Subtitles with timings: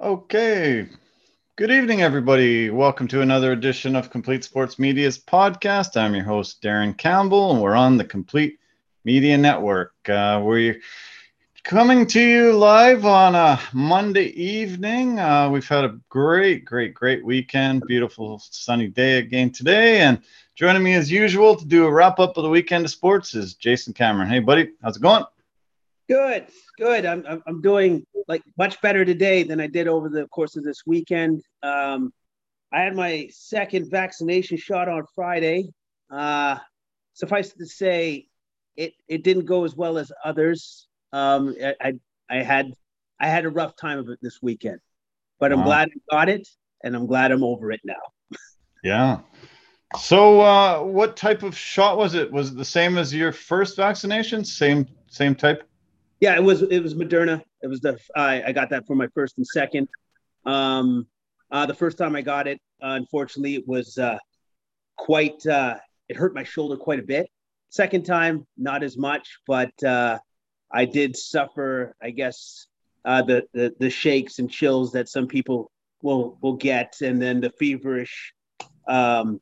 [0.00, 0.88] Okay.
[1.56, 2.70] Good evening, everybody.
[2.70, 5.94] Welcome to another edition of Complete Sports Media's podcast.
[5.94, 8.58] I'm your host, Darren Campbell, and we're on the Complete
[9.04, 9.92] Media Network.
[10.08, 10.80] Uh, we're
[11.64, 15.18] coming to you live on a Monday evening.
[15.18, 17.82] Uh, we've had a great, great, great weekend.
[17.86, 19.98] Beautiful sunny day again today.
[19.98, 20.22] And
[20.54, 23.52] joining me as usual to do a wrap up of the weekend of sports is
[23.52, 24.30] Jason Cameron.
[24.30, 25.24] Hey, buddy, how's it going?
[26.10, 27.06] Good, good.
[27.06, 30.64] I'm, I'm, I'm doing like much better today than I did over the course of
[30.64, 31.40] this weekend.
[31.62, 32.12] Um,
[32.72, 35.70] I had my second vaccination shot on Friday.
[36.10, 36.58] Uh,
[37.14, 38.26] suffice to say,
[38.76, 40.88] it it didn't go as well as others.
[41.12, 41.94] Um, I,
[42.28, 42.72] I had
[43.20, 44.80] I had a rough time of it this weekend,
[45.38, 45.64] but I'm wow.
[45.66, 46.48] glad I got it,
[46.82, 47.94] and I'm glad I'm over it now.
[48.82, 49.20] yeah.
[49.96, 52.32] So, uh, what type of shot was it?
[52.32, 54.44] Was it the same as your first vaccination?
[54.44, 55.69] Same same type?
[56.20, 56.62] Yeah, it was.
[56.62, 57.42] It was Moderna.
[57.62, 59.88] It was the I, I got that for my first and second.
[60.44, 61.06] Um,
[61.50, 64.18] uh, the first time I got it, uh, unfortunately, it was uh,
[64.96, 65.44] quite.
[65.46, 65.76] Uh,
[66.08, 67.26] it hurt my shoulder quite a bit.
[67.70, 70.18] Second time, not as much, but uh,
[70.70, 71.94] I did suffer.
[72.02, 72.66] I guess
[73.04, 75.70] uh, the, the the shakes and chills that some people
[76.02, 78.34] will will get, and then the feverish
[78.86, 79.40] um,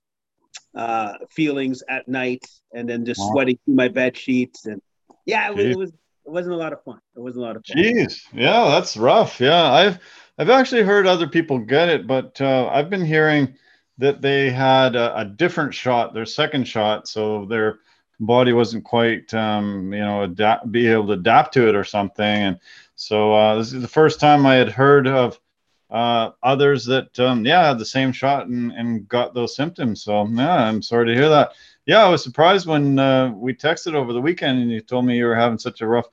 [0.76, 3.30] uh, feelings at night, and then just wow.
[3.32, 4.80] sweating through my bed sheets, and
[5.26, 5.92] yeah, it, it was
[6.28, 7.00] it wasn't a lot of fun.
[7.16, 7.82] It wasn't a lot of fun.
[7.82, 9.40] Jeez, yeah, that's rough.
[9.40, 9.98] Yeah, I've
[10.36, 13.54] I've actually heard other people get it, but uh, I've been hearing
[13.96, 17.80] that they had a, a, different shot, their second shot, so their
[18.20, 22.24] body wasn't quite, um, you know, adapt, be able to adapt to it or something.
[22.24, 22.60] And
[22.94, 25.40] so uh, this is the first time I had heard of
[25.90, 30.04] uh, others that, um, yeah, had the same shot and, and got those symptoms.
[30.04, 31.54] So yeah, I'm sorry to hear that
[31.88, 35.16] yeah, I was surprised when uh, we texted over the weekend and you told me
[35.16, 36.04] you were having such a rough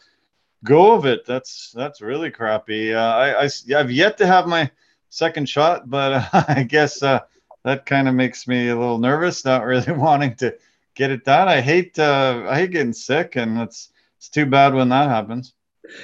[0.63, 1.25] go of it.
[1.25, 2.93] That's that's really crappy.
[2.93, 4.71] Uh, I, I I've yet to have my
[5.09, 7.19] second shot, but uh, I guess uh,
[7.65, 10.55] that kind of makes me a little nervous, not really wanting to
[10.95, 11.49] get it done.
[11.49, 15.55] I hate uh, I hate getting sick, and it's it's too bad when that happens.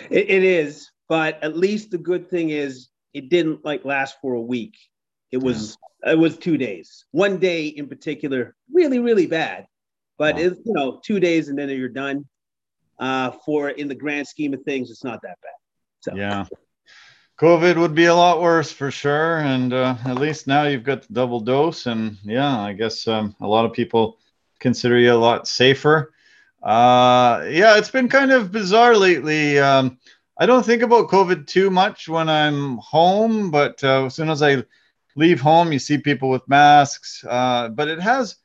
[0.10, 4.34] it, it is, but at least the good thing is it didn't like last for
[4.34, 4.76] a week.
[5.32, 7.06] It was it was two days.
[7.12, 9.68] One day in particular, really, really bad.
[10.18, 10.42] But wow.
[10.42, 12.26] it's you know, two days and then you're done.
[13.00, 15.54] Uh, for in the grand scheme of things, it's not that bad.
[16.02, 16.46] So yeah.
[17.40, 19.40] COVID would be a lot worse for sure.
[19.40, 21.88] And uh, at least now you've got the double dose.
[21.88, 24.20] And yeah, I guess um, a lot of people
[24.60, 26.14] consider you a lot safer.
[26.62, 29.58] Uh, yeah, it's been kind of bizarre lately.
[29.58, 29.98] Um,
[30.38, 34.44] I don't think about COVID too much when I'm home, but uh, as soon as
[34.44, 34.64] I
[35.16, 37.24] leave home, you see people with masks.
[37.28, 38.38] Uh, but it has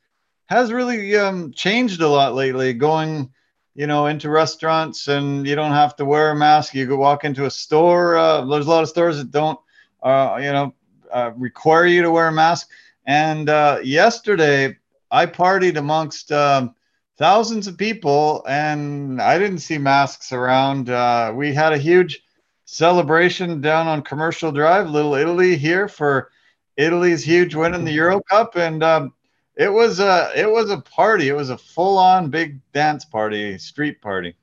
[0.47, 2.73] has really um, changed a lot lately.
[2.73, 3.31] Going,
[3.75, 6.73] you know, into restaurants and you don't have to wear a mask.
[6.73, 8.17] You go walk into a store.
[8.17, 9.59] Uh, there's a lot of stores that don't,
[10.01, 10.73] uh, you know,
[11.11, 12.69] uh, require you to wear a mask.
[13.05, 14.77] And uh, yesterday,
[15.11, 16.75] I partied amongst um,
[17.17, 20.89] thousands of people, and I didn't see masks around.
[20.89, 22.21] Uh, we had a huge
[22.65, 26.31] celebration down on Commercial Drive, Little Italy here for
[26.77, 29.13] Italy's huge win in the Euro Cup, and um,
[29.55, 31.27] it was a it was a party.
[31.27, 34.35] It was a full on big dance party, street party.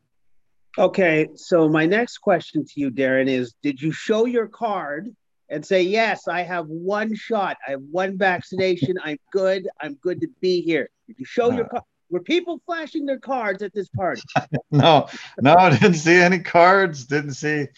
[0.76, 5.14] Okay, so my next question to you, Darren, is: Did you show your card
[5.48, 7.56] and say, "Yes, I have one shot.
[7.66, 8.96] I have one vaccination.
[9.02, 9.68] I'm good.
[9.80, 10.90] I'm good to be here"?
[11.06, 11.84] Did you show uh, your card?
[12.10, 14.22] Were people flashing their cards at this party?
[14.72, 15.08] no,
[15.40, 17.04] no, I didn't see any cards.
[17.04, 17.68] Didn't see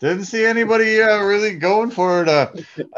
[0.00, 2.28] didn't see anybody uh, really going for it.
[2.28, 2.50] Uh,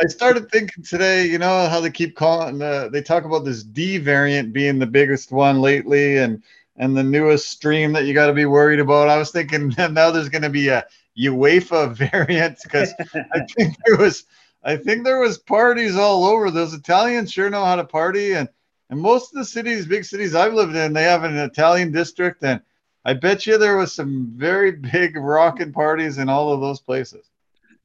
[0.03, 3.63] I started thinking today, you know, how they keep calling, uh, they talk about this
[3.63, 6.43] D variant being the biggest one lately and
[6.77, 9.09] and the newest stream that you got to be worried about.
[9.09, 10.87] I was thinking now there's going to be a
[11.19, 12.93] UEFA variant because
[13.33, 14.25] I think there was,
[14.63, 16.51] I think there was parties all over.
[16.51, 18.49] Those Italians sure know how to party, and
[18.89, 22.43] and most of the cities, big cities I've lived in, they have an Italian district
[22.43, 22.61] and
[23.05, 27.27] I bet you there was some very big rocking parties in all of those places.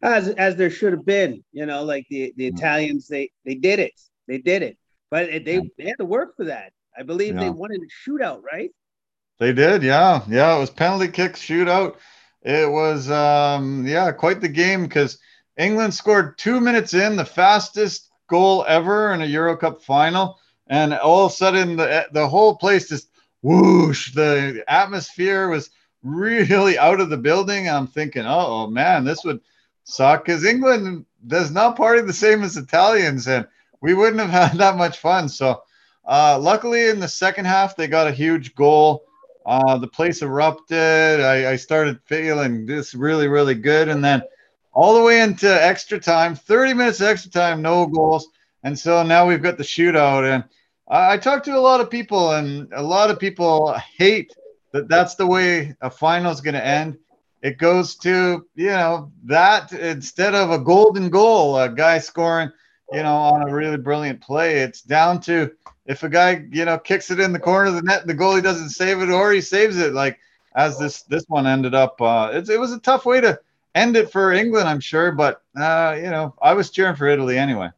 [0.02, 2.48] As as there should have been, you know, like the the.
[2.48, 4.78] Italians, they they did it, they did it,
[5.10, 6.74] but they they had to work for that.
[6.98, 7.42] I believe yeah.
[7.42, 8.72] they won in a shootout, right?
[9.40, 10.56] They did, yeah, yeah.
[10.56, 11.96] It was penalty kick shootout.
[12.42, 15.18] It was, um, yeah, quite the game because
[15.58, 20.94] England scored two minutes in, the fastest goal ever in a Euro Cup final, and
[20.94, 23.10] all of a sudden the the whole place just
[23.46, 25.70] whoosh, the atmosphere was
[26.02, 27.70] really out of the building.
[27.70, 29.40] I'm thinking, oh man, this would
[29.84, 33.48] suck because England does not party the same as Italians, and
[33.82, 35.30] we wouldn't have had that much fun.
[35.30, 35.62] So,
[36.06, 39.04] uh, luckily, in the second half, they got a huge goal.
[39.46, 41.22] Uh, the place erupted.
[41.22, 44.24] I, I started feeling this really, really good, and then
[44.74, 48.28] all the way into extra time, 30 minutes extra time, no goals.
[48.64, 50.28] And so now we've got the shootout.
[50.28, 50.44] And
[50.88, 54.36] I, talked to a lot of people, and a lot of people hate
[54.72, 56.98] that that's the way a final is going to end.
[57.42, 62.52] It goes to, you know, that instead of a golden goal, a guy scoring,
[62.92, 65.52] you know, on a really brilliant play, it's down to
[65.86, 68.42] if a guy, you know, kicks it in the corner of the net, the goalie
[68.44, 69.94] doesn't save it or he saves it.
[69.94, 70.20] Like
[70.56, 73.40] as this this one ended up, uh, it, it was a tough way to
[73.76, 75.12] end it for England, I'm sure.
[75.12, 77.70] But uh, you know, I was cheering for Italy anyway.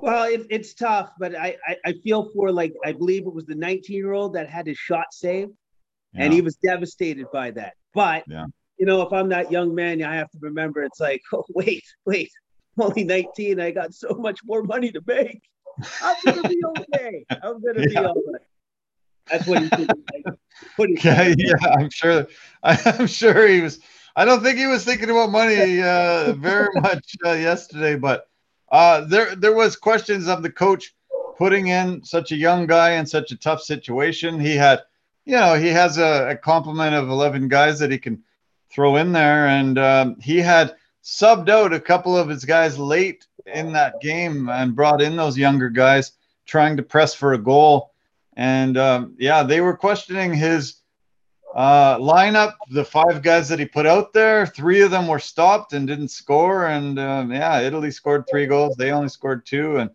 [0.00, 3.46] Well, it, it's tough, but I, I, I feel for like I believe it was
[3.46, 5.52] the 19 year old that had his shot saved,
[6.12, 6.24] yeah.
[6.24, 7.74] and he was devastated by that.
[7.94, 8.46] But yeah.
[8.78, 11.84] you know, if I'm that young man, I have to remember it's like, oh wait,
[12.04, 12.30] wait,
[12.76, 13.60] I'm only 19.
[13.60, 15.42] I got so much more money to make.
[16.02, 17.24] I'm gonna be okay.
[17.42, 17.86] I'm gonna yeah.
[17.88, 18.42] be all right.
[19.30, 19.90] That's what he did.
[20.78, 22.26] Like, yeah, yeah, I'm sure.
[22.62, 23.80] I'm sure he was.
[24.16, 28.26] I don't think he was thinking about money uh, very much uh, yesterday, but
[28.70, 30.94] uh, there there was questions of the coach
[31.36, 34.40] putting in such a young guy in such a tough situation.
[34.40, 34.80] He had,
[35.24, 38.22] you know, he has a, a complement of 11 guys that he can
[38.70, 43.26] throw in there, and um, he had subbed out a couple of his guys late
[43.46, 46.12] in that game and brought in those younger guys
[46.44, 47.92] trying to press for a goal.
[48.36, 50.74] And um, yeah, they were questioning his
[51.54, 55.72] uh, lineup, the five guys that he put out there, three of them were stopped
[55.72, 56.66] and didn't score.
[56.66, 58.76] And um, yeah, Italy scored three goals.
[58.76, 59.78] They only scored two.
[59.78, 59.90] And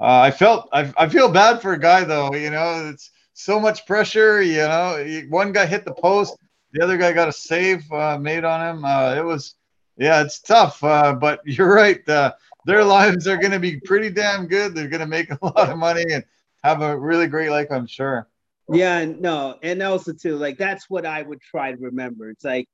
[0.00, 3.60] uh, I felt, I, I feel bad for a guy though, you know, it's so
[3.60, 6.36] much pressure, you know, one guy hit the post,
[6.72, 8.84] the other guy got a save uh, made on him.
[8.84, 9.54] Uh, it was,
[9.96, 10.82] yeah, it's tough.
[10.82, 12.06] Uh, but you're right.
[12.08, 12.32] Uh,
[12.66, 14.74] their lives are going to be pretty damn good.
[14.74, 16.24] They're going to make a lot of money and
[16.64, 18.28] have a really great life, I'm sure.
[18.72, 22.30] Yeah, no, and also too, like that's what I would try to remember.
[22.30, 22.68] It's like,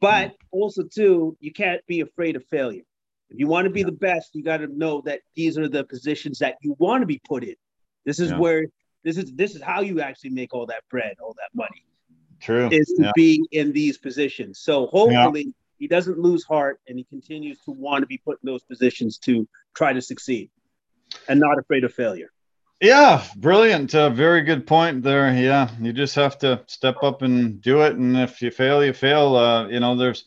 [0.00, 0.34] but mm.
[0.50, 2.82] also too, you can't be afraid of failure.
[3.30, 3.86] If you want to be yeah.
[3.86, 7.06] the best, you got to know that these are the positions that you want to
[7.06, 7.54] be put in.
[8.04, 8.38] This is yeah.
[8.38, 8.66] where
[9.04, 11.84] this is this is how you actually make all that bread, all that money.
[12.40, 12.68] True.
[12.70, 13.12] Is to yeah.
[13.14, 14.60] be in these positions.
[14.60, 18.46] So hopefully he doesn't lose heart and he continues to want to be put in
[18.46, 20.50] those positions to try to succeed
[21.28, 22.30] and not afraid of failure.
[22.80, 23.92] Yeah, brilliant.
[23.94, 25.32] Uh, very good point there.
[25.34, 27.94] Yeah, you just have to step up and do it.
[27.96, 29.34] And if you fail, you fail.
[29.34, 30.24] Uh, you know, there's,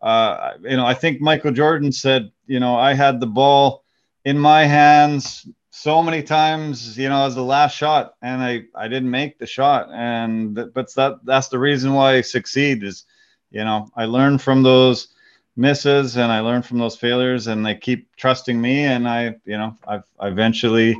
[0.00, 3.84] uh, you know, I think Michael Jordan said, you know, I had the ball
[4.24, 8.86] in my hands so many times, you know, as the last shot, and I I
[8.88, 9.88] didn't make the shot.
[9.92, 13.06] And but that that's the reason why I succeed is,
[13.50, 15.08] you know, I learn from those
[15.56, 19.58] misses and I learn from those failures, and they keep trusting me, and I, you
[19.58, 20.96] know, I've I eventually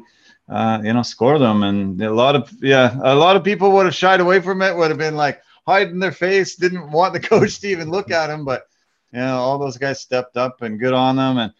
[0.48, 1.62] uh, you know, score them.
[1.62, 4.76] And a lot of yeah, a lot of people would have shied away from it,
[4.76, 8.30] would have been like hiding their face, didn't want the coach to even look at
[8.30, 8.44] him.
[8.44, 8.66] But
[9.12, 11.38] you know, all those guys stepped up and good on them.
[11.38, 11.52] And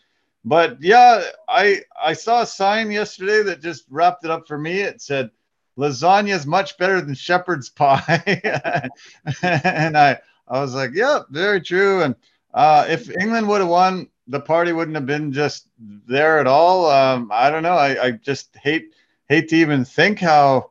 [0.45, 4.81] but yeah, I I saw a sign yesterday that just wrapped it up for me.
[4.81, 5.31] It said
[5.77, 8.23] lasagna is much better than shepherd's pie.
[9.43, 10.19] and I
[10.49, 12.03] I was like, yeah, very true.
[12.03, 12.15] And
[12.55, 16.91] uh, if England would have won, the party wouldn't have been just there at all.
[16.91, 17.73] Um, I don't know.
[17.73, 18.95] I, I just hate
[19.29, 20.71] hate to even think how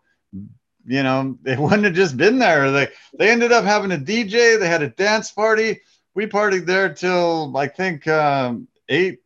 [0.85, 2.71] you know they wouldn't have just been there.
[2.71, 2.87] They
[3.17, 4.59] they ended up having a DJ.
[4.59, 5.81] They had a dance party.
[6.13, 9.19] We partied there till I think um, eight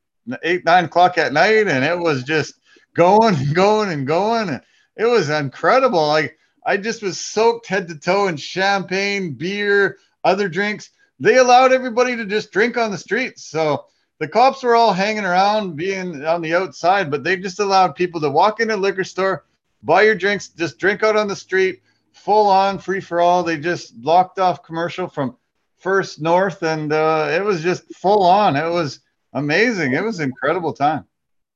[0.44, 2.56] eight nine o'clock at night, and it was just
[2.94, 4.60] going and going and going.
[4.98, 6.08] It was incredible.
[6.08, 10.90] Like I just was soaked head to toe in champagne, beer, other drinks.
[11.20, 13.46] They allowed everybody to just drink on the streets.
[13.46, 13.86] So
[14.22, 18.22] the cops were all hanging around, being on the outside, but they just allowed people
[18.22, 19.46] to walk in a liquor store,
[19.82, 23.42] buy your drinks, just drink out on the street, full on free for all.
[23.42, 25.38] They just locked off commercial from
[25.80, 28.56] First North, and uh, it was just full on.
[28.56, 29.00] It was
[29.34, 29.94] amazing.
[29.94, 31.06] It was incredible time.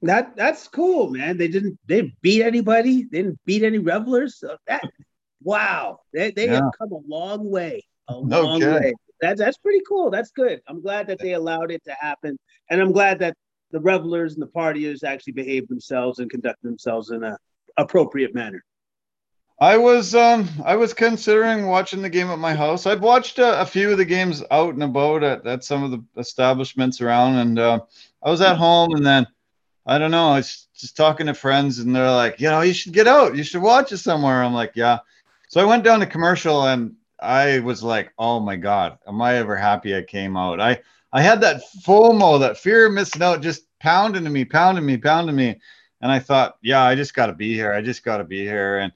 [0.02, 1.38] That that's cool, man.
[1.38, 3.04] They didn't they didn't beat anybody.
[3.04, 4.40] They didn't beat any revelers.
[4.40, 4.82] So that
[5.44, 6.54] wow, they they yeah.
[6.56, 7.86] have come a long way.
[8.08, 8.74] A no long kidding.
[8.74, 10.10] way that's that's pretty cool.
[10.10, 10.62] That's good.
[10.68, 12.38] I'm glad that they allowed it to happen,
[12.70, 13.36] and I'm glad that
[13.72, 17.38] the revelers and the partiers actually behaved themselves and conducted themselves in a
[17.78, 18.64] appropriate manner.
[19.60, 22.86] I was um I was considering watching the game at my house.
[22.86, 25.92] I've watched a, a few of the games out and about at, at some of
[25.92, 27.80] the establishments around, and uh,
[28.22, 29.26] I was at home, and then
[29.86, 30.30] I don't know.
[30.30, 33.38] I was just talking to friends, and they're like, you know, you should get out.
[33.38, 34.44] You should watch it somewhere.
[34.44, 35.00] I'm like, yeah.
[35.48, 39.36] So I went down to commercial, and I was like, oh my God, am I
[39.36, 40.60] ever happy I came out?
[40.60, 40.82] I,
[41.14, 44.98] I had that FOMO, that fear of missing out just pounding to me, pounding me,
[44.98, 45.60] pounding me.
[46.02, 47.72] And I thought, yeah, I just got to be here.
[47.72, 48.80] I just got to be here.
[48.80, 48.94] And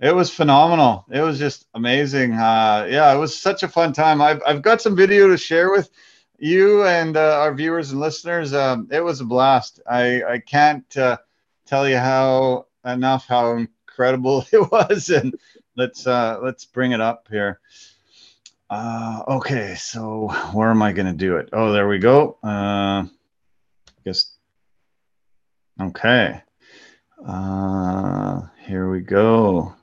[0.00, 1.04] it was phenomenal.
[1.10, 2.32] It was just amazing.
[2.32, 4.22] Uh, yeah, it was such a fun time.
[4.22, 5.90] I've, I've got some video to share with
[6.38, 8.54] you and uh, our viewers and listeners.
[8.54, 9.80] Um, it was a blast.
[9.88, 11.18] I I can't uh,
[11.66, 15.34] tell you how enough how incredible it was, and
[15.78, 17.60] let's uh, let's bring it up here.
[18.68, 21.48] Uh, okay, so where am I going to do it?
[21.54, 22.36] Oh, there we go.
[22.44, 23.08] Uh, I
[24.04, 24.32] guess.
[25.80, 26.42] Okay.
[27.26, 29.74] Uh, here we go.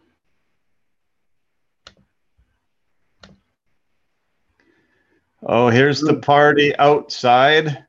[5.48, 7.86] Oh, here's the party outside.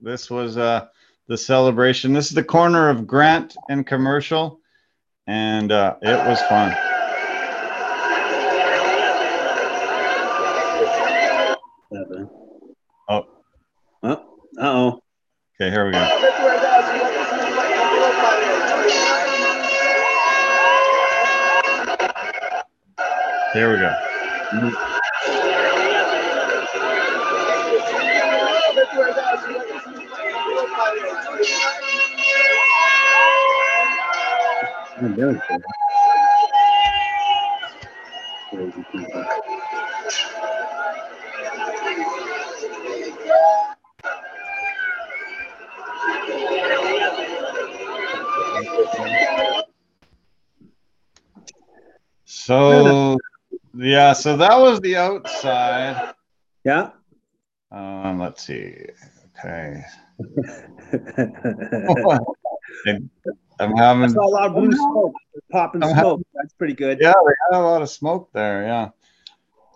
[0.00, 0.86] This was uh,
[1.26, 2.12] the celebration.
[2.12, 4.60] This is the corner of Grant and Commercial,
[5.26, 6.76] and uh, it was fun.
[13.08, 13.26] Oh.
[14.58, 14.62] Oh.
[14.62, 15.02] Uh-oh.
[15.60, 16.04] Okay, here we go.
[23.52, 23.94] Here we go.
[24.50, 24.72] Cool.
[38.50, 39.31] Crazy people.
[52.44, 53.18] So,
[53.72, 56.12] yeah, so that was the outside.
[56.64, 56.90] Yeah.
[57.70, 58.74] Um, let's see.
[59.38, 59.80] Okay.
[62.86, 63.10] I'm
[63.60, 65.14] I having saw a lot of blue smoke,
[65.52, 66.22] popping I'm smoke.
[66.34, 66.98] That's pretty good.
[67.00, 68.64] Yeah, we had a lot of smoke there.
[68.64, 68.88] Yeah.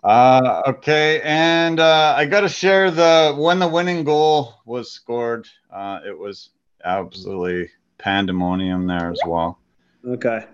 [0.03, 5.47] Uh, okay, and uh, I got to share the when the winning goal was scored.
[5.71, 6.49] Uh, it was
[6.83, 9.57] absolutely pandemonium there as well.
[10.05, 10.45] Okay.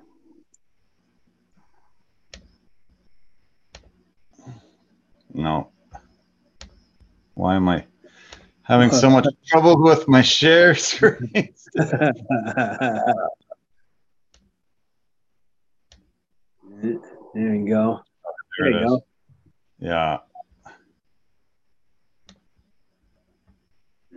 [5.34, 5.70] No.
[7.34, 7.86] Why am I
[8.64, 11.54] having so much trouble with my share screen?
[11.76, 11.86] there
[17.34, 18.02] you go.
[18.60, 18.92] There There you is.
[18.92, 19.06] go.
[19.80, 20.18] Yeah.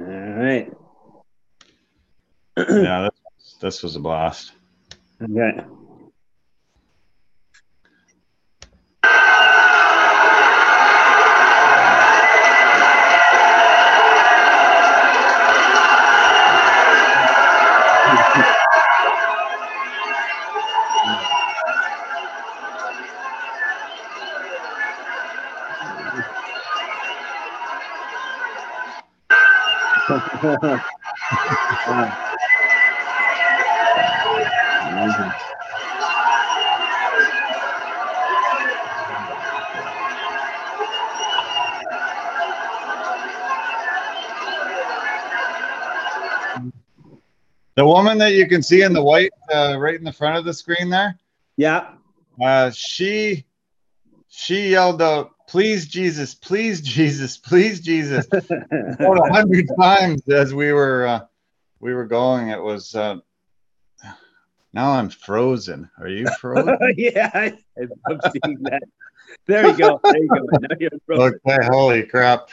[0.00, 0.72] All right.
[2.68, 3.08] Yeah.
[3.38, 4.52] This, this was a blast.
[5.22, 5.62] Okay.
[34.88, 35.32] Amazing.
[47.74, 50.44] The woman that you can see in the white, uh, right in the front of
[50.44, 51.18] the screen there,
[51.56, 51.88] Yeah.
[52.42, 53.44] uh, she
[54.28, 60.72] she yelled out, "Please Jesus, please Jesus, please Jesus!" about a hundred times as we
[60.72, 61.20] were uh,
[61.80, 62.48] we were going.
[62.48, 62.94] It was.
[62.94, 63.16] Uh,
[64.72, 65.90] now I'm frozen.
[65.98, 66.76] Are you frozen?
[66.96, 67.58] yeah, I,
[68.08, 68.82] I'm seeing that.
[69.46, 70.00] There you go.
[70.04, 70.58] There you go.
[70.60, 71.40] Now you're frozen.
[71.46, 72.50] okay, holy crap.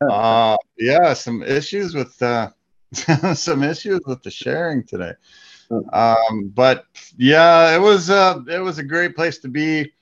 [0.00, 2.50] Uh, yeah, some issues with uh,
[3.34, 5.12] some issues with the sharing today.
[5.92, 9.92] Um, but yeah, it was uh, it was a great place to be.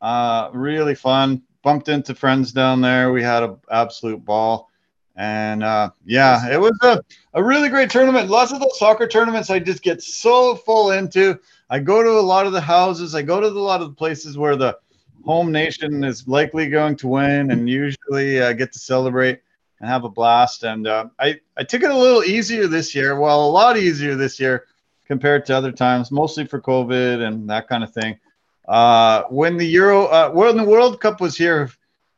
[0.00, 1.42] Uh, really fun.
[1.64, 3.10] Bumped into friends down there.
[3.10, 4.70] We had an absolute ball.
[5.16, 7.00] And uh, yeah, it was a,
[7.32, 8.28] a really great tournament.
[8.28, 11.38] Lots of those soccer tournaments I just get so full into.
[11.70, 13.14] I go to a lot of the houses.
[13.14, 14.76] I go to a lot of the places where the
[15.24, 19.40] home nation is likely going to win, and usually I get to celebrate
[19.80, 20.64] and have a blast.
[20.64, 23.18] And uh, I I took it a little easier this year.
[23.18, 24.66] Well, a lot easier this year
[25.06, 28.18] compared to other times, mostly for COVID and that kind of thing.
[28.66, 31.70] Uh, when the Euro, uh, when the World Cup was here,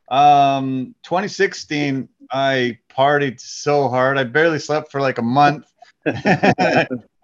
[0.08, 4.18] um, 2016, I partied so hard.
[4.18, 5.66] I barely slept for like a month.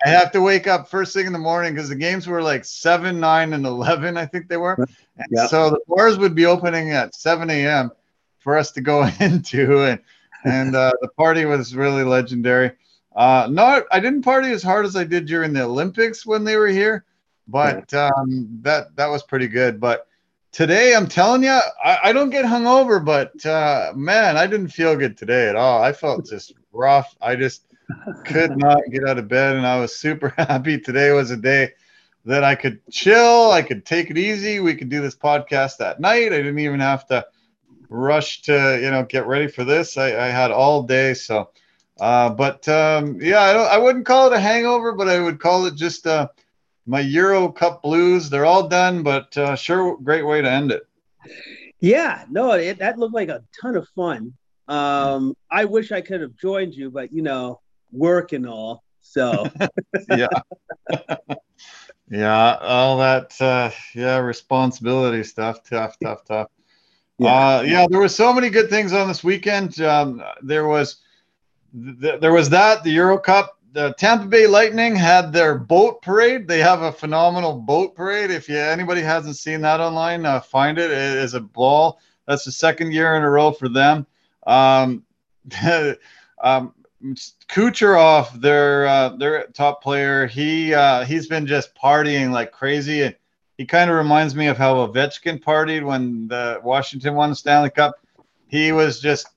[0.04, 2.64] I have to wake up first thing in the morning because the games were like
[2.64, 4.16] seven, nine, and eleven.
[4.16, 4.74] I think they were.
[5.16, 5.46] And Yeah.
[5.46, 7.92] So the bars would be opening at seven a.m.
[8.40, 10.00] for us to go into, and
[10.44, 12.72] and uh, the party was really legendary.
[13.14, 16.56] Uh, not, I didn't party as hard as I did during the Olympics when they
[16.56, 17.04] were here,
[17.52, 19.78] but um, that that was pretty good.
[19.78, 20.09] But
[20.52, 21.50] today, I'm telling you,
[21.85, 25.82] I, I don't get hungover, but uh, man, I didn't feel good today at all.
[25.82, 27.14] I felt just rough.
[27.21, 27.66] I just
[28.25, 30.80] could not get out of bed, and I was super happy.
[30.80, 31.73] Today was a day
[32.25, 33.50] that I could chill.
[33.50, 34.61] I could take it easy.
[34.61, 36.32] We could do this podcast at night.
[36.32, 37.26] I didn't even have to
[37.90, 39.99] rush to you know get ready for this.
[39.99, 41.50] I, I had all day, so.
[42.00, 45.66] Uh, but um, yeah, I, I wouldn't call it a hangover, but I would call
[45.66, 46.28] it just uh,
[46.86, 48.28] my Euro Cup blues.
[48.28, 50.86] They're all done, but uh, sure, great way to end it.
[51.80, 54.34] Yeah, no, it, that looked like a ton of fun.
[54.68, 57.60] Um, I wish I could have joined you, but you know,
[57.90, 58.84] work and all.
[59.00, 59.48] So
[60.08, 60.28] yeah,
[62.08, 65.64] yeah, all that uh, yeah responsibility stuff.
[65.64, 66.48] Tough, tough, tough.
[67.18, 67.28] Yeah.
[67.28, 69.80] Uh, yeah, there were so many good things on this weekend.
[69.80, 70.96] Um, there was
[72.00, 73.58] th- there was that the Euro Cup.
[73.72, 76.46] The Tampa Bay Lightning had their boat parade.
[76.46, 78.30] They have a phenomenal boat parade.
[78.30, 80.90] If you anybody hasn't seen that online, uh, find it.
[80.90, 81.98] It is a ball.
[82.26, 84.06] That's the second year in a row for them.
[84.46, 85.04] Um,
[86.42, 86.74] um,
[87.48, 93.02] Kucherov, their uh, their top player, he uh, he's been just partying like crazy.
[93.02, 93.16] And
[93.56, 97.70] he kind of reminds me of how Ovechkin partied when the Washington won the Stanley
[97.70, 97.94] Cup.
[98.48, 99.28] He was just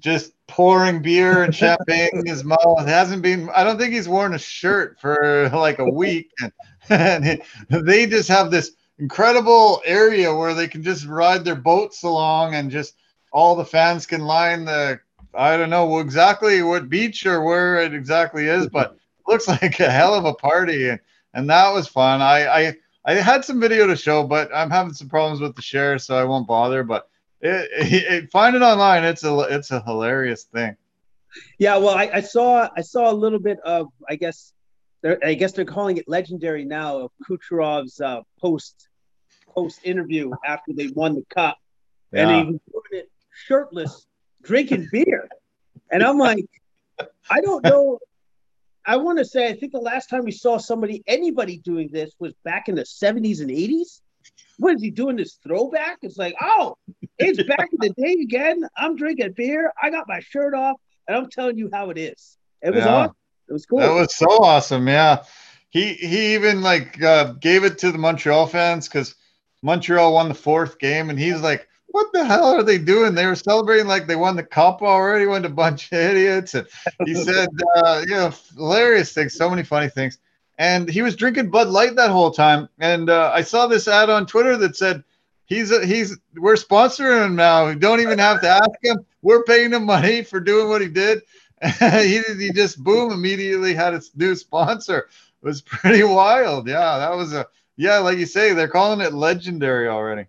[0.00, 2.80] just pouring beer and champagne in his mouth.
[2.80, 3.48] It hasn't been.
[3.54, 6.30] I don't think he's worn a shirt for like a week.
[6.88, 7.24] And,
[7.68, 12.54] and they just have this incredible area where they can just ride their boats along
[12.56, 12.96] and just
[13.32, 14.98] all the fans can line the
[15.34, 19.90] I don't know exactly what beach or where it exactly is, but looks like a
[19.90, 21.00] hell of a party, and,
[21.32, 22.20] and that was fun.
[22.20, 25.62] I, I I had some video to show, but I'm having some problems with the
[25.62, 26.82] share, so I won't bother.
[26.82, 27.08] But
[27.40, 29.04] it, it, it, find it online.
[29.04, 30.76] It's a it's a hilarious thing.
[31.58, 34.52] Yeah, well, I, I saw I saw a little bit of I guess
[35.02, 38.88] they're I guess they're calling it legendary now of Kucherov's uh, post
[39.48, 41.58] post interview after they won the cup,
[42.12, 42.28] yeah.
[42.28, 44.06] and he was doing it shirtless
[44.42, 45.28] drinking beer.
[45.90, 46.46] And I'm like,
[47.30, 47.98] I don't know.
[48.84, 52.12] I want to say, I think the last time we saw somebody, anybody doing this
[52.18, 54.00] was back in the 70s and 80s.
[54.60, 55.98] What is he doing this throwback?
[56.02, 56.76] It's like, oh,
[57.18, 58.62] it's back in the day again.
[58.76, 59.72] I'm drinking beer.
[59.82, 60.76] I got my shirt off,
[61.08, 62.36] and I'm telling you how it is.
[62.62, 62.94] It was yeah.
[62.94, 63.16] awesome.
[63.48, 63.78] It was cool.
[63.78, 64.86] That was so awesome.
[64.86, 65.24] Yeah.
[65.70, 69.14] He he even like uh, gave it to the Montreal fans because
[69.62, 73.14] Montreal won the fourth game, and he's like, what the hell are they doing?
[73.14, 75.26] They were celebrating like they won the cup already.
[75.26, 76.54] Went a bunch of idiots.
[76.54, 76.66] And
[77.06, 80.18] he said, uh, you know, hilarious things, so many funny things.
[80.60, 82.68] And he was drinking Bud Light that whole time.
[82.78, 85.02] And uh, I saw this ad on Twitter that said,
[85.46, 87.68] he's a, he's we're sponsoring him now.
[87.68, 88.98] We don't even have to ask him.
[89.22, 91.22] We're paying him money for doing what he did.
[91.80, 95.08] he he just boom immediately had a new sponsor.
[95.42, 96.68] It was pretty wild.
[96.68, 97.46] Yeah, that was a
[97.78, 100.26] yeah, like you say, they're calling it legendary already.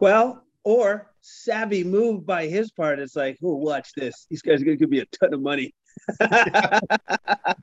[0.00, 2.98] Well, or savvy move by his part.
[2.98, 4.26] It's like, oh, watch this.
[4.30, 5.74] These guys are going to give me a ton of money.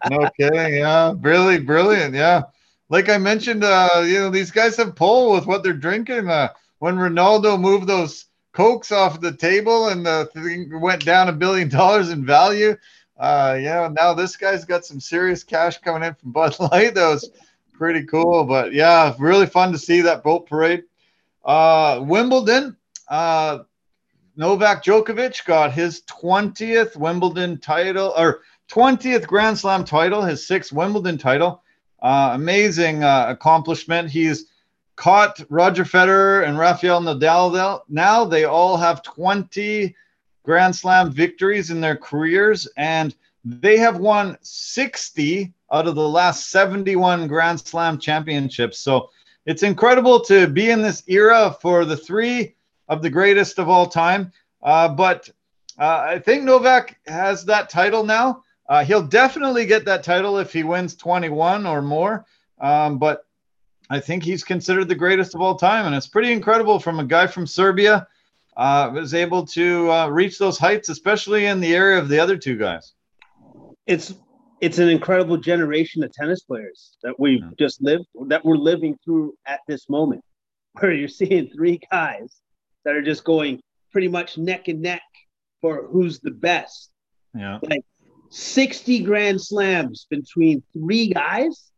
[0.09, 0.75] No kidding.
[0.75, 1.13] Yeah.
[1.19, 2.13] Really brilliant.
[2.15, 2.43] Yeah.
[2.89, 6.29] Like I mentioned, uh, you know, these guys have pull with what they're drinking.
[6.29, 11.33] Uh, when Ronaldo moved those cokes off the table and the thing went down a
[11.33, 12.75] billion dollars in value.
[13.17, 16.95] Uh, yeah, now this guy's got some serious cash coming in from Bud Light.
[16.95, 17.29] That was
[17.71, 18.43] pretty cool.
[18.43, 20.83] But yeah, really fun to see that boat parade.
[21.43, 23.59] Uh, Wimbledon, uh,
[24.35, 28.41] Novak Djokovic got his 20th Wimbledon title or
[28.71, 31.61] 20th Grand Slam title, his sixth Wimbledon title.
[32.01, 34.09] Uh, amazing uh, accomplishment.
[34.09, 34.47] He's
[34.95, 37.81] caught Roger Federer and Rafael Nadal.
[37.89, 39.95] Now they all have 20
[40.43, 43.15] Grand Slam victories in their careers, and
[43.45, 48.79] they have won 60 out of the last 71 Grand Slam championships.
[48.79, 49.09] So
[49.45, 52.55] it's incredible to be in this era for the three
[52.87, 54.31] of the greatest of all time.
[54.61, 55.29] Uh, but
[55.79, 58.43] uh, I think Novak has that title now.
[58.69, 62.25] Uh, he'll definitely get that title if he wins 21 or more.
[62.59, 63.25] Um, but
[63.89, 67.03] I think he's considered the greatest of all time, and it's pretty incredible from a
[67.03, 68.07] guy from Serbia
[68.55, 72.37] uh, was able to uh, reach those heights, especially in the area of the other
[72.37, 72.93] two guys.
[73.85, 74.13] It's
[74.61, 77.49] it's an incredible generation of tennis players that we've yeah.
[77.59, 80.23] just lived that we're living through at this moment,
[80.79, 82.41] where you're seeing three guys
[82.85, 85.01] that are just going pretty much neck and neck
[85.61, 86.91] for who's the best.
[87.35, 87.59] Yeah.
[87.61, 87.83] Like
[88.29, 91.71] 60 grand slams between three guys.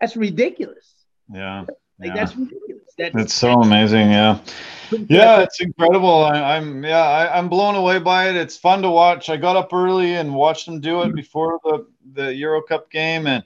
[0.00, 0.94] That's ridiculous.
[1.32, 1.60] Yeah.
[1.98, 2.14] Like yeah.
[2.14, 2.82] that's ridiculous.
[2.98, 4.10] That's, it's so amazing.
[4.10, 4.40] Yeah.
[5.08, 6.24] Yeah, it's incredible.
[6.24, 8.36] I, am yeah, I, am blown away by it.
[8.36, 9.30] It's fun to watch.
[9.30, 13.26] I got up early and watched them do it before the, the Euro Cup game
[13.26, 13.42] and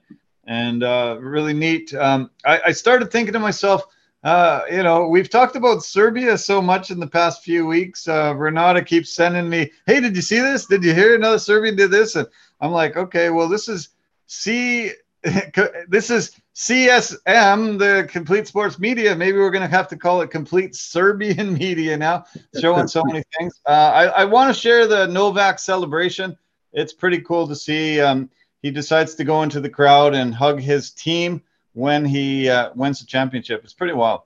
[0.49, 1.93] and uh, really neat.
[1.95, 3.85] Um, I, I started thinking to myself,
[4.25, 8.09] uh, you know, we've talked about Serbia so much in the past few weeks.
[8.09, 10.67] Uh, Renata keeps sending me, "Hey, did you see this?
[10.67, 12.27] Did you hear another Serbian did this?" And
[12.61, 13.91] I'm like, "Okay, well, this is
[14.27, 14.93] see,
[15.89, 19.15] this is CSM, the Complete Sports Media.
[19.15, 22.25] Maybe we're going to have to call it Complete Serbian Media now,
[22.61, 23.61] showing so many things.
[23.67, 26.37] Uh, I, I want to share the Novak celebration.
[26.73, 28.01] It's pretty cool to see.
[28.01, 28.31] Um,
[28.63, 31.43] he decides to go into the crowd and hug his team
[31.77, 33.63] when he uh, wins the championship.
[33.63, 34.23] It's pretty wild.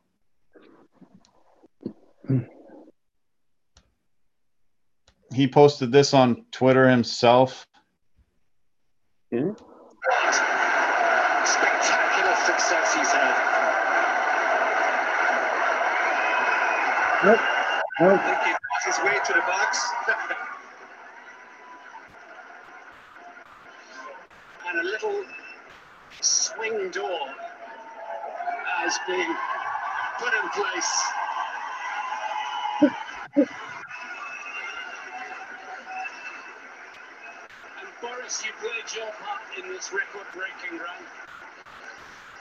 [5.34, 7.66] He posted this on Twitter himself.
[9.32, 9.50] Yeah.
[11.44, 13.34] Spectacular success he's had.
[17.24, 17.40] Nope.
[17.98, 18.20] Nope.
[18.20, 18.52] I think he
[18.86, 19.90] his way to the box.
[24.68, 25.24] and a little
[26.60, 27.26] swing door
[28.76, 29.34] has been
[30.18, 31.02] put in place.
[37.80, 41.02] and Boris, you played your part in this record-breaking run.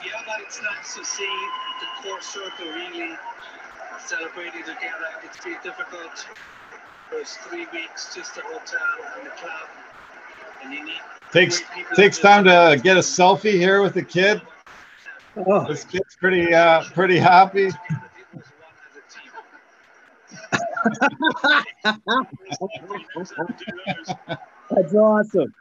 [0.04, 1.48] Yeah, but it's nice to see
[1.80, 3.16] the core circle really
[4.04, 5.08] celebrating together.
[5.24, 6.28] It's been difficult
[7.10, 8.80] those three weeks, just the hotel
[9.16, 9.68] and the club,
[10.62, 11.00] and you need
[11.32, 11.62] Takes
[11.94, 14.42] takes time to get a selfie here with the kid.
[15.36, 17.70] Oh, This kid's pretty uh, pretty happy.
[24.70, 25.54] that's awesome.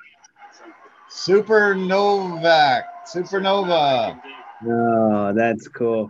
[1.10, 4.20] Super Novak, Supernova.
[4.68, 6.10] Oh, that's cool.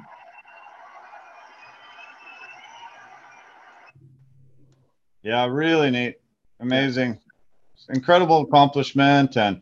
[5.24, 6.15] Yeah, really neat,
[6.60, 7.19] amazing,
[7.89, 9.62] incredible accomplishment, and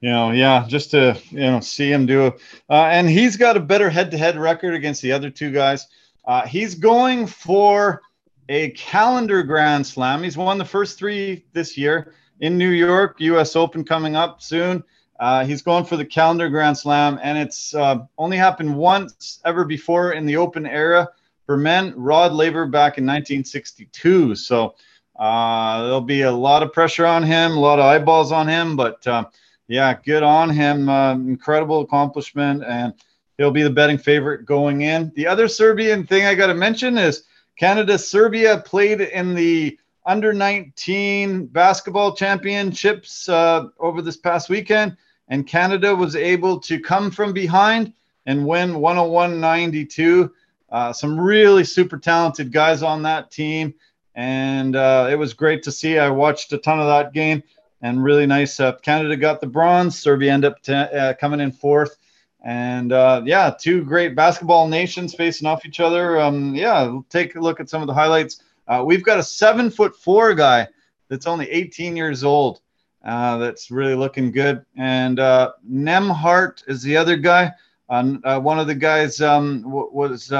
[0.00, 2.32] you know, yeah, just to you know see him do,
[2.70, 5.86] uh, and he's got a better head-to-head record against the other two guys.
[6.24, 8.02] Uh, he's going for
[8.48, 10.22] a calendar Grand Slam.
[10.22, 13.56] He's won the first three this year in New York, U.S.
[13.56, 14.84] Open coming up soon.
[15.18, 19.64] Uh, he's going for the calendar Grand Slam, and it's uh, only happened once ever
[19.64, 21.08] before in the Open era
[21.44, 21.92] for men.
[21.96, 24.36] Rod Laver back in 1962.
[24.36, 24.76] So
[25.18, 28.76] uh, there'll be a lot of pressure on him, a lot of eyeballs on him,
[28.76, 29.24] but uh,
[29.66, 30.88] yeah, good on him.
[30.88, 32.94] Uh, incredible accomplishment, and
[33.36, 35.12] he'll be the betting favorite going in.
[35.16, 37.24] The other Serbian thing I got to mention is
[37.56, 44.96] Canada Serbia played in the under 19 basketball championships uh, over this past weekend,
[45.28, 47.92] and Canada was able to come from behind
[48.26, 50.32] and win 101 92.
[50.70, 53.74] Uh, some really super talented guys on that team,
[54.18, 55.96] and uh, it was great to see.
[55.96, 57.40] I watched a ton of that game,
[57.82, 58.58] and really nice.
[58.58, 61.96] Uh, Canada got the bronze, Serbia ended up t- uh, coming in fourth.
[62.44, 66.18] And uh, yeah, two great basketball nations facing off each other.
[66.20, 68.42] Um, yeah, take a look at some of the highlights.
[68.66, 70.66] Uh, we've got a seven foot four guy
[71.06, 72.60] that's only 18 years old.
[73.04, 74.66] Uh, that's really looking good.
[74.76, 77.52] And Nembhard is the other guy.
[77.86, 80.32] One of the guys um, w- was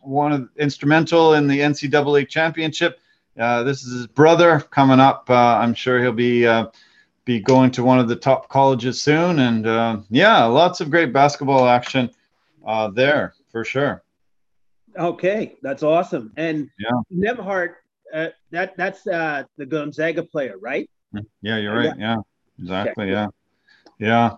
[0.00, 2.98] one of instrumental in the NCAA championship.
[3.38, 5.28] Uh, this is his brother coming up.
[5.30, 6.66] Uh, I'm sure he'll be uh,
[7.24, 9.38] be going to one of the top colleges soon.
[9.38, 12.10] And uh, yeah, lots of great basketball action
[12.66, 14.02] uh, there for sure.
[14.98, 16.32] Okay, that's awesome.
[16.36, 17.00] And Yeah.
[17.14, 17.74] Nembhard,
[18.12, 20.90] uh, that that's uh, the Gonzaga player, right?
[21.42, 21.96] Yeah, you're right.
[21.96, 22.16] Yeah,
[22.58, 23.10] exactly.
[23.10, 23.28] Yeah,
[23.98, 24.36] yeah.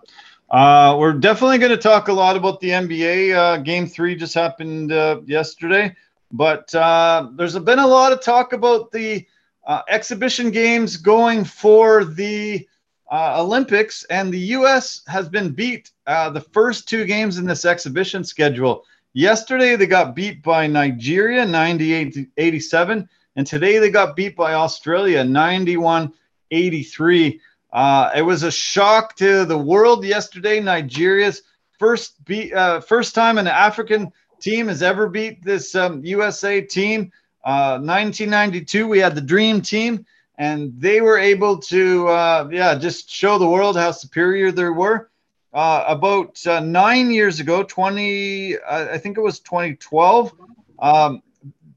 [0.49, 3.33] Uh, we're definitely going to talk a lot about the NBA.
[3.33, 5.95] Uh, game three just happened uh, yesterday,
[6.33, 9.25] but uh, there's been a lot of talk about the
[9.65, 12.67] uh, exhibition games going for the
[13.11, 15.03] uh, Olympics, and the U.S.
[15.07, 18.83] has been beat uh, the first two games in this exhibition schedule.
[19.13, 25.23] Yesterday, they got beat by Nigeria 98 87, and today they got beat by Australia
[25.23, 26.11] 91
[26.49, 27.39] 83.
[27.71, 30.59] Uh, it was a shock to the world yesterday.
[30.59, 31.43] Nigeria's
[31.77, 34.11] first beat, uh, first time in an African
[34.43, 37.11] team has ever beat this um, USA team.
[37.43, 40.05] Uh, 1992, we had the Dream Team,
[40.37, 45.09] and they were able to, uh, yeah, just show the world how superior they were.
[45.53, 50.33] Uh, about uh, nine years ago, 20, uh, I think it was 2012,
[50.79, 51.21] um,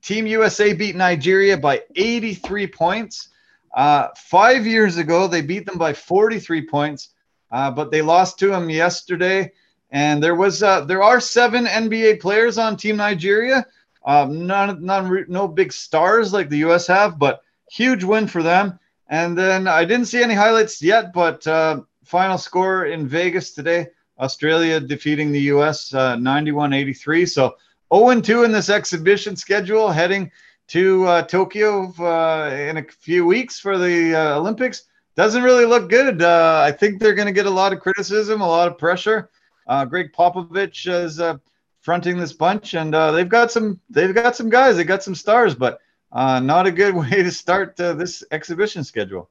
[0.02, 3.29] Team USA beat Nigeria by 83 points.
[3.74, 7.11] Uh, five years ago, they beat them by 43 points,
[7.50, 9.52] uh, but they lost to them yesterday.
[9.90, 13.66] And there was uh, there are seven NBA players on Team Nigeria.
[14.05, 16.87] Um, none, none, no big stars like the U.S.
[16.87, 18.79] have, but huge win for them.
[19.09, 23.88] And then I didn't see any highlights yet, but uh, final score in Vegas today:
[24.18, 25.94] Australia defeating the U.S.
[25.94, 27.29] Uh, 91-83.
[27.29, 27.57] So
[27.92, 30.31] 0-2 in this exhibition schedule, heading
[30.68, 34.85] to uh, Tokyo uh, in a few weeks for the uh, Olympics.
[35.14, 36.20] Doesn't really look good.
[36.22, 39.31] Uh, I think they're going to get a lot of criticism, a lot of pressure.
[39.66, 41.38] Uh, Gregg Popovich is uh,
[41.81, 45.14] fronting this bunch, and uh, they've got some they've got some guys, they got some
[45.14, 45.81] stars, but
[46.12, 49.31] uh, not a good way to start uh, this exhibition schedule.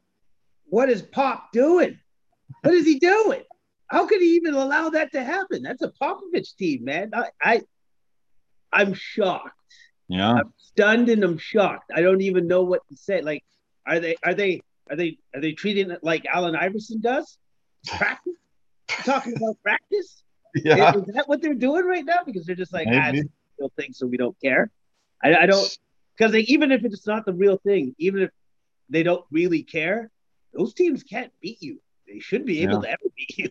[0.66, 2.00] What is Pop doing?
[2.62, 3.44] What is he doing?
[3.88, 5.62] How could he even allow that to happen?
[5.62, 7.12] That's a Popovich team, man.
[7.14, 7.62] I, I
[8.74, 9.52] I'm shocked.
[10.08, 11.92] Yeah, I'm stunned and I'm shocked.
[11.96, 13.22] I don't even know what to say.
[13.22, 13.44] Like,
[13.88, 17.38] are they are they are they are they treating it like Allen Iverson does?
[17.88, 18.34] Practice?
[18.88, 20.24] Talking about practice?
[20.64, 20.96] yeah.
[20.96, 22.20] Is, is that what they're doing right now?
[22.26, 24.72] Because they're just like, ah, it's real thing, so we don't care.
[25.24, 25.78] I, I don't
[26.18, 28.32] because even if it's not the real thing, even if
[28.90, 30.10] they don't really care,
[30.54, 31.82] those teams can't beat you.
[32.08, 32.82] They should be able Yeah.
[32.82, 33.50] to ever beat you.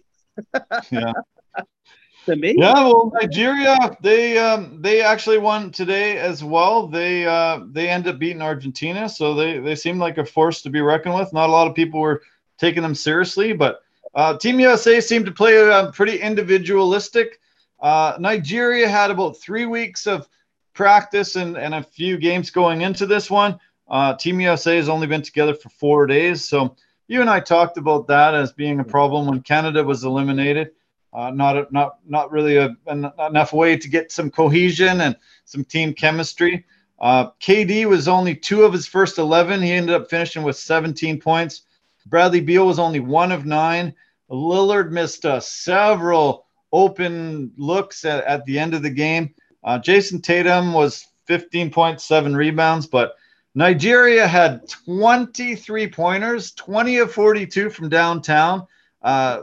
[0.91, 1.13] yeah.
[1.57, 2.61] It's amazing.
[2.61, 6.87] Yeah, well, Nigeria, they um, they actually won today as well.
[6.87, 10.71] They uh, they end up beating Argentina, so they they seem like a force to
[10.71, 11.35] be reckoned with.
[11.35, 12.23] Not a lot of people were
[12.59, 13.81] taking them seriously, but
[14.15, 17.41] uh, Team USA seemed to play uh, pretty individualistic.
[17.81, 20.29] Uh, Nigeria had about three weeks of
[20.73, 23.59] practice and, and a few games going into this one.
[23.89, 27.77] Uh, Team USA has only been together for four days, so you and I talked
[27.77, 30.71] about that as being a problem when Canada was eliminated
[31.15, 35.65] uh, not not not really a, an, enough way to get some cohesion and some
[35.65, 36.65] team chemistry.
[36.99, 39.63] Uh, KD was only two of his first 11.
[39.63, 41.63] He ended up finishing with 17 points.
[42.07, 43.95] Bradley Beal was only one of nine.
[44.31, 49.35] Lillard missed uh, several open looks at, at the end of the game.
[49.63, 53.15] Uh, Jayson Tatum was 15.7 rebounds, but
[53.55, 58.67] Nigeria had 23 pointers, 20 of 42 from downtown.
[59.03, 59.43] Uh,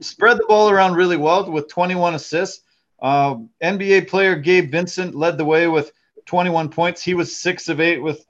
[0.00, 2.64] spread the ball around really well with 21 assists.
[3.00, 5.92] Uh, NBA player Gabe Vincent led the way with
[6.26, 7.02] 21 points.
[7.02, 8.24] He was six of eight with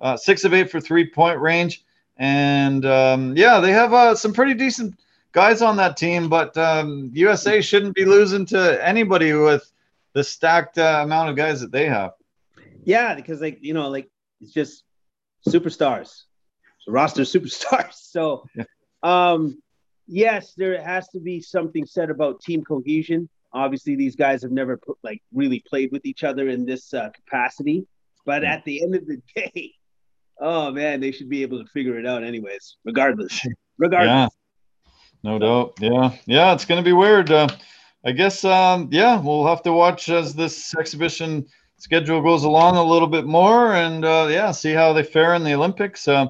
[0.00, 1.84] uh, six of eight for three point range.
[2.16, 4.98] And um, yeah, they have uh, some pretty decent
[5.36, 9.70] guys on that team, but um, USA shouldn't be losing to anybody with
[10.14, 12.12] the stacked uh, amount of guys that they have.
[12.84, 14.08] Yeah, because like you know, like
[14.40, 14.82] it's just
[15.46, 16.22] superstars,
[16.80, 17.94] so roster superstars.
[18.16, 18.64] So, Yeah.
[19.02, 19.60] um,
[20.06, 23.28] yes, there has to be something said about team cohesion.
[23.52, 27.10] Obviously, these guys have never put, like really played with each other in this uh,
[27.10, 27.86] capacity,
[28.24, 29.72] but at the end of the day,
[30.40, 33.46] oh man, they should be able to figure it out anyways, regardless.
[33.78, 34.32] Regardless.
[34.32, 34.45] Yeah,
[35.22, 35.74] no doubt.
[35.80, 37.30] Yeah, yeah, it's gonna be weird.
[37.30, 37.48] Uh,
[38.04, 38.44] I guess.
[38.44, 41.46] Um, yeah, we'll have to watch as this exhibition
[41.78, 45.44] schedule goes along a little bit more, and uh, yeah, see how they fare in
[45.44, 46.06] the Olympics.
[46.08, 46.26] Uh,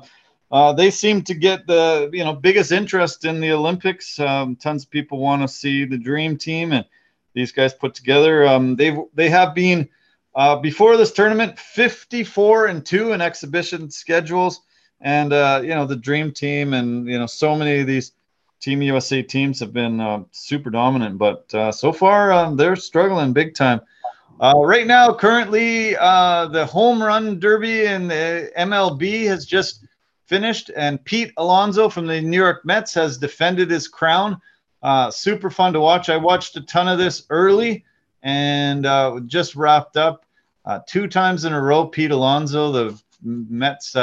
[0.50, 4.18] uh, they seem to get the you know biggest interest in the Olympics.
[4.18, 6.84] Um, tons of people want to see the Dream Team and
[7.34, 8.46] these guys put together.
[8.46, 9.88] Um, they they have been
[10.34, 14.60] uh, before this tournament 54 and two in exhibition schedules,
[15.00, 18.12] and uh, you know the Dream Team and you know so many of these
[18.60, 23.32] Team USA teams have been uh, super dominant, but uh, so far um, they're struggling
[23.32, 23.80] big time.
[24.40, 29.86] Uh, right now, currently, uh, the home run derby in the MLB has just
[30.26, 34.40] finished, and Pete Alonso from the New York Mets has defended his crown.
[34.82, 36.08] Uh, super fun to watch.
[36.08, 37.84] I watched a ton of this early
[38.22, 40.24] and uh, just wrapped up
[40.86, 41.86] two times in a row.
[41.86, 43.94] Pete Alonso, the Mets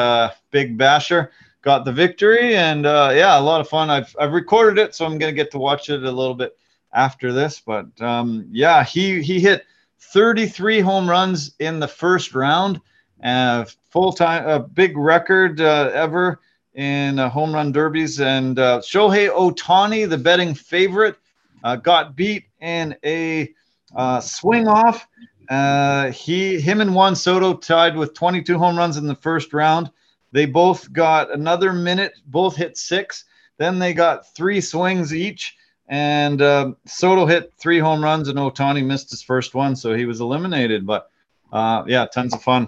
[0.52, 1.32] big basher,
[1.64, 3.90] got the victory, and uh, yeah, a lot of fun.
[3.90, 6.56] I've I've recorded it, so I'm gonna get to watch it a little bit
[6.94, 7.60] after this.
[7.60, 9.66] But um, yeah, he he hit
[10.00, 12.80] 33 home runs in the first round,
[13.24, 16.42] uh, full time, a big record uh, ever
[16.76, 18.20] in uh, home run derbies.
[18.20, 21.16] And uh, Shohei Ohtani, the betting favorite,
[21.64, 23.54] uh, got beat in a
[23.96, 25.08] uh, swing off.
[25.50, 29.92] Uh, he, him, and Juan Soto tied with 22 home runs in the first round.
[30.34, 33.26] They both got another minute, both hit six.
[33.60, 35.56] Then they got three swings each,
[35.88, 40.06] and uh, Soto hit three home runs, and Ohtani missed his first one, so he
[40.06, 40.88] was eliminated.
[40.88, 41.12] But
[41.52, 42.68] uh, yeah, tons of fun.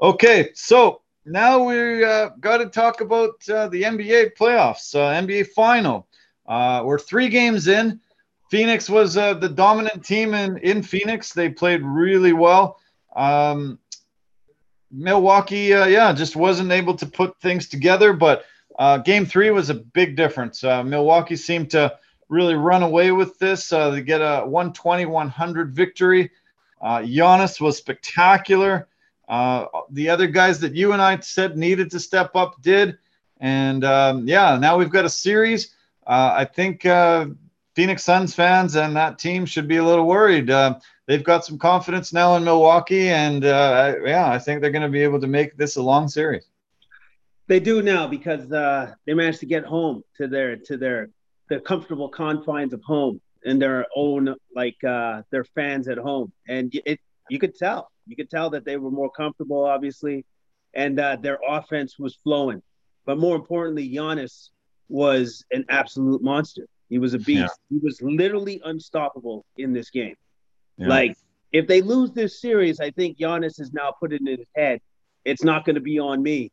[0.00, 5.48] Okay, so now we uh, got to talk about uh, the NBA playoffs, uh, NBA
[5.48, 6.06] final.
[6.46, 8.00] Uh, we're three games in.
[8.50, 11.32] Phoenix was uh, the dominant team in, in Phoenix.
[11.32, 12.78] They played really well.
[13.16, 13.80] Um,
[14.90, 18.12] Milwaukee, uh, yeah, just wasn't able to put things together.
[18.12, 18.44] But
[18.78, 20.64] uh, game three was a big difference.
[20.64, 21.96] Uh, Milwaukee seemed to
[22.28, 23.72] really run away with this.
[23.72, 26.30] Uh, they get a 120 100 victory.
[26.80, 28.88] Uh, Giannis was spectacular.
[29.28, 32.98] Uh, the other guys that you and I said needed to step up did.
[33.38, 35.74] And um, yeah, now we've got a series.
[36.06, 37.26] Uh, I think uh,
[37.74, 40.50] Phoenix Suns fans and that team should be a little worried.
[41.10, 44.88] They've got some confidence now in Milwaukee, and uh, yeah, I think they're going to
[44.88, 46.48] be able to make this a long series.
[47.48, 51.10] They do now because uh, they managed to get home to their to their
[51.48, 53.20] their comfortable confines of home.
[53.44, 58.14] and their own like uh, their fans at home, and it you could tell you
[58.14, 60.24] could tell that they were more comfortable, obviously,
[60.74, 62.62] and uh, their offense was flowing.
[63.04, 64.50] But more importantly, Giannis
[64.88, 66.68] was an absolute monster.
[66.88, 67.58] He was a beast.
[67.68, 67.78] Yeah.
[67.78, 70.14] He was literally unstoppable in this game.
[70.80, 70.88] Yeah.
[70.88, 71.16] Like
[71.52, 74.80] if they lose this series, I think Giannis has now put it in his head.
[75.24, 76.50] It's not going to be on me.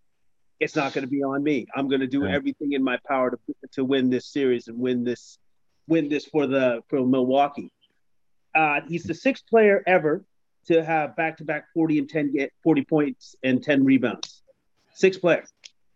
[0.59, 1.67] It's not going to be on me.
[1.75, 2.35] I'm going to do yeah.
[2.35, 3.37] everything in my power to
[3.73, 5.39] to win this series and win this
[5.87, 7.71] win this for the for Milwaukee.
[8.53, 10.25] Uh, he's the sixth player ever
[10.65, 14.41] to have back to back 40 and 10 get 40 points and 10 rebounds.
[14.93, 15.45] Sixth player.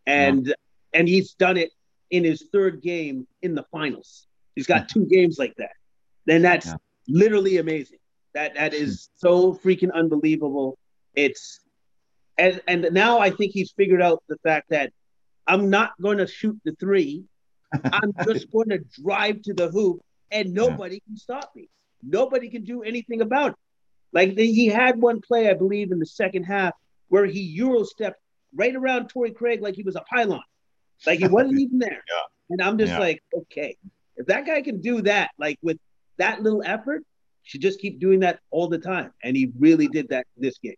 [0.08, 0.54] And yeah.
[0.94, 1.72] and he's done it
[2.12, 4.28] in his third game in the finals.
[4.56, 5.72] He's got two games like that.
[6.26, 6.76] Then that's yeah.
[7.08, 7.98] literally amazing.
[8.34, 10.78] That that is so freaking unbelievable.
[11.14, 11.60] It's
[12.38, 14.92] and and now I think he's figured out the fact that
[15.48, 17.26] I'm not going to shoot the three.
[17.84, 21.08] I'm just going to drive to the hoop, and nobody yeah.
[21.08, 21.70] can stop me.
[22.04, 23.58] Nobody can do anything about it.
[24.14, 26.74] Like the, he had one play, I believe, in the second half
[27.08, 28.20] where he euro stepped
[28.56, 30.42] right around Torrey Craig like he was a pylon,
[31.06, 32.04] like he wasn't even there.
[32.10, 32.22] Yeah.
[32.50, 33.00] And I'm just yeah.
[33.00, 33.78] like, okay,
[34.18, 35.78] if that guy can do that, like with
[36.18, 37.04] that little effort,
[37.44, 39.12] should just keep doing that all the time.
[39.24, 40.76] And he really did that this game.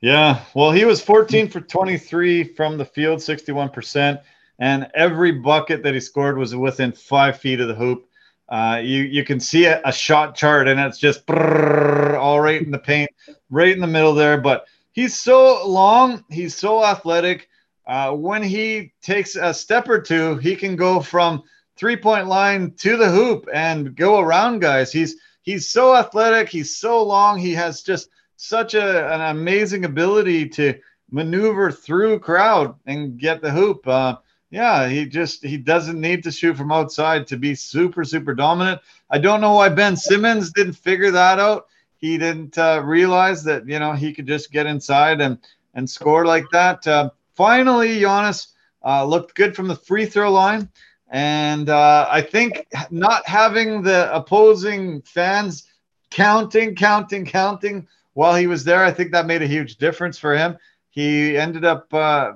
[0.00, 4.20] Yeah, well, he was 14 for 23 from the field, 61%,
[4.58, 8.06] and every bucket that he scored was within five feet of the hoop.
[8.48, 12.70] Uh, you you can see a, a shot chart, and it's just all right in
[12.70, 13.10] the paint,
[13.50, 14.38] right in the middle there.
[14.38, 17.48] But he's so long, he's so athletic.
[17.86, 21.42] Uh, when he takes a step or two, he can go from
[21.76, 24.92] three point line to the hoop and go around guys.
[24.92, 26.50] He's he's so athletic.
[26.50, 27.38] He's so long.
[27.38, 30.78] He has just such a, an amazing ability to
[31.10, 33.88] maneuver through crowd and get the hoop.
[33.88, 34.16] Uh,
[34.50, 38.80] yeah, he just he doesn't need to shoot from outside to be super super dominant.
[39.10, 41.66] I don't know why Ben Simmons didn't figure that out.
[41.96, 45.38] He didn't uh, realize that you know he could just get inside and
[45.74, 46.86] and score like that.
[46.86, 48.48] Uh, finally, Giannis
[48.84, 50.68] uh, looked good from the free throw line,
[51.10, 55.64] and uh, I think not having the opposing fans
[56.10, 60.36] counting, counting, counting while he was there, I think that made a huge difference for
[60.36, 60.56] him.
[60.90, 62.32] He ended up, uh,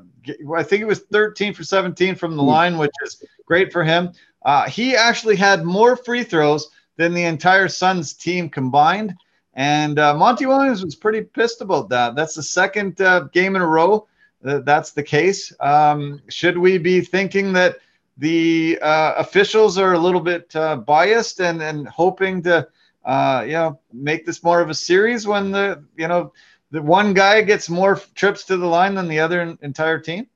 [0.55, 2.49] I think it was 13 for 17 from the hmm.
[2.49, 4.13] line, which is great for him.
[4.45, 9.15] Uh, he actually had more free throws than the entire Suns team combined.
[9.55, 12.15] And uh, Monty Williams was pretty pissed about that.
[12.15, 14.07] That's the second uh, game in a row
[14.43, 15.53] that that's the case.
[15.61, 17.79] Um, should we be thinking that
[18.21, 22.69] the uh, officials are a little bit uh, biased and, and hoping to
[23.05, 26.33] uh, you know, make this more of a series when the, you know,
[26.71, 30.27] the one guy gets more trips to the line than the other entire team?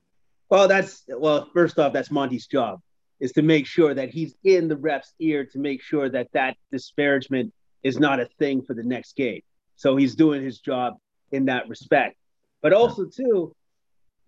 [0.49, 2.81] Well, that's, well, first off, that's Monty's job
[3.19, 6.57] is to make sure that he's in the ref's ear to make sure that that
[6.71, 9.41] disparagement is not a thing for the next game.
[9.75, 10.95] So he's doing his job
[11.31, 12.17] in that respect.
[12.61, 13.55] But also, too,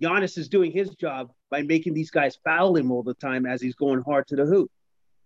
[0.01, 3.61] Giannis is doing his job by making these guys foul him all the time as
[3.61, 4.69] he's going hard to the hoop.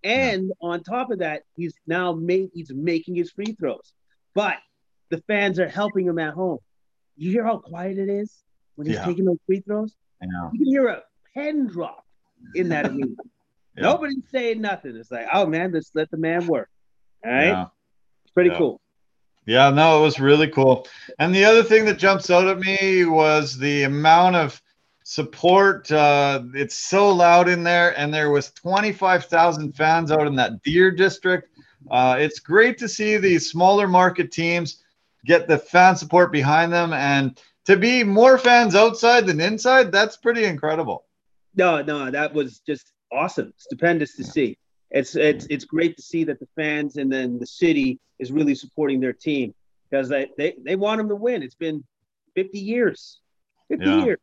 [0.03, 0.67] And yeah.
[0.67, 3.93] on top of that, he's now made he's making his free throws.
[4.33, 4.57] But
[5.09, 6.59] the fans are helping him at home.
[7.17, 8.43] You hear how quiet it is
[8.75, 9.05] when he's yeah.
[9.05, 9.93] taking those free throws?
[10.21, 10.49] I know.
[10.53, 11.01] You can hear a
[11.33, 12.05] pen drop
[12.55, 13.07] in that arena.
[13.77, 13.83] yeah.
[13.83, 14.95] Nobody's saying nothing.
[14.95, 16.69] It's like, oh man, let's let the man work.
[17.25, 17.67] All right.
[18.23, 18.81] It's pretty cool.
[19.45, 20.87] Yeah, no, it was really cool.
[21.17, 24.61] And the other thing that jumps out at me was the amount of
[25.03, 25.91] support.
[25.91, 30.91] Uh, it's so loud in there, and there was 25,000 fans out in that Deer
[30.91, 31.49] district.
[31.89, 34.83] Uh, it's great to see these smaller market teams
[35.25, 39.91] get the fan support behind them, and to be more fans outside than inside.
[39.91, 41.05] That's pretty incredible.
[41.55, 44.57] No, no, that was just awesome, stupendous to see.
[44.91, 48.55] It's it's it's great to see that the fans and then the city is really
[48.55, 49.53] supporting their team
[49.89, 51.43] because they, they, they want them to win.
[51.43, 51.83] It's been
[52.35, 53.19] 50 years.
[53.69, 54.05] 50 yeah.
[54.05, 54.19] years.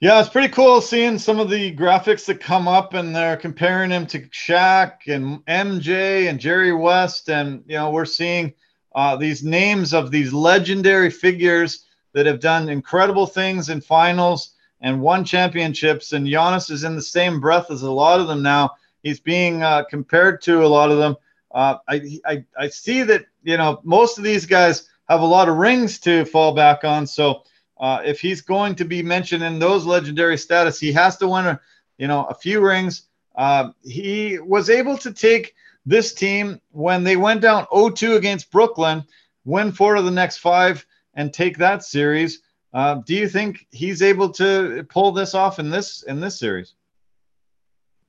[0.00, 3.90] Yeah, it's pretty cool seeing some of the graphics that come up, and they're comparing
[3.90, 8.52] him to Shaq and MJ and Jerry West, and you know we're seeing
[8.94, 15.00] uh, these names of these legendary figures that have done incredible things in finals and
[15.00, 16.12] won championships.
[16.12, 18.72] And Giannis is in the same breath as a lot of them now.
[19.04, 21.16] He's being uh, compared to a lot of them.
[21.52, 25.48] Uh, I, I I see that you know most of these guys have a lot
[25.48, 27.44] of rings to fall back on, so
[27.78, 31.46] uh, if he's going to be mentioned in those legendary status, he has to win
[31.46, 31.60] a,
[31.98, 33.02] you know, a few rings.
[33.34, 39.04] Uh, he was able to take this team when they went down 0-2 against Brooklyn,
[39.44, 42.40] win four of the next five, and take that series.
[42.72, 46.74] Uh, do you think he's able to pull this off in this in this series?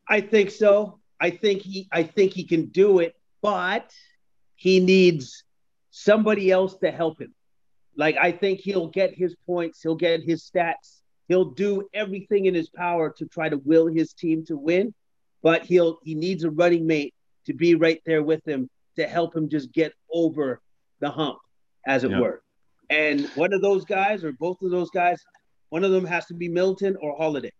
[0.07, 0.99] I think so.
[1.19, 3.91] I think he I think he can do it, but
[4.55, 5.43] he needs
[5.91, 7.33] somebody else to help him.
[7.95, 12.53] Like I think he'll get his points, he'll get his stats, he'll do everything in
[12.53, 14.93] his power to try to will his team to win,
[15.41, 17.13] but he'll he needs a running mate
[17.45, 20.61] to be right there with him to help him just get over
[20.99, 21.37] the hump,
[21.85, 22.41] as it were.
[22.89, 25.23] And one of those guys, or both of those guys,
[25.69, 27.51] one of them has to be Milton or Holiday.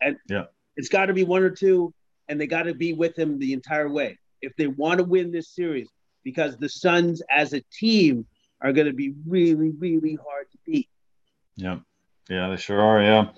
[0.00, 0.44] And yeah,
[0.76, 1.92] it's got to be one or two,
[2.28, 5.30] and they got to be with him the entire way if they want to win
[5.30, 5.88] this series,
[6.24, 8.26] because the Suns as a team
[8.60, 10.88] are going to be really, really hard to beat.
[11.56, 11.78] Yeah,
[12.28, 13.02] yeah, they sure are.
[13.02, 13.28] Yeah.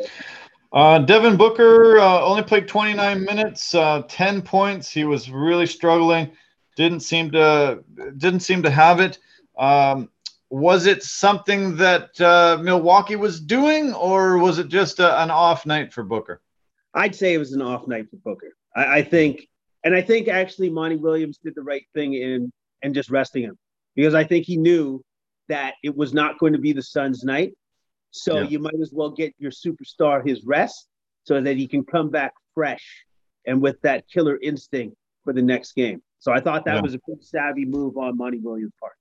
[0.73, 4.91] Uh, Devin Booker uh, only played 29 minutes, uh, 10 points.
[4.91, 6.33] He was really struggling.
[6.77, 7.85] Didn't seem to
[8.17, 9.19] didn't seem to have it.
[9.57, 10.11] Um,
[10.51, 15.65] was it something that uh, Milwaukee was doing, or was it just a, an off
[15.65, 16.41] night for Booker?
[16.95, 18.55] I'd say it was an off night for Booker.
[18.75, 19.49] I, I, think,
[19.83, 23.59] and I think actually Monty Williams did the right thing in and just resting him
[23.97, 25.03] because I think he knew
[25.49, 27.55] that it was not going to be the Suns' night.
[28.11, 28.49] So yeah.
[28.49, 30.87] you might as well get your superstar his rest
[31.25, 33.05] so that he can come back fresh
[33.47, 36.01] and with that killer instinct for the next game.
[36.21, 36.81] So I thought that yeah.
[36.81, 38.95] was a pretty savvy move on Monty Williams' part.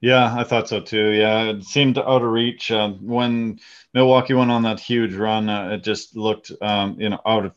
[0.00, 1.10] Yeah, I thought so too.
[1.10, 3.58] Yeah, it seemed out of reach uh, when
[3.94, 5.48] Milwaukee went on that huge run.
[5.48, 7.52] Uh, it just looked, um, you know, out of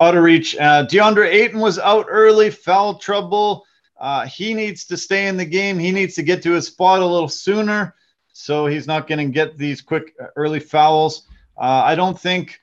[0.00, 0.56] out of reach.
[0.56, 3.64] Uh, DeAndre Ayton was out early, foul trouble.
[3.96, 5.78] Uh, he needs to stay in the game.
[5.78, 7.94] He needs to get to his spot a little sooner,
[8.32, 11.28] so he's not going to get these quick uh, early fouls.
[11.56, 12.60] Uh, I don't think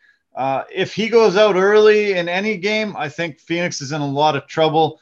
[0.73, 4.35] if he goes out early in any game, I think Phoenix is in a lot
[4.35, 4.99] of trouble.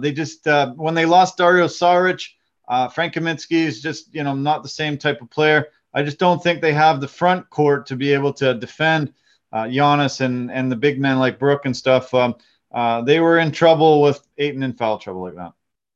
[0.00, 0.46] they just
[0.76, 2.26] when they lost Dario Saric
[2.68, 5.68] uh, Frank Kaminsky is just, you know, not the same type of player.
[5.94, 9.12] I just don't think they have the front court to be able to defend
[9.52, 12.12] uh, Giannis and and the big men like Brook and stuff.
[12.12, 12.34] Um,
[12.72, 15.52] uh, they were in trouble with Ayton in foul trouble like that.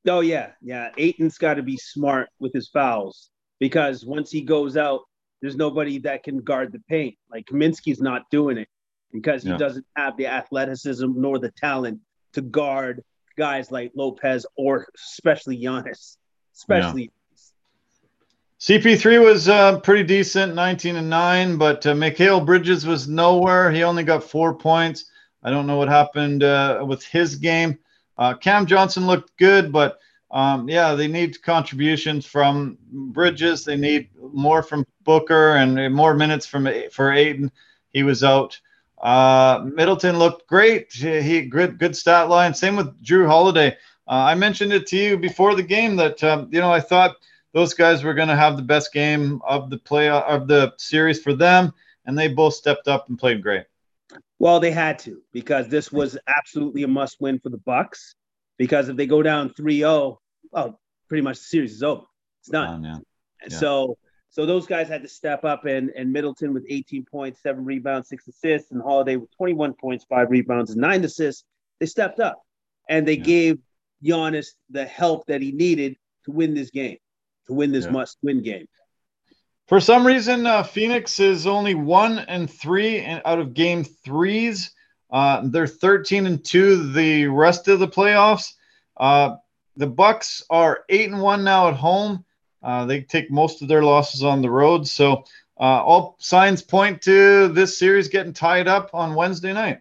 [0.09, 0.91] Oh yeah, yeah.
[0.97, 5.03] Ayton's got to be smart with his fouls because once he goes out,
[5.43, 7.17] there's nobody that can guard the paint.
[7.31, 8.69] Like Kaminsky's not doing it
[9.13, 9.59] because he yeah.
[9.59, 12.01] doesn't have the athleticism nor the talent
[12.33, 13.03] to guard
[13.37, 16.17] guys like Lopez or especially Giannis
[16.61, 17.03] especially.
[17.03, 17.09] Yeah.
[18.61, 23.71] CP3 was uh, pretty decent, 19 and 9, but uh, Mikal Bridges was nowhere.
[23.71, 25.07] He only got four points.
[25.43, 27.79] I don't know what happened uh, with his game.
[28.19, 29.99] Uh, Cam Johnson looked good, but
[30.31, 33.65] um, yeah, they need contributions from Bridges.
[33.65, 37.51] They need more from Booker and more minutes from for Ayton.
[37.89, 38.61] He was out.
[39.01, 40.93] Uh, Middleton looked great.
[40.93, 42.53] He, he good good stat line.
[42.53, 43.79] Same with Jrue Holiday.
[44.11, 47.15] Uh, I mentioned it to you before the game that um, you know I thought
[47.55, 51.23] those guys were going to have the best game of the play of the series
[51.23, 51.73] for them,
[52.05, 53.67] and they both stepped up and played great.
[54.41, 58.17] Well, they had to because this was absolutely a must-win for the Bucks.
[58.59, 60.19] Because if they go down 3-0,
[60.51, 62.03] well, pretty much the series is over.
[62.41, 62.85] It's done.
[62.85, 62.99] yeah.
[63.49, 63.57] Yeah.
[63.57, 63.97] So,
[64.29, 68.09] so those guys had to step up, and and Middleton with 18 points, seven rebounds,
[68.09, 71.45] six assists, and Holiday with 21 points, five rebounds, and nine assists.
[71.79, 72.43] They stepped up,
[72.89, 73.25] and they yeah.
[73.25, 73.59] gave
[74.05, 76.99] Giannis the help that he needed to win this game,
[77.47, 77.93] to win this yeah.
[77.93, 78.67] must-win game.
[79.69, 84.73] For some reason, uh, Phoenix is only one and three and out of game threes.
[85.11, 88.55] Uh, they're 13 and two the rest of the playoffs.
[88.97, 89.37] Uh,
[89.77, 92.25] the Bucks are eight and one now at home.
[92.63, 95.25] Uh, they take most of their losses on the road, so
[95.59, 99.81] uh, all signs point to this series getting tied up on Wednesday night.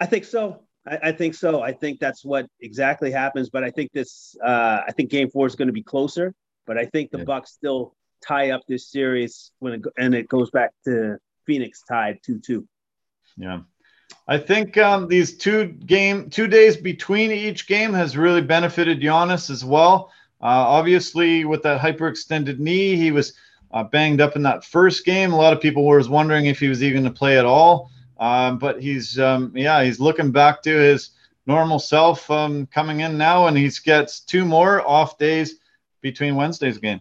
[0.00, 0.61] I think so.
[0.86, 1.62] I, I, think so.
[1.62, 3.50] I think that's what exactly happens.
[3.50, 4.36] But I think this.
[4.42, 6.34] Uh, I think Game Four is going to be closer.
[6.66, 7.24] But I think the yeah.
[7.24, 12.18] Bucks still tie up this series when it and it goes back to Phoenix tied
[12.24, 12.66] two two.
[13.36, 13.60] Yeah.
[14.28, 19.50] I think um, these two game two days between each game has really benefited Giannis
[19.50, 20.12] as well.
[20.40, 23.34] Uh, obviously, with that hyperextended knee, he was
[23.72, 25.32] uh, banged up in that first game.
[25.32, 27.91] A lot of people were wondering if he was even to play at all.
[28.22, 31.10] Um, but he's um, yeah, he's looking back to his
[31.44, 35.56] normal self um, coming in now, and he gets two more off days
[36.02, 37.00] between Wednesday's game.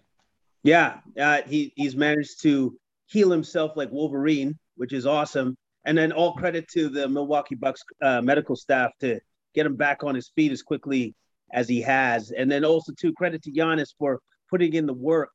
[0.64, 5.56] Yeah, uh, he he's managed to heal himself like Wolverine, which is awesome.
[5.86, 9.20] And then all credit to the Milwaukee Bucks uh, medical staff to
[9.54, 11.14] get him back on his feet as quickly
[11.54, 12.32] as he has.
[12.32, 15.34] And then also to credit to Giannis for putting in the work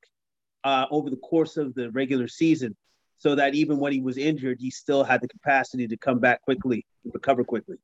[0.65, 2.77] uh, over the course of the regular season
[3.19, 6.43] so that even when he was injured, he still had the capacity to come back
[6.43, 7.77] quickly, recover quickly.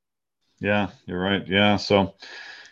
[0.60, 1.46] Yeah, you're right.
[1.46, 2.14] Yeah, so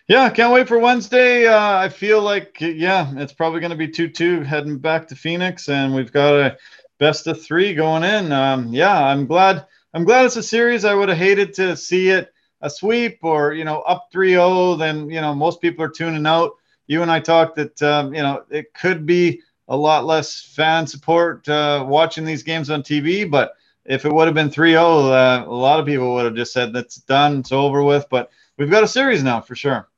[0.07, 1.47] yeah, can't wait for Wednesday.
[1.47, 5.69] Uh, I feel like yeah, it's probably going to be two-two heading back to Phoenix,
[5.69, 6.57] and we've got a
[6.99, 8.33] best of three going in.
[8.33, 9.67] Um, yeah, I'm glad.
[9.93, 10.85] I'm glad it's a series.
[10.85, 15.11] I would have hated to see it a sweep or you know up 3-0, then
[15.11, 16.53] you know most people are tuning out.
[16.87, 20.87] You and I talked that um, you know it could be a lot less fan
[20.87, 23.55] support uh, watching these games on TV, but
[23.85, 26.73] if it would have been 3-0, uh, a lot of people would have just said
[26.73, 28.07] that's done, it's over with.
[28.11, 29.89] But we've got a series now for sure.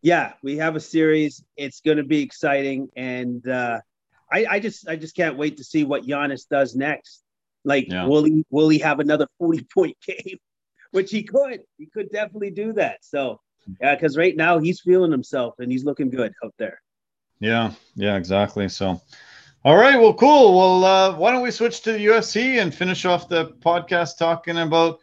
[0.00, 1.44] Yeah, we have a series.
[1.56, 3.80] It's going to be exciting, and uh,
[4.30, 7.24] I, I just I just can't wait to see what Giannis does next.
[7.64, 8.06] Like, yeah.
[8.06, 10.38] will he will he have another forty point game?
[10.92, 11.62] Which he could.
[11.78, 12.98] He could definitely do that.
[13.04, 13.40] So,
[13.80, 16.80] yeah, because right now he's feeling himself and he's looking good out there.
[17.40, 18.68] Yeah, yeah, exactly.
[18.68, 19.00] So,
[19.64, 20.56] all right, well, cool.
[20.56, 24.58] Well, uh, why don't we switch to the UFC and finish off the podcast talking
[24.58, 25.00] about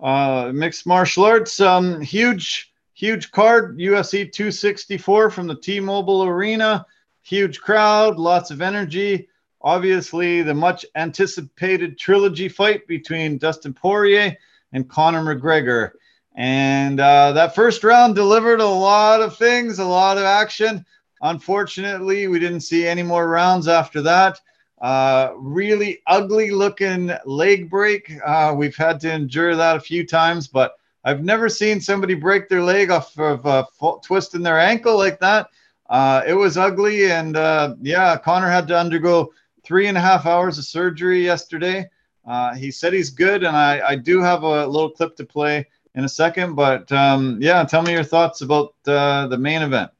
[0.00, 1.60] uh, mixed martial arts?
[1.60, 6.86] Um, huge, huge card, UFC 264 from the T-Mobile Arena
[7.26, 9.28] huge crowd, lots of energy.
[9.60, 14.36] Obviously, the much anticipated trilogy fight between Dustin Poirier
[14.72, 15.92] and Conor McGregor.
[16.36, 20.86] And uh, that first round delivered a lot of things, a lot of action.
[21.22, 24.40] Unfortunately, we didn't see any more rounds after that.
[24.80, 28.12] Uh, really ugly looking leg break.
[28.24, 32.48] Uh, we've had to endure that a few times, but I've never seen somebody break
[32.48, 33.64] their leg off of uh,
[34.04, 35.48] twisting their ankle like that.
[35.88, 40.26] Uh, it was ugly, and uh, yeah, Conor had to undergo three and a half
[40.26, 41.88] hours of surgery yesterday.
[42.26, 45.64] Uh, he said he's good, and I, I do have a little clip to play
[45.94, 46.54] in a second.
[46.54, 49.90] But um, yeah, tell me your thoughts about the main event.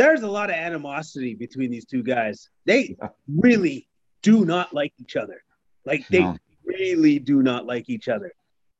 [0.00, 2.48] There's a lot of animosity between these two guys.
[2.64, 2.96] They
[3.28, 3.86] really
[4.22, 5.42] do not like each other.
[5.84, 6.38] Like they no.
[6.64, 8.32] really do not like each other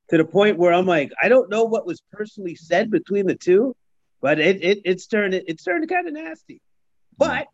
[0.09, 3.35] to the point where I'm like, I don't know what was personally said between the
[3.35, 3.77] two,
[4.23, 6.63] but it, it it's turned it's turned kind of nasty,
[7.19, 7.49] but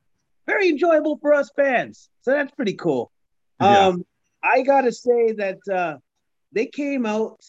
[0.46, 2.08] very enjoyable for us fans.
[2.22, 3.10] So that's pretty cool.
[3.60, 3.88] Yeah.
[3.88, 4.06] Um,
[4.44, 5.96] I gotta say that uh,
[6.52, 7.40] they came out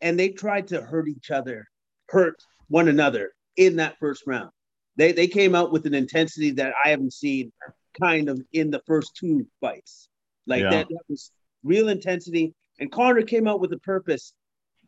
[0.00, 1.66] and they tried to hurt each other,
[2.08, 2.36] hurt
[2.68, 4.48] one another in that first round.
[4.96, 7.52] They they came out with an intensity that I haven't seen
[8.00, 10.08] kind of in the first two fights.
[10.46, 10.70] Like yeah.
[10.70, 11.30] that, that was
[11.62, 12.54] real intensity.
[12.78, 14.32] And Conor came out with a purpose,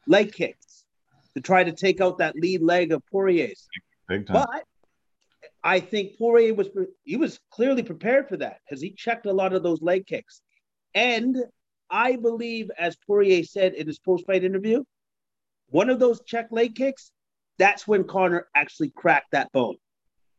[0.07, 0.84] leg kicks
[1.34, 3.68] to try to take out that lead leg of Poirier's.
[4.09, 4.44] Big time.
[4.44, 4.64] But
[5.62, 6.68] I think Poirier was
[7.04, 10.42] he was clearly prepared for that because he checked a lot of those leg kicks.
[10.94, 11.36] And
[11.90, 14.82] I believe, as Poirier said in his post-fight interview,
[15.68, 17.11] one of those check leg kicks,
[17.59, 19.76] that's when Conor actually cracked that bone.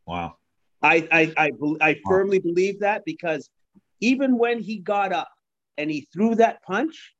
[0.08, 0.36] Wow.
[0.82, 1.50] I I I,
[1.80, 2.50] I firmly wow.
[2.50, 3.50] believe that because
[4.00, 5.28] even when he got up
[5.76, 7.12] and he threw that punch,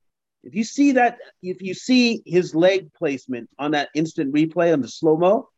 [0.42, 4.80] if you see that, if you see his leg placement on that instant replay on
[4.80, 5.48] the slow mo,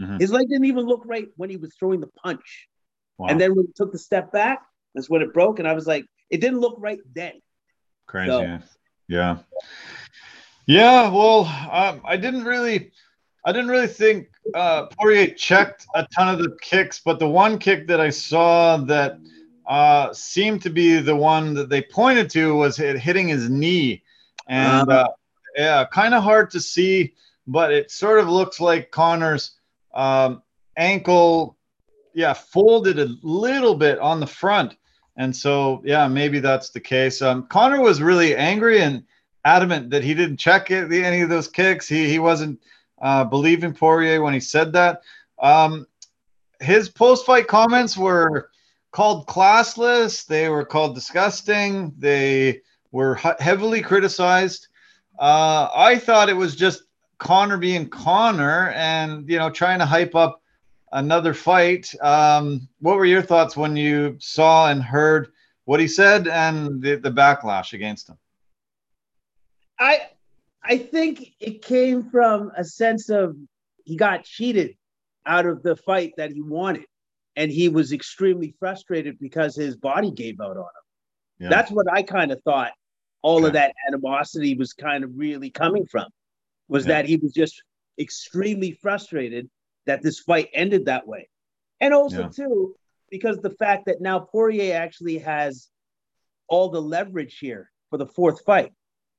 [0.00, 0.18] mm-hmm.
[0.18, 2.68] his leg didn't even look right when he was throwing the punch.
[3.16, 3.28] Wow.
[3.28, 4.60] And then when he took the step back,
[4.94, 5.60] that's when it broke.
[5.60, 7.40] And I was like, it didn't look right then.
[8.06, 8.30] Crazy.
[8.30, 8.58] So,
[9.08, 9.38] yeah.
[10.66, 11.10] Yeah.
[11.10, 12.90] Well, um, I didn't really,
[13.44, 17.58] I didn't really think uh, Poirier checked a ton of the kicks, but the one
[17.58, 19.18] kick that I saw that
[19.66, 24.02] uh, seemed to be the one that they pointed to was it hitting his knee
[24.48, 25.08] and uh,
[25.56, 27.14] yeah, kind of hard to see,
[27.46, 29.52] but it sort of looks like Conor's
[29.94, 30.42] um,
[30.76, 31.56] ankle,
[32.14, 34.76] yeah, folded a little bit on the front,
[35.16, 37.22] and so yeah, maybe that's the case.
[37.22, 39.04] Um, Conor was really angry and
[39.44, 41.88] adamant that he didn't check it, any of those kicks.
[41.88, 42.60] He he wasn't
[43.04, 45.02] uh, believing Poirier when he said that.
[45.38, 45.86] Um,
[46.60, 48.48] his post-fight comments were
[48.92, 50.24] called classless.
[50.24, 51.92] They were called disgusting.
[51.98, 54.68] They were heavily criticized.
[55.18, 56.84] Uh, I thought it was just
[57.18, 60.40] Conor being Conor and you know trying to hype up
[60.92, 61.94] another fight.
[62.00, 65.32] Um, what were your thoughts when you saw and heard
[65.66, 68.16] what he said and the, the backlash against him?
[69.78, 70.08] I
[70.64, 73.36] I think it came from a sense of
[73.84, 74.76] he got cheated
[75.26, 76.86] out of the fight that he wanted,
[77.36, 80.84] and he was extremely frustrated because his body gave out on him.
[81.38, 81.48] Yeah.
[81.50, 82.72] That's what I kind of thought
[83.22, 86.06] all of that animosity was kind of really coming from
[86.68, 86.94] was yeah.
[86.94, 87.62] that he was just
[87.98, 89.48] extremely frustrated
[89.86, 91.28] that this fight ended that way.
[91.80, 92.74] And also, too,
[93.10, 95.68] because the fact that now Poirier actually has
[96.48, 98.72] all the leverage here for the fourth fight.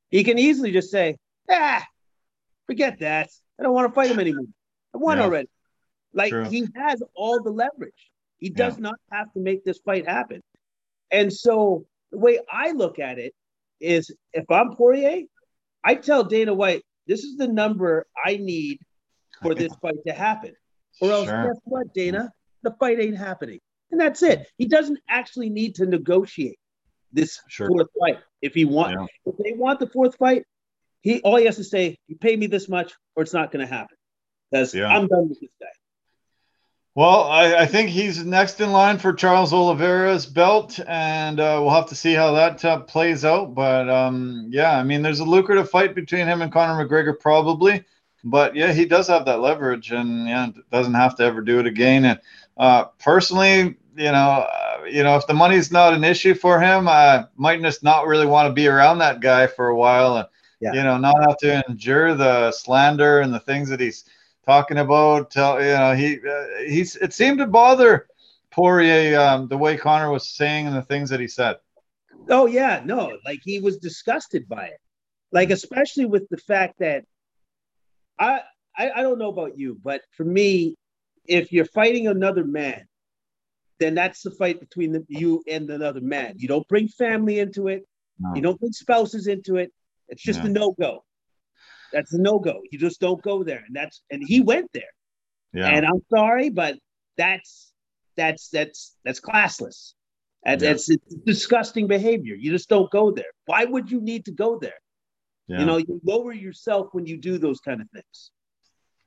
[0.10, 1.18] He can easily just say,
[1.50, 1.86] ah,
[2.68, 3.30] forget that.
[3.60, 4.46] I don't want to fight him anymore.
[4.94, 5.24] I won yeah.
[5.24, 5.50] already.
[6.14, 6.46] Like True.
[6.46, 8.12] he has all the leverage.
[8.38, 8.84] He does yeah.
[8.84, 10.42] not have to make this fight happen.
[11.12, 13.34] And so the way I look at it
[13.80, 15.24] is if I'm Poirier,
[15.84, 18.80] I tell Dana White, this is the number I need
[19.42, 20.54] for this fight to happen.
[21.02, 21.48] Or else, sure.
[21.48, 22.32] guess what, Dana?
[22.64, 23.60] The fight ain't happening.
[23.92, 24.48] And that's it.
[24.58, 26.58] He doesn't actually need to negotiate
[27.12, 27.68] this sure.
[27.68, 28.20] fourth fight.
[28.42, 29.06] If he want, yeah.
[29.26, 30.46] if they want the fourth fight,
[31.06, 33.66] he all he has to say, you pay me this much, or it's not going
[33.66, 33.96] to happen.
[34.52, 34.88] Because Yeah.
[34.88, 35.68] I'm done with this guy.
[36.96, 41.76] Well, I, I think he's next in line for Charles Oliveira's belt, and uh, we'll
[41.76, 43.54] have to see how that uh, plays out.
[43.54, 47.84] But um, yeah, I mean, there's a lucrative fight between him and Conor McGregor, probably.
[48.24, 51.68] But yeah, he does have that leverage, and yeah, doesn't have to ever do it
[51.68, 52.06] again.
[52.06, 52.20] And
[52.58, 56.88] uh, personally, you know, uh, you know, if the money's not an issue for him,
[56.88, 60.28] I might just not really want to be around that guy for a while, and
[60.62, 60.74] Yeah.
[60.74, 64.06] you know, not have to endure the slander and the things that he's
[64.46, 65.32] talking about.
[65.32, 68.08] Tell you know, he uh, he's it seemed to bother
[68.52, 71.58] Poirier um, the way Conor was saying and the things that he said.
[72.30, 74.80] Oh yeah, no, like he was disgusted by it.
[75.32, 77.04] Like especially with the fact that
[78.18, 78.42] I,
[78.78, 80.76] I I don't know about you, but for me,
[81.28, 82.88] if you're fighting another man,
[83.80, 86.36] then that's the fight between the, you and another man.
[86.38, 87.86] You don't bring family into it.
[88.20, 88.34] No.
[88.36, 89.74] You don't bring spouses into it.
[90.10, 90.48] It's just Yeah.
[90.48, 91.04] a no go.
[91.94, 92.62] That's a no go.
[92.72, 94.84] You just don't go there, and that's and he went there.
[95.54, 96.78] Yeah, And I'm sorry, but
[97.18, 97.72] that's
[98.18, 99.94] that's that's that's classless.
[100.44, 100.72] That's, Yeah.
[100.72, 102.36] it's, it's disgusting behavior.
[102.36, 103.32] You just don't go there.
[103.46, 104.80] Why would you need to go there?
[105.48, 105.60] yeah.
[105.60, 108.32] You know, you lower yourself when you do those kind of things.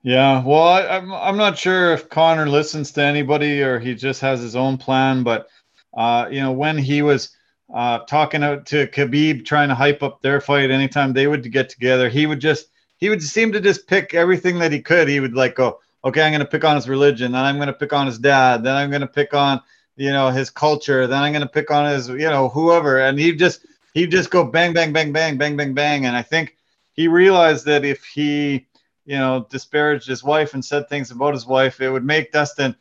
[0.03, 4.21] Yeah, well, I, I'm I'm not sure if Conor listens to anybody or he just
[4.21, 5.49] has his own plan, but
[5.97, 7.37] uh, you know, when he was
[7.73, 11.69] uh, talking out to Khabib, trying to hype up their fight, anytime they would get
[11.69, 15.09] together, he would just he would seem to just pick everything that he could.
[15.09, 17.69] He would like go, okay, I'm going to pick on his religion, then I'm going
[17.69, 19.61] to pick on his dad, then I'm going to pick on
[19.97, 23.19] you know his culture, then I'm going to pick on his you know whoever, and
[23.19, 26.57] he just he'd just go bang bang bang bang bang bang bang, and I think
[26.93, 28.69] he realized that if he
[29.09, 32.77] you know, disparaged his wife and said things about his wife, it would make Dustin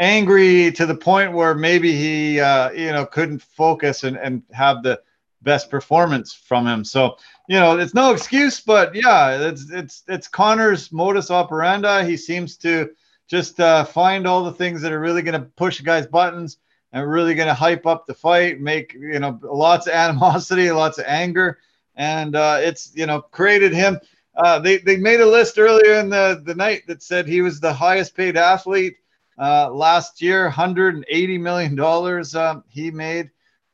[0.00, 4.82] angry to the point where maybe he, uh, you know, couldn't focus and, and have
[4.82, 5.00] the
[5.42, 6.84] best performance from him.
[6.84, 7.16] So,
[7.48, 12.04] you know, it's no excuse, but yeah, it's it's it's Conor's modus operandi.
[12.06, 12.90] He seems to
[13.28, 16.58] just uh, find all the things that are really going to push guys' buttons
[16.92, 20.98] and really going to hype up the fight, make you know lots of animosity, lots
[20.98, 21.58] of anger,
[21.96, 23.98] and uh, it's you know created him.
[24.34, 27.60] Uh, they they made a list earlier in the the night that said he was
[27.60, 28.96] the highest paid athlete
[29.40, 33.30] uh, last year, 180 million dollars um, he made.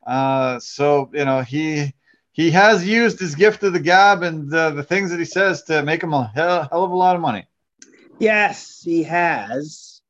[0.07, 1.93] Uh, so you know he
[2.31, 5.63] he has used his gift of the gab and the, the things that he says
[5.65, 7.47] to make him a hell, hell of a lot of money.
[8.21, 10.01] Yes, he has,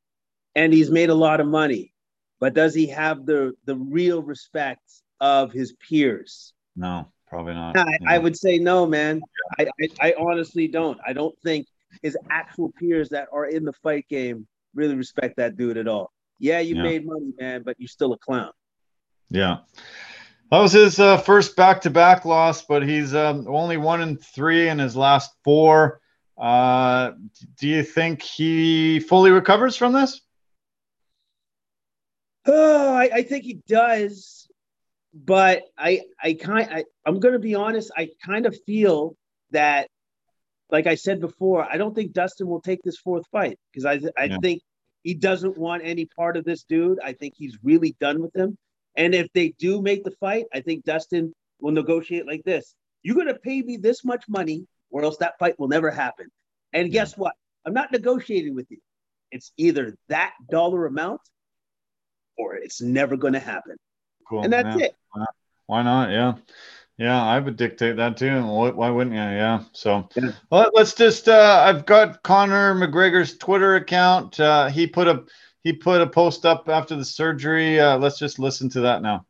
[0.55, 1.93] and he's made a lot of money.
[2.39, 4.83] But does he have the the real respect
[5.19, 6.53] of his peers?
[6.75, 7.75] No, probably not.
[7.77, 9.21] I, you I would say no, man.
[9.57, 10.99] I, I I honestly don't.
[11.05, 11.65] I don't think
[12.03, 16.11] his actual peers that are in the fight game really respect that dude at all.
[16.39, 16.83] Yeah, you Yeah.
[16.83, 18.51] made money, man, but you're still a clown.
[19.29, 19.59] Yeah.
[20.51, 24.79] That was his uh, first back-to-back loss, but he's um, only one in three in
[24.79, 25.99] his last four.
[26.37, 27.11] Uh,
[27.59, 30.21] do you think he fully recovers from this?
[32.45, 34.47] Oh, I, I think he does,
[35.13, 37.91] but I I kind I, I'm gonna be honest.
[37.97, 39.17] I kind of feel
[39.51, 39.89] that,
[40.69, 43.99] like I said before, I don't think Dustin will take this fourth fight because I
[44.17, 44.37] I Yeah.
[44.41, 44.61] think
[45.03, 46.99] he doesn't want any part of this dude.
[47.01, 48.57] I think he's really done with him.
[48.95, 53.15] And if they do make the fight, I think Dustin will negotiate like this: You're
[53.15, 56.29] gonna pay me this much money, or else that fight will never happen.
[56.73, 56.93] And Yeah.
[56.93, 57.35] guess what?
[57.65, 58.79] I'm not negotiating with you.
[59.31, 61.21] It's either that dollar amount
[62.37, 63.77] or it's never going to happen.
[64.27, 64.43] Cool.
[64.43, 64.85] And that's yeah.
[64.85, 64.95] it.
[65.65, 66.11] Why not?
[66.11, 66.35] Yeah.
[66.97, 68.43] Yeah, I would dictate that too.
[68.43, 69.21] Why, why wouldn't you?
[69.21, 69.63] Yeah.
[69.71, 70.31] So Yeah.
[70.49, 71.29] well, let's just.
[71.29, 74.39] Uh, I've got Conor McGregor's Twitter account.
[74.39, 75.23] Uh, he put a
[75.63, 77.79] he put a post up after the surgery.
[77.79, 79.25] Uh, let's just listen to that now.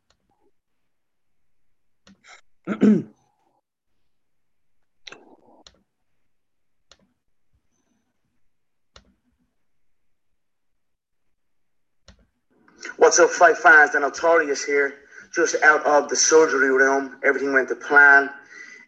[12.96, 13.92] What's up, fight fans?
[13.92, 14.94] The Notorious here.
[15.38, 17.20] Just out of the surgery room.
[17.22, 18.28] Everything went to plan.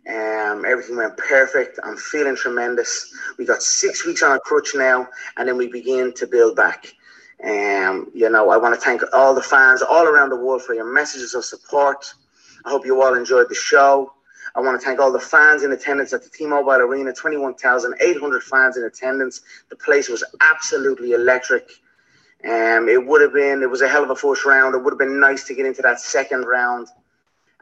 [0.09, 1.79] Um, everything went perfect.
[1.85, 3.15] I'm feeling tremendous.
[3.39, 6.93] We got six weeks on a crutch now, and then we begin to build back.
[7.45, 10.75] Um, you know, I want to thank all the fans all around the world for
[10.75, 12.13] your messages of support.
[12.65, 14.13] I hope you all enjoyed the show.
[14.57, 17.13] I want to thank all the fans in attendance at the T-Mobile Arena.
[17.13, 19.43] 21,800 fans in attendance.
[19.69, 21.71] The place was absolutely electric.
[22.45, 24.75] Um, it would have been, it was a hell of a first round.
[24.75, 26.89] It would have been nice to get into that second round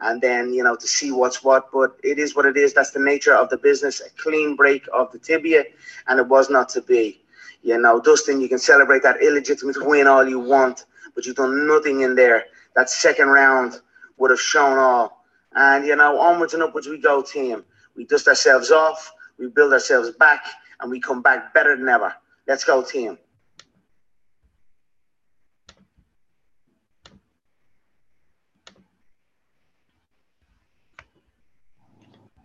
[0.01, 1.71] and then, you know, to see what's what.
[1.71, 2.73] But it is what it is.
[2.73, 4.01] That's the nature of the business.
[4.01, 5.65] A clean break of the tibia,
[6.07, 7.21] and it was not to be.
[7.61, 11.67] You know, Dustin, you can celebrate that illegitimate win all you want, but you've done
[11.67, 12.45] nothing in there.
[12.75, 13.81] That second round
[14.17, 15.25] would have shown all.
[15.53, 17.65] And, you know, onwards and upwards we go, team.
[17.95, 20.45] We dust ourselves off, we build ourselves back,
[20.79, 22.13] and we come back better than ever.
[22.47, 23.17] Let's go, team.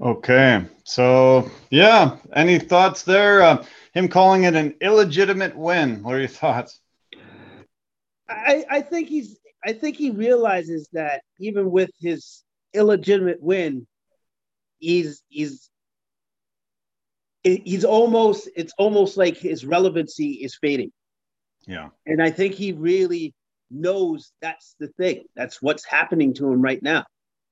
[0.00, 3.42] Okay, so yeah, any thoughts there?
[3.42, 6.02] Uh, him calling it an illegitimate win.
[6.02, 6.80] What are your thoughts?
[8.28, 12.42] I, I think he's I think he realizes that even with his
[12.72, 13.86] illegitimate win,
[14.78, 15.70] he's he's
[17.42, 20.92] he's almost it's almost like his relevancy is fading.
[21.66, 21.90] Yeah.
[22.06, 23.32] And I think he really
[23.70, 25.24] knows that's the thing.
[25.36, 27.04] That's what's happening to him right now.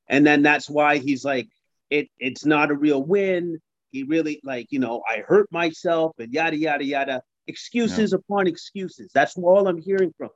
[0.08, 1.48] And then that's why he's like,
[1.92, 3.60] it it's not a real win.
[3.90, 7.22] He really like, you know, I hurt myself and yada yada yada.
[7.46, 8.18] Excuses yeah.
[8.18, 9.10] upon excuses.
[9.12, 10.30] That's all I'm hearing from.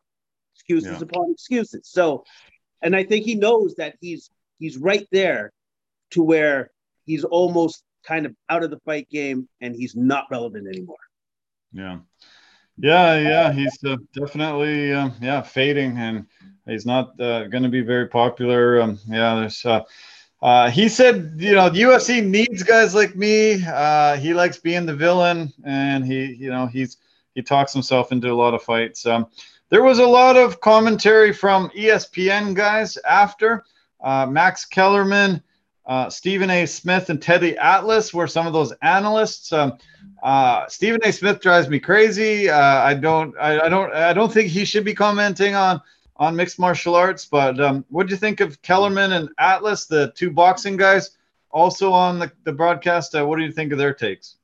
[0.55, 1.09] Excuses yeah.
[1.09, 1.89] upon excuses.
[1.89, 2.25] So,
[2.83, 5.51] and I think he knows that he's he's right there
[6.11, 6.71] to where
[7.05, 10.97] he's almost kind of out of the fight game and he's not relevant anymore.
[11.73, 11.99] Yeah.
[12.79, 16.27] Yeah, yeah, he's uh, definitely uh, yeah fading, and
[16.67, 18.83] he's not uh, going to be very popular.
[18.83, 19.65] Um, yeah, there's
[20.43, 23.63] uh, he said, you know, the UFC needs guys like me.
[23.65, 26.99] Uh, he likes being the villain, and he, you know, he's
[27.35, 29.07] he talks himself into a lot of fights.
[29.07, 29.27] Um,
[29.69, 33.65] there was a lot of commentary from ESPN guys after
[34.01, 35.43] uh, Max Kellerman,
[35.87, 36.67] uh, Stephen A.
[36.67, 39.53] Smith, and Teddy Atlas were some of those analysts.
[39.53, 39.79] Um,
[40.23, 41.13] uh, Stephen A.
[41.13, 42.51] Smith drives me crazy.
[42.51, 45.81] I don't, I, I don't, I don't think he should be commenting on
[46.19, 47.25] on mixed martial arts.
[47.25, 51.17] But um, what do you think of Kellerman and Atlas, the two boxing guys,
[51.51, 53.15] also on the, the broadcast?
[53.15, 54.37] Uh, what do you think of their takes?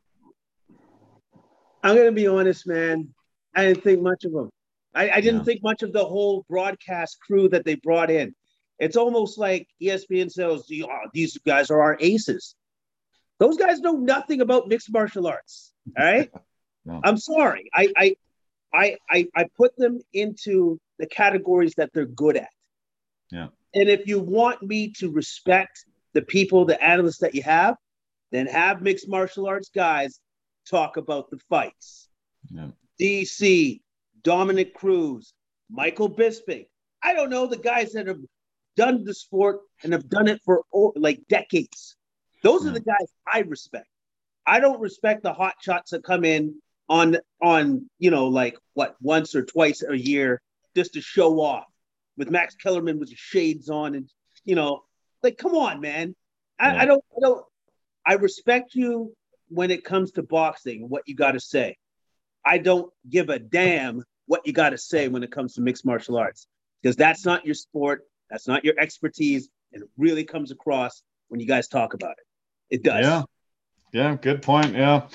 [1.83, 3.09] I'm gonna be honest, man.
[3.55, 4.51] I didn't think much of them.
[4.95, 5.45] I, I didn't yeah.
[5.45, 8.35] think much of the whole broadcast crew that they brought in.
[8.79, 12.55] It's almost like ESPN says, oh, these guys are our aces.
[13.39, 15.73] Those guys know nothing about mixed martial arts.
[15.99, 16.31] All right.
[16.85, 17.01] no.
[17.05, 17.70] I'm sorry.
[17.75, 18.16] I, I
[18.73, 22.48] I I I put them into the categories that they're good at.
[23.32, 23.48] Yeah.
[23.74, 27.74] And if you want me to respect the people, the analysts that you have,
[28.30, 30.20] then have mixed martial arts guys
[30.70, 32.09] talk about the fights.
[32.55, 32.68] Yeah.
[33.00, 33.80] DC,
[34.22, 35.34] Dominick Cruz,
[35.68, 36.66] Michael Bisping.
[37.03, 38.20] I don't know the guys that have
[38.76, 41.96] done the sport and have done it for oh, like decades.
[42.44, 42.70] Those yeah.
[42.70, 43.88] are the guys I respect.
[44.46, 46.55] I don't respect the hot shots that come in
[46.88, 50.40] on on you know like what once or twice a year
[50.75, 51.66] just to show off
[52.16, 54.09] with Max Kellerman with the shades on and
[54.45, 54.83] you know,
[55.23, 56.14] like come on, man.
[56.59, 56.83] I, yeah.
[56.83, 57.45] I don't I don't
[58.07, 59.14] I respect you
[59.49, 61.77] when it comes to boxing, what you gotta say.
[62.45, 66.16] I don't give a damn what you gotta say when it comes to mixed martial
[66.16, 66.47] arts.
[66.83, 71.41] Because that's not your sport, that's not your expertise, and it really comes across when
[71.41, 72.77] you guys talk about it.
[72.77, 73.05] It does.
[73.05, 73.23] Yeah.
[73.93, 74.75] Yeah, good point.
[74.75, 75.07] Yeah.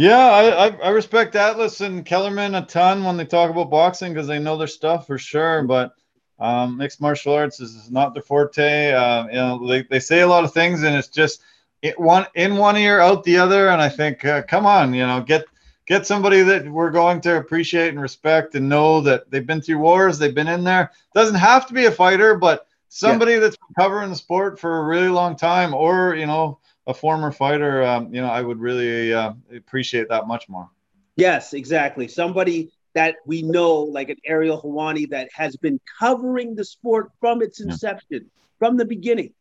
[0.00, 4.26] Yeah, I, I, respect Atlas and Kellerman a ton when they talk about boxing because
[4.26, 5.62] they know their stuff for sure.
[5.62, 5.92] But
[6.38, 8.92] um, mixed martial arts is not their forte.
[8.92, 11.42] Uh, you know, they, they say a lot of things, and it's just
[11.82, 13.68] it one in one ear, out the other.
[13.68, 15.44] And I think, uh, come on, you know, get
[15.84, 19.80] get somebody that we're going to appreciate and respect and know that they've been through
[19.80, 20.92] wars, they've been in there.
[21.14, 23.38] Doesn't have to be a fighter, but somebody yeah.
[23.38, 27.32] that's been covering the sport for a really long time, or you know a former
[27.32, 30.68] fighter, um, you know, I would really uh, appreciate that much more.
[31.16, 32.08] Yes, exactly.
[32.08, 37.42] Somebody that we know, like an Ariel Helwani, that has been covering the sport from
[37.42, 38.44] its inception, yeah.
[38.58, 39.32] from the beginning.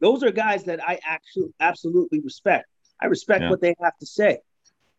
[0.00, 2.66] Those are guys that I actually absolutely respect.
[3.00, 3.50] I respect yeah.
[3.50, 4.40] what they have to say.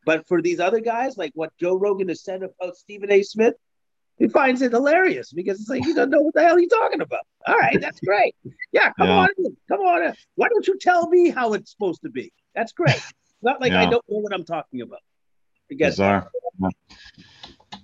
[0.06, 3.22] But for these other guys, like what Joe Rogan has said about Stephen A.
[3.22, 3.54] Smith,
[4.22, 7.02] he finds it hilarious because it's like he doesn't know what the hell he's talking
[7.02, 7.22] about.
[7.48, 8.36] All right, that's great.
[8.72, 9.16] Yeah, come yeah.
[9.16, 10.04] on, in, come on.
[10.04, 10.14] In.
[10.36, 12.32] Why don't you tell me how it's supposed to be?
[12.54, 13.02] That's great.
[13.42, 13.82] Not like yeah.
[13.82, 15.00] I don't know what I'm talking about.
[15.72, 16.30] I guess bizarre.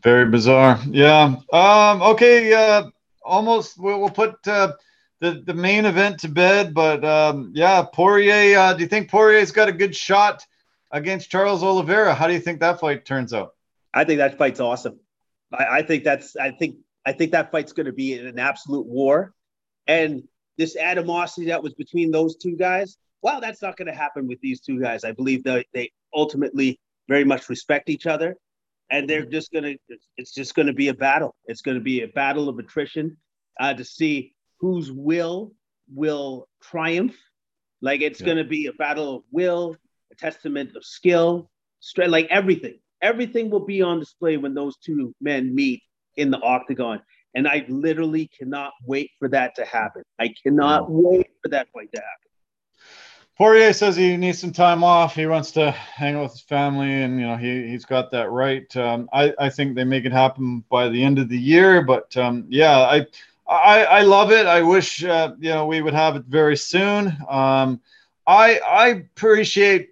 [0.03, 0.79] Very bizarre.
[0.87, 1.37] Yeah.
[1.51, 2.01] Um.
[2.03, 2.53] Okay.
[2.53, 2.91] Uh.
[3.23, 3.79] Almost.
[3.79, 4.73] We'll, we'll put uh,
[5.19, 7.51] the the main event to bed, but um.
[7.55, 7.83] Yeah.
[7.91, 8.59] Poirier.
[8.59, 10.45] Uh, do you think Poirier's got a good shot
[10.91, 12.13] against Charles Oliveira?
[12.13, 13.55] How do you think that fight turns out?
[13.91, 14.99] I think that fight's awesome.
[15.51, 18.85] I, I think that's I think I think that fight's going to be an absolute
[18.85, 19.33] war,
[19.87, 20.23] and
[20.57, 22.97] this animosity that was between those two guys.
[23.21, 25.03] Well, that's not going to happen with these two guys.
[25.03, 28.35] I believe that they ultimately very much respect each other,
[28.91, 29.97] and they're just going to.
[30.17, 31.35] It's just going to be a battle.
[31.45, 33.17] It's going to be a battle of attrition
[33.59, 35.53] uh, to see whose will
[35.93, 37.15] will triumph.
[37.81, 38.25] Like it's yeah.
[38.25, 39.75] going to be a battle of will,
[40.11, 45.13] a testament of skill, strength, like everything everything will be on display when those two
[45.21, 45.81] men meet
[46.15, 47.01] in the octagon.
[47.35, 50.03] And I literally cannot wait for that to happen.
[50.19, 52.27] I cannot wait for that fight to happen.
[53.37, 55.13] Poirier says he needs some time off.
[55.13, 58.31] He wants to hang out with his family, and you know he he's got that
[58.31, 58.75] right.
[58.75, 61.83] Um, I I think they make it happen by the end of the year.
[61.83, 63.05] But um, yeah, I,
[63.47, 64.47] I I love it.
[64.47, 67.15] I wish uh, you know we would have it very soon.
[67.29, 67.79] Um,
[68.25, 69.91] I I appreciate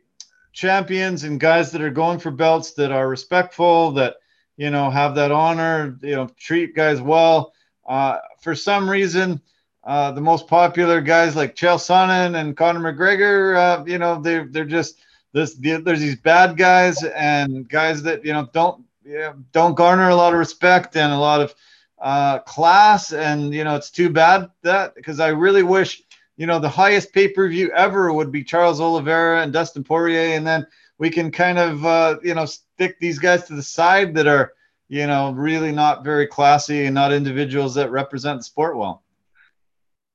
[0.56, 4.16] champions and guys that are going for belts that are respectful, that
[4.58, 7.54] you know have that honor, you know treat guys well.
[7.86, 9.40] Uh, for some reason
[9.86, 14.48] uh, the most popular guys like Chael Sonnen and Conor McGregor, uh, you know, they're
[14.50, 15.00] they're just
[15.32, 15.54] this.
[15.54, 20.16] There's these bad guys and guys that you know don't you know, don't garner a
[20.16, 21.54] lot of respect and a lot of
[22.02, 26.02] uh, class, and you know it's too bad that because I really wish
[26.38, 30.36] you know the highest pay per view ever would be Charles Oliveira and Dustin Poirier,
[30.36, 30.66] and then
[30.98, 34.54] we can kind of uh, you know stick these guys to the side that are
[34.88, 39.04] you know really not very classy and not individuals that represent the sport well.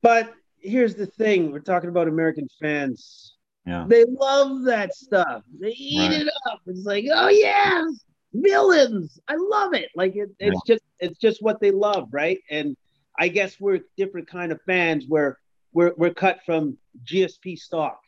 [0.03, 3.35] But here's the thing: we're talking about American fans.
[3.67, 3.85] Yeah.
[3.87, 5.43] They love that stuff.
[5.61, 6.23] They eat right.
[6.23, 6.61] it up.
[6.67, 7.85] It's like, oh yeah,
[8.33, 9.19] villains.
[9.29, 9.91] I love it.
[9.95, 10.75] Like it, it's yeah.
[10.75, 12.41] just it's just what they love, right?
[12.51, 12.77] And
[13.19, 15.39] I guess we're different kind of fans where
[15.73, 18.01] we're we're cut from GSP stock,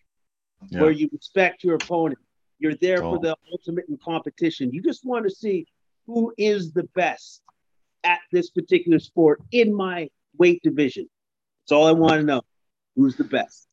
[0.68, 0.80] yeah.
[0.80, 2.18] where you respect your opponent.
[2.58, 3.14] You're there oh.
[3.14, 4.72] for the ultimate in competition.
[4.72, 5.66] You just want to see
[6.06, 7.42] who is the best
[8.04, 10.08] at this particular sport in my
[10.38, 11.08] weight division.
[11.62, 12.42] That's all I want to know.
[12.96, 13.68] Who's the best?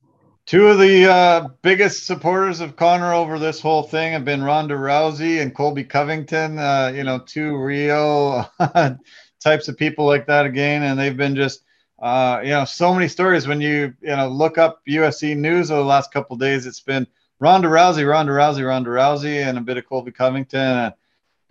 [0.45, 4.73] Two of the uh, biggest supporters of Conor over this whole thing have been Ronda
[4.73, 6.57] Rousey and Colby Covington.
[6.57, 8.51] Uh, you know, two real
[9.39, 11.63] types of people like that again, and they've been just,
[12.01, 13.47] uh, you know, so many stories.
[13.47, 17.05] When you you know look up UFC news over the last couple days, it's been
[17.39, 20.93] Ronda Rousey, Ronda Rousey, Ronda Rousey, and a bit of Colby Covington.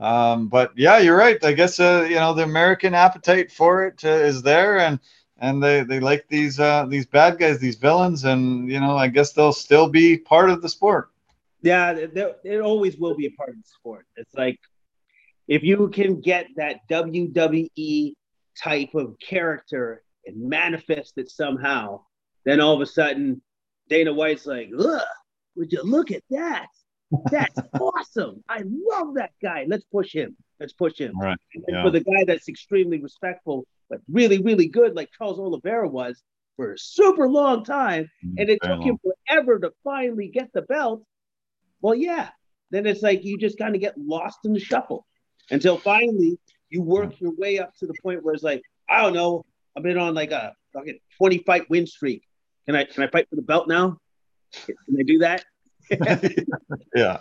[0.00, 1.42] Um, but yeah, you're right.
[1.44, 4.98] I guess uh, you know the American appetite for it uh, is there, and
[5.38, 9.08] and they, they like these uh, these bad guys, these villains, and you know I
[9.08, 11.10] guess they'll still be part of the sport.
[11.62, 14.06] Yeah, it always will be a part of the sport.
[14.16, 14.58] It's like
[15.48, 18.14] if you can get that WWE
[18.56, 22.02] type of character and manifest it somehow,
[22.44, 23.42] then all of a sudden
[23.88, 25.06] Dana White's like, "Look,
[25.56, 26.68] would you look at that?
[27.30, 28.44] That's awesome!
[28.48, 29.64] I love that guy.
[29.68, 30.36] Let's push him.
[30.60, 31.38] Let's push him." Right.
[31.68, 31.82] Yeah.
[31.82, 36.22] for the guy that's extremely respectful but really, really good, like Charles Oliveira was
[36.56, 38.82] for a super long time, mm, and it took long.
[38.82, 38.98] him
[39.28, 41.02] forever to finally get the belt.
[41.80, 42.28] Well, yeah,
[42.70, 45.06] then it's like you just kind of get lost in the shuffle
[45.50, 49.14] until finally you work your way up to the point where it's like, I don't
[49.14, 49.44] know,
[49.78, 52.24] I've been on like a fucking 20 fight win streak.
[52.66, 53.98] Can I can I fight for the belt now?
[54.66, 55.44] Can I do that?
[56.96, 57.18] yeah.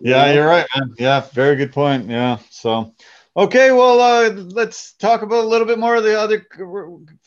[0.00, 0.92] Yeah, you're right, man.
[0.98, 2.10] Yeah, very good point.
[2.10, 2.38] Yeah.
[2.50, 2.94] So
[3.36, 6.44] Okay, well, uh, let's talk about a little bit more of the other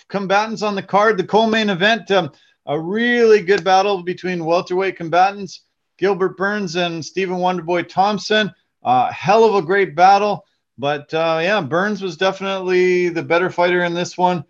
[0.09, 1.17] combatants on the card.
[1.17, 2.29] The co-main event, um,
[2.65, 5.61] a really good battle between welterweight combatants,
[5.97, 8.51] Gilbert Burns and Stephen Wonderboy Thompson.
[8.83, 10.43] Uh, hell of a great battle,
[10.77, 14.43] but uh, yeah, Burns was definitely the better fighter in this one.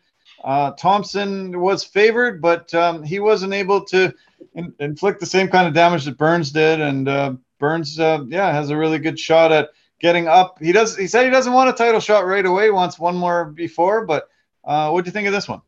[0.43, 4.13] Uh, Thompson was favored, but um, he wasn't able to
[4.55, 8.51] in- inflict the same kind of damage that Burns did, and uh, Burns, uh, yeah,
[8.51, 9.69] has a really good shot at
[9.99, 10.57] getting up.
[10.59, 10.97] He does.
[10.97, 12.69] He said he doesn't want a title shot right away.
[12.69, 14.05] Wants one more before.
[14.05, 14.27] But
[14.65, 15.61] uh, what do you think of this one?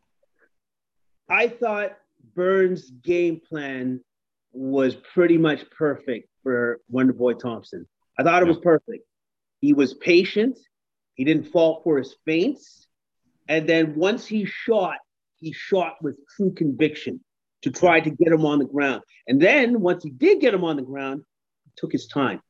[1.28, 1.96] I thought
[2.34, 4.00] Burns' game plan
[4.52, 7.86] was pretty much perfect for Wonderboy Thompson.
[8.18, 9.04] I thought it was perfect.
[9.60, 10.58] He was patient.
[11.14, 12.85] He didn't fall for his feints.
[13.48, 14.96] And then once he shot,
[15.36, 17.20] he shot with true conviction
[17.62, 19.02] to try to get him on the ground.
[19.26, 21.22] And then once he did get him on the ground,
[21.64, 22.40] he took his time.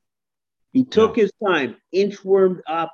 [0.72, 1.24] He took yeah.
[1.24, 2.92] his time, inchwormed up,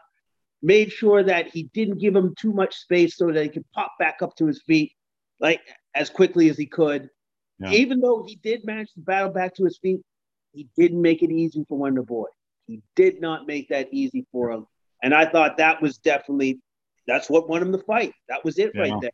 [0.63, 3.93] made sure that he didn't give him too much space so that he could pop
[3.99, 4.93] back up to his feet
[5.41, 5.61] like
[5.95, 7.11] as quickly as he could.
[7.59, 7.73] Yeah.
[7.73, 10.01] Even though he did manage to battle back to his feet,
[10.53, 12.29] he didn't make it easy for Wonder Boy.
[12.67, 14.67] He did not make that easy for him.
[15.03, 16.61] And I thought that was definitely
[17.07, 18.13] that's what won him the fight.
[18.29, 18.81] That was it yeah.
[18.81, 19.11] right there.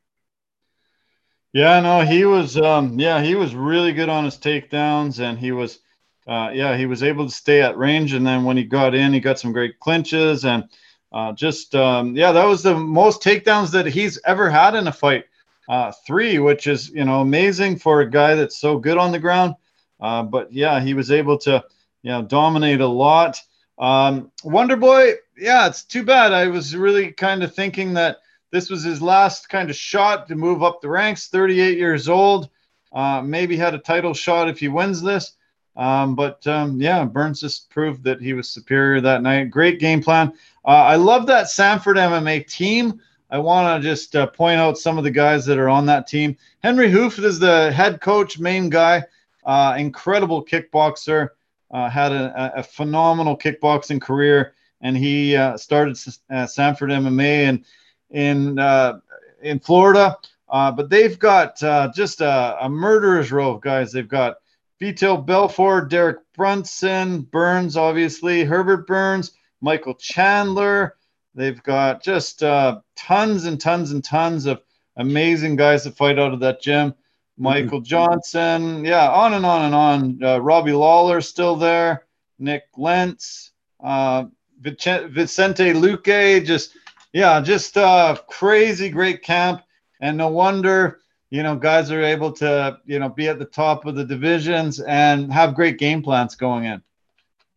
[1.52, 5.52] Yeah, no, he was um yeah, he was really good on his takedowns and he
[5.52, 5.80] was
[6.28, 8.12] uh, yeah, he was able to stay at range.
[8.12, 10.68] And then when he got in, he got some great clinches and
[11.10, 14.92] uh, just, um, yeah, that was the most takedowns that he's ever had in a
[14.92, 15.24] fight.
[15.68, 19.18] Uh, three, which is, you know, amazing for a guy that's so good on the
[19.18, 19.54] ground.
[20.00, 21.62] Uh, but yeah, he was able to,
[22.02, 23.40] you know, dominate a lot.
[23.78, 26.32] Um, Wonder Boy, yeah, it's too bad.
[26.32, 28.18] I was really kind of thinking that
[28.50, 31.28] this was his last kind of shot to move up the ranks.
[31.28, 32.48] 38 years old,
[32.92, 35.32] uh, maybe had a title shot if he wins this.
[35.76, 39.50] Um, but um, yeah, Burns just proved that he was superior that night.
[39.50, 40.32] Great game plan.
[40.64, 43.00] Uh, I love that Sanford MMA team.
[43.30, 46.08] I want to just uh, point out some of the guys that are on that
[46.08, 46.36] team.
[46.64, 49.04] Henry Hooft is the head coach, main guy.
[49.44, 51.30] uh, incredible kickboxer,
[51.70, 55.98] uh, had a, a, phenomenal kickboxing career, and he uh, started
[56.30, 57.64] uh, Sanford MMA and
[58.10, 59.00] in uh,
[59.42, 60.16] in Florida.
[60.48, 61.58] Uh, but they've got
[61.94, 63.92] just a, a murderer's row of guys.
[63.92, 64.38] They've got
[64.80, 70.96] Vitor Belfort, Derek Brunson, Burns, obviously, Herbert Burns, Michael Chandler.
[71.34, 74.62] They've got just tons and tons and tons of
[74.96, 76.94] amazing guys that fight out of that gym.
[77.38, 80.22] Michael Johnson, yeah, on and on and on.
[80.22, 82.04] Uh, Robbie Lawler still there.
[82.40, 84.24] Nik Lentz, uh,
[84.60, 86.76] Vicente Luque, just
[87.12, 89.62] yeah, just uh, crazy great camp,
[90.00, 93.86] and no wonder you know guys are able to you know be at the top
[93.86, 96.82] of the divisions and have great game plans going in.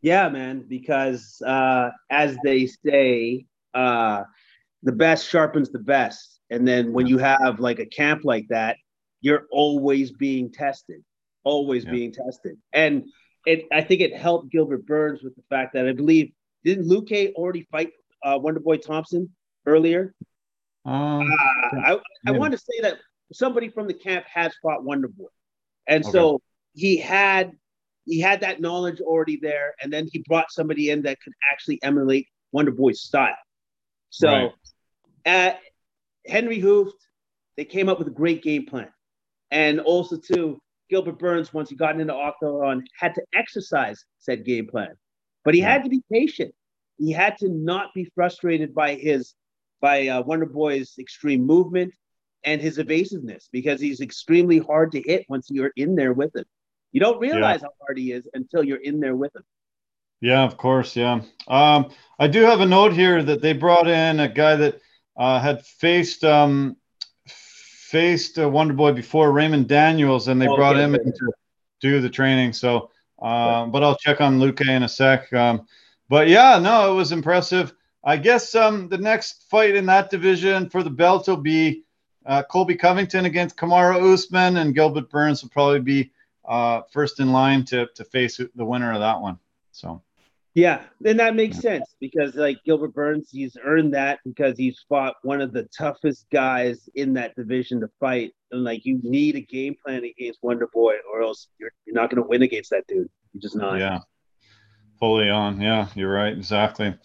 [0.01, 4.23] Yeah, man, because uh, as they say, uh,
[4.84, 8.77] the best sharpens the best, and then when you have like a camp like that
[9.22, 11.03] you're always being tested,
[11.43, 11.91] always yeah.
[11.91, 12.57] being tested.
[12.74, 13.05] And
[13.45, 16.32] it, I think it helped Gilbert Burns with the fact that I believe
[16.63, 17.91] didn't Luque already fight
[18.24, 19.30] uh, Wonder Boy Thompson
[19.65, 20.13] earlier?
[20.86, 22.97] Um, uh, I, I want to say that
[23.34, 25.28] somebody from the camp has fought Wonder Boy,
[25.88, 26.11] and okay.
[26.11, 26.41] so
[26.74, 27.51] he had
[28.05, 31.82] he had that knowledge already there, and then he brought somebody in that could actually
[31.84, 33.36] emulate Wonder Boy's style.
[34.09, 34.51] So, right.
[35.26, 35.59] at
[36.28, 36.91] Henri Hooft,
[37.57, 38.89] they came up with a great game plan.
[39.51, 44.67] And also, too, Gilbert Burns, once he got into Octagon, had to exercise said game
[44.67, 44.95] plan.
[45.43, 45.71] But he yeah.
[45.71, 46.53] had to be patient.
[46.97, 49.33] He had to not be frustrated by his
[49.81, 51.93] by uh, Wonder Boy's extreme movement
[52.43, 56.45] and his evasiveness because he's extremely hard to hit once you're in there with him.
[56.91, 57.67] You don't realize yeah.
[57.67, 59.43] how hard he is until you're in there with him.
[60.19, 60.95] Yeah, of course.
[60.95, 61.21] Yeah.
[61.47, 61.89] Um,
[62.19, 64.79] I do have a note here that they brought in a guy that
[65.17, 66.77] uh, had faced um,
[67.91, 71.31] faced uh, Wonder Boy before Raymond Daniels, and they oh, brought him in to
[71.81, 72.53] do the training.
[72.53, 72.89] So,
[73.21, 75.31] um, but I'll check on Luque in a sec.
[75.33, 75.67] Um,
[76.07, 77.73] but yeah, no, it was impressive.
[78.03, 81.83] I guess um, the next fight in that division for the belt will be
[82.25, 86.11] uh, Colby Covington against Kamaru Usman, and Gilbert Burns will probably be
[86.45, 89.37] uh, first in line to to face the winner of that one.
[89.73, 90.01] So.
[90.53, 95.15] Yeah, and that makes sense because like Gilbert Burns, he's earned that because he's fought
[95.23, 98.33] one of the toughest guys in that division to fight.
[98.51, 102.09] And like you need a game plan against Wonder Boy, or else you're you're not
[102.09, 103.09] gonna win against that dude.
[103.33, 103.79] You're just not.
[103.79, 103.99] Yeah.
[104.99, 105.61] Fully on.
[105.61, 106.95] Yeah, you're right, exactly.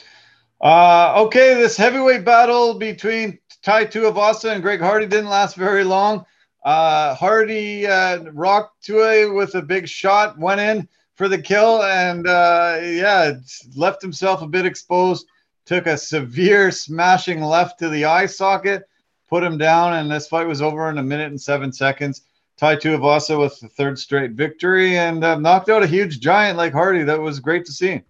[0.61, 6.25] Uh okay, this heavyweight battle between Tai Tuivasa and Greg Hardy didn't last very long.
[6.65, 12.27] Uh Hardy uh rocked Tui with a big shot, went in for the kill, and
[12.27, 13.33] uh, yeah,
[13.75, 15.27] left himself a bit exposed.
[15.65, 18.85] Took a severe smashing left to the eye socket,
[19.29, 22.23] put him down, and this fight was over in a minute and seven seconds.
[22.57, 26.73] Tai Tuivasa with the third straight victory and uh, knocked out a huge giant like
[26.73, 27.03] Hardy.
[27.03, 28.01] That was great to see.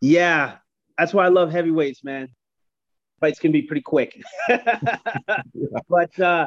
[0.00, 0.56] Yeah,
[0.96, 2.28] that's why I love heavyweights, man.
[3.20, 4.98] Fights can be pretty quick, yeah.
[5.88, 6.46] but uh,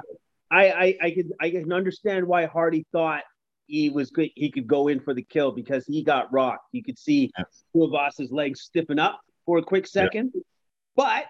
[0.49, 3.23] I, I I can I can understand why Hardy thought
[3.71, 4.29] he was good.
[4.35, 6.67] He could go in for the kill because he got rocked.
[6.73, 8.31] You could see yes.
[8.31, 10.41] Legs stiffen up for a quick second, yeah.
[10.95, 11.25] but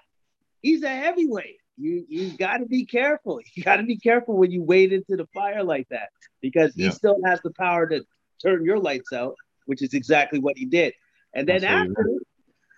[0.62, 1.58] he's a heavyweight.
[1.78, 3.40] You you got to be careful.
[3.56, 6.10] You got to be careful when you wade into the fire like that
[6.42, 6.90] because he yeah.
[6.90, 8.04] still has the power to
[8.42, 9.36] turn your lights out,
[9.66, 10.94] which is exactly what he did.
[11.34, 12.10] And then That's after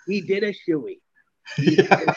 [0.08, 1.00] he did a shoey.
[1.58, 2.14] Yeah.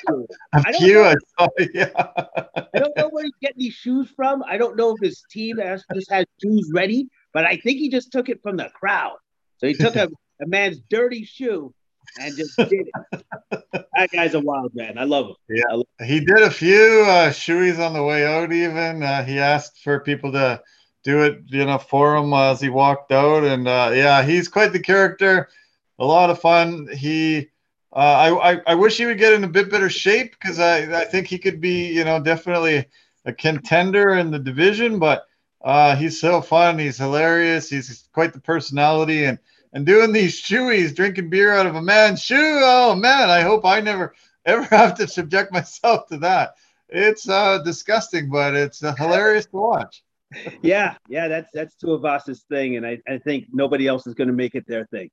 [0.54, 1.90] I don't, know, yeah.
[1.96, 4.44] I don't know where he's getting these shoes from.
[4.46, 7.90] I don't know if his team has, just has shoes ready but I think he
[7.90, 9.18] just took it from the crowd.
[9.58, 10.08] So he took a,
[10.42, 11.74] a man's dirty shoe
[12.18, 13.62] and just did it.
[13.94, 14.96] that guy's a wild man.
[14.96, 15.34] I love him.
[15.50, 16.08] Yeah, love him.
[16.08, 18.54] he did a few uh, shoeies on the way out.
[18.54, 20.62] Even uh, he asked for people to
[21.04, 23.44] do it, you know, for him as he walked out.
[23.44, 25.50] And uh, yeah, he's quite the character.
[25.98, 26.88] A lot of fun.
[26.90, 27.50] He,
[27.92, 31.02] uh, I, I, I wish he would get in a bit better shape because I,
[31.02, 32.86] I think he could be, you know, definitely
[33.26, 35.26] a contender in the division, but
[35.66, 36.78] uh, he's so fun.
[36.78, 37.68] He's hilarious.
[37.68, 39.24] He's quite the personality.
[39.24, 39.38] And
[39.72, 42.60] and doing these shoeies, drinking beer out of a man's shoe.
[42.62, 44.14] Oh man, I hope I never
[44.46, 46.54] ever have to subject myself to that.
[46.88, 50.04] It's uh, disgusting, but it's uh, hilarious to watch.
[50.62, 54.34] yeah, yeah, that's that's Tuivasa's thing, and I, I think nobody else is going to
[54.34, 55.10] make it their thing.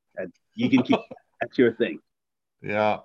[0.53, 0.99] You can keep
[1.41, 1.99] that's your thing.
[2.61, 2.99] Yeah,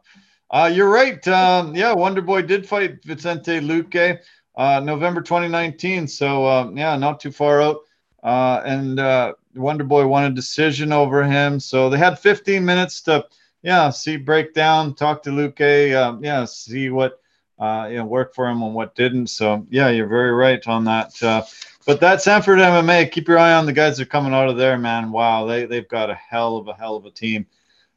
[0.51, 1.26] uh, you're right.
[1.26, 4.18] Um, yeah, Wonder Boy did fight Vicente Luque
[4.59, 6.09] uh, November 2019.
[6.09, 7.79] So uh, yeah, not too far out.
[8.23, 11.61] Uh, and uh, Wonder Boy won a decision over him.
[11.61, 13.25] So they had 15 minutes to
[13.63, 17.21] yeah see break down, talk to Luque, um, yeah, see what
[17.59, 19.29] uh, you know, work for him and what didn't.
[19.29, 21.21] So yeah, you're very right on that.
[21.23, 21.45] Uh,
[21.87, 24.57] but that Sanford MMA, keep your eye on the guys that are coming out of
[24.57, 25.13] there, man.
[25.13, 27.47] Wow, they they've got a hell of a hell of a team.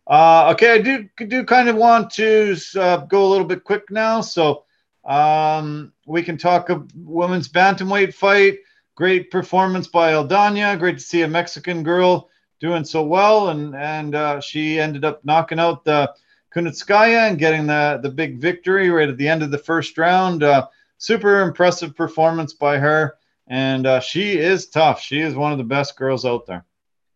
[0.05, 3.89] Uh, okay, I do do kind of want to uh, go a little bit quick
[3.89, 4.63] now, so
[5.05, 8.59] um, we can talk a women's bantamweight fight.
[8.95, 10.77] Great performance by Aldana.
[10.77, 12.29] Great to see a Mexican girl
[12.59, 16.13] doing so well, and and uh, she ended up knocking out the
[16.53, 20.43] Kunitskaya and getting the, the big victory right at the end of the first round.
[20.43, 23.17] Uh, super impressive performance by her.
[23.47, 25.01] And uh, she is tough.
[25.01, 26.65] She is one of the best girls out there.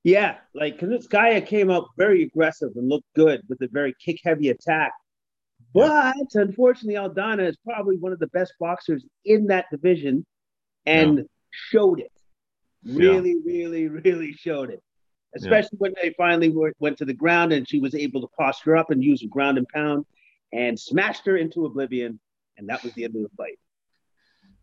[0.04, 4.50] Yeah, like Kunitskaya came out very aggressive and looked good with a very kick heavy
[4.50, 4.92] attack.
[5.76, 6.42] But yeah.
[6.42, 10.26] unfortunately, Aldana is probably one of the best boxers in that division
[10.88, 11.24] and yeah.
[11.52, 12.12] showed it.
[12.84, 13.52] Really, yeah.
[13.54, 14.82] really, really showed it
[15.36, 18.76] especially when they finally were, went to the ground and she was able to posture
[18.76, 20.06] up and use a ground and pound
[20.54, 22.20] and smashed her into oblivion.
[22.58, 23.60] And that was the end of the fight.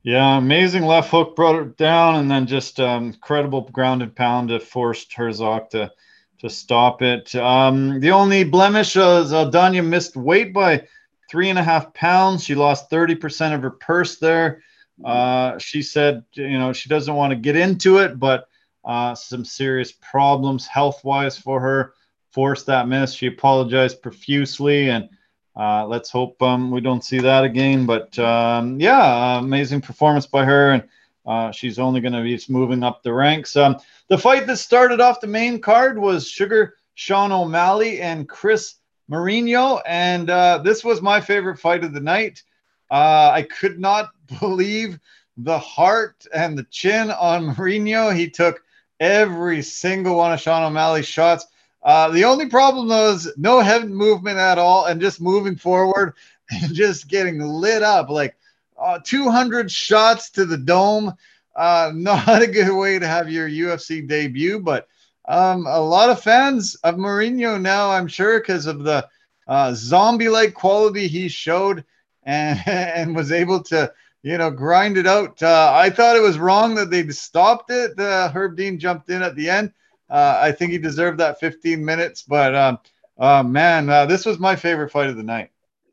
[0.02, 4.50] Yeah, amazing left hook brought her down, and then just um, incredible ground and pound
[4.50, 5.92] that forced Herzog to
[6.40, 7.32] to stop it.
[7.36, 10.88] Um, the only blemish is Aldana missed weight by
[11.32, 12.44] three and a half pounds.
[12.44, 14.62] She lost 30% of her purse there.
[15.02, 18.48] Uh, she said, you know, she doesn't want to get into it, but
[18.84, 21.94] uh, some serious problems health wise for her,
[22.32, 23.14] forced that miss.
[23.14, 25.08] She apologized profusely, and
[25.56, 27.86] uh, let's hope um, we don't see that again.
[27.86, 30.84] But um, yeah, amazing performance by her, and
[31.24, 33.56] uh, she's only going to be moving up the ranks.
[33.56, 33.78] Um,
[34.08, 38.74] the fight that started off the main card was Sugar Sean O'Malley and Chris
[39.10, 42.42] Moutinho, and uh, this was my favorite fight of the night.
[42.90, 44.98] Uh, I could not believe
[45.36, 48.14] the heart and the chin on Moutinho.
[48.14, 48.62] He took
[49.00, 51.46] every single one of Sean O'Malley's shots.
[51.82, 56.14] Uh, the only problem is no head movement at all and just moving forward
[56.50, 58.36] and just getting lit up like
[58.78, 61.12] uh, 200 shots to the dome.
[61.56, 64.86] Uh, not a good way to have your UFC debut, but
[65.26, 69.08] um, a lot of fans of Moutinho now, I'm sure, because of the
[69.46, 71.84] uh, zombie like quality he showed
[72.22, 73.92] and, and was able to
[74.22, 75.42] you know, grind it out.
[75.42, 77.98] Uh, I thought it was wrong that they stopped it.
[77.98, 79.72] Uh, Herb Dean jumped in at the end.
[80.08, 82.78] Uh, I think he deserved that 15 minutes, but um,
[83.18, 85.50] uh, man, uh, this was my favorite fight of the night.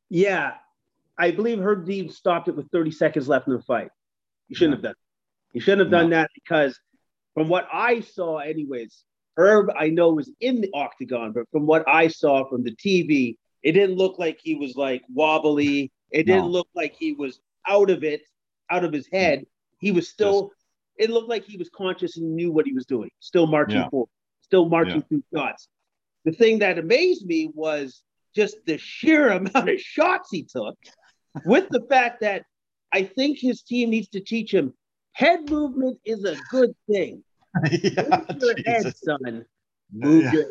[0.10, 0.54] Yeah,
[1.18, 3.92] I believe Herb Dean stopped it with 30 seconds left in the fight.
[4.48, 4.90] You shouldn't yeah.
[4.90, 5.04] have done.
[5.54, 6.18] You shouldn't have done no.
[6.18, 6.80] that because,
[7.34, 9.04] from what I saw, anyways,
[9.40, 13.38] Herb I know was in the octagon, but from what I saw from the TV,
[13.64, 15.92] it didn't look like he was like wobbly.
[16.12, 18.22] It didn't look like he was out of it,
[18.70, 19.18] out of his mm.
[19.18, 19.46] head,
[19.80, 20.52] he was still.
[20.52, 21.08] Yes.
[21.08, 23.10] It looked like he was conscious and knew what he was doing.
[23.22, 23.90] Still marching yeah.
[23.90, 24.10] forward.
[24.42, 25.08] Still marching yeah.
[25.08, 25.70] through shots.
[26.26, 28.04] The thing that amazed me was
[28.36, 30.78] just the sheer amount of shots he took,
[31.46, 32.44] with the fact that
[32.92, 34.74] I think his team needs to teach him
[35.14, 37.24] head movement is a good thing.
[37.72, 39.46] Yeah, Move your head, son.
[39.92, 40.32] Move yeah.
[40.32, 40.46] your.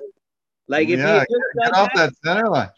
[0.68, 2.68] Like if yeah, you get off that, that center line.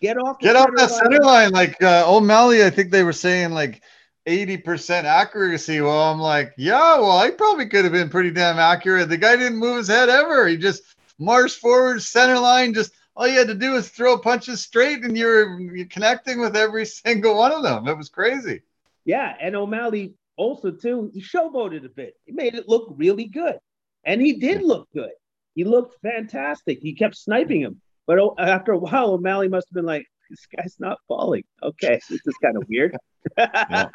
[0.00, 0.38] Get off.
[0.40, 1.52] Get off that center line.
[1.52, 3.82] Like uh, O'Malley, I think they were saying like
[4.26, 5.80] 80% accuracy.
[5.80, 9.08] Well, I'm like, yeah, well, I probably could have been pretty damn accurate.
[9.08, 10.46] The guy didn't move his head ever.
[10.46, 10.82] He just
[11.18, 12.74] marched forward, center line.
[12.74, 16.56] Just all you had to do was throw punches straight, and you're, you're connecting with
[16.56, 17.86] every single one of them.
[17.86, 18.62] It was crazy.
[19.04, 21.10] Yeah, and O'Malley also too.
[21.14, 22.16] He showboated a bit.
[22.26, 23.58] He made it look really good,
[24.06, 25.10] and he did look good.
[25.54, 26.78] He looked fantastic.
[26.80, 27.80] He kept sniping him.
[28.06, 31.44] But after a while, O'Malley must have been like, this guy's not falling.
[31.62, 32.96] Okay, this is kind of weird.
[33.38, 33.88] yeah.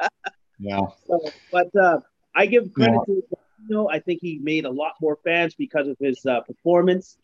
[0.60, 0.82] yeah.
[1.08, 1.20] So,
[1.52, 2.00] but uh,
[2.36, 3.16] I give credit yeah.
[3.16, 3.24] to
[3.68, 7.18] you know, I think he made a lot more fans because of his uh, performance.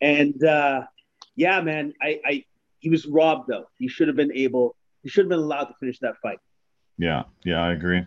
[0.00, 0.82] And uh,
[1.36, 2.44] yeah, man, I, I
[2.80, 3.66] he was robbed though.
[3.78, 4.76] He should have been able.
[5.02, 6.38] He should have been allowed to finish that fight.
[6.98, 8.06] Yeah, yeah, I agree.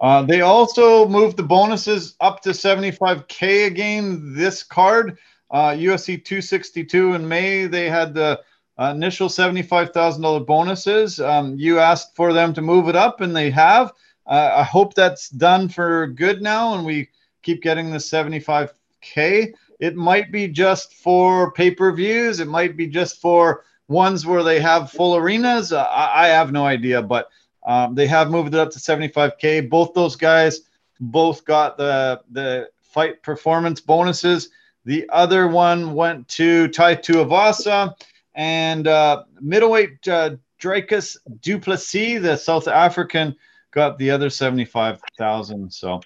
[0.00, 5.18] Uh, they also moved the bonuses up to 75k again this card.
[5.50, 8.40] Uh, UFC 262 in May, they had the
[8.78, 11.18] uh, initial $75,000 bonuses.
[11.18, 13.92] Um, you asked for them to move it up, and they have.
[14.26, 17.08] Uh, I hope that's done for good now, and we
[17.42, 19.54] keep getting the 75K.
[19.80, 24.42] It might be just for pay per views, it might be just for ones where
[24.42, 25.72] they have full arenas.
[25.72, 27.30] I, I, have no idea, but
[27.68, 29.68] um, they have moved it up to 75K.
[29.68, 30.62] Both those guys
[31.00, 34.48] both got the, the fight performance bonuses.
[34.86, 37.94] The other one went to Tai Tuivasa
[38.34, 43.36] and uh, middleweight uh, Dricus Du Plessis, the South African,
[43.70, 45.70] got the other 75,000.
[45.70, 46.00] So,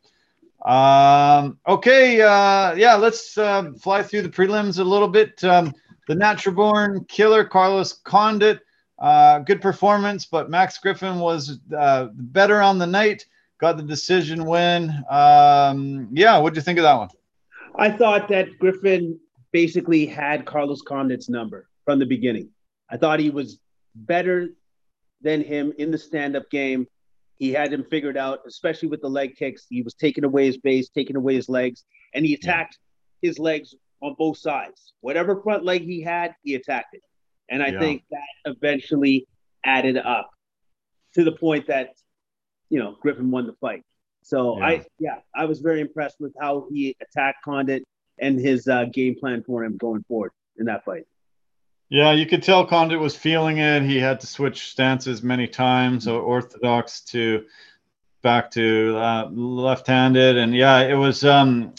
[0.65, 5.43] um, okay, uh, yeah, let's uh, fly through the prelims a little bit.
[5.45, 5.73] Um,
[6.09, 8.63] the natural born killer Carlos Condit
[9.03, 13.27] uh, good performance, but Max Griffin was uh, better on the night,
[13.61, 14.91] got the decision win.
[15.11, 17.09] Um, yeah, what do you think of that one?
[17.77, 19.19] I thought that Griffin
[19.51, 22.49] basically had Carlos Condit's number from the beginning.
[22.89, 23.59] I thought he was
[23.95, 24.51] better
[25.21, 26.87] than him in the stand-up game.
[27.39, 29.67] He had him figured out, especially with the leg kicks.
[29.69, 31.85] He was taking away his base, taking away his legs,
[32.15, 32.79] and he attacked
[33.21, 34.93] his legs on both sides.
[35.01, 37.03] Whatever front leg he had, he attacked it.
[37.53, 37.79] And I yeah.
[37.79, 39.29] think that eventually
[39.65, 40.31] added up
[41.15, 41.91] to the point that,
[42.71, 43.85] you know, Griffin won the fight.
[44.23, 44.67] So yeah.
[44.67, 47.85] I, yeah, I was very impressed with how he attacked Condit
[48.19, 51.05] and his uh, game plan for him going forward in that fight.
[51.91, 53.83] Yeah, you could tell Condit was feeling it.
[53.83, 57.45] He had to switch stances many times, so orthodox to
[58.23, 61.75] back to uh, left-handed, and yeah, it was um,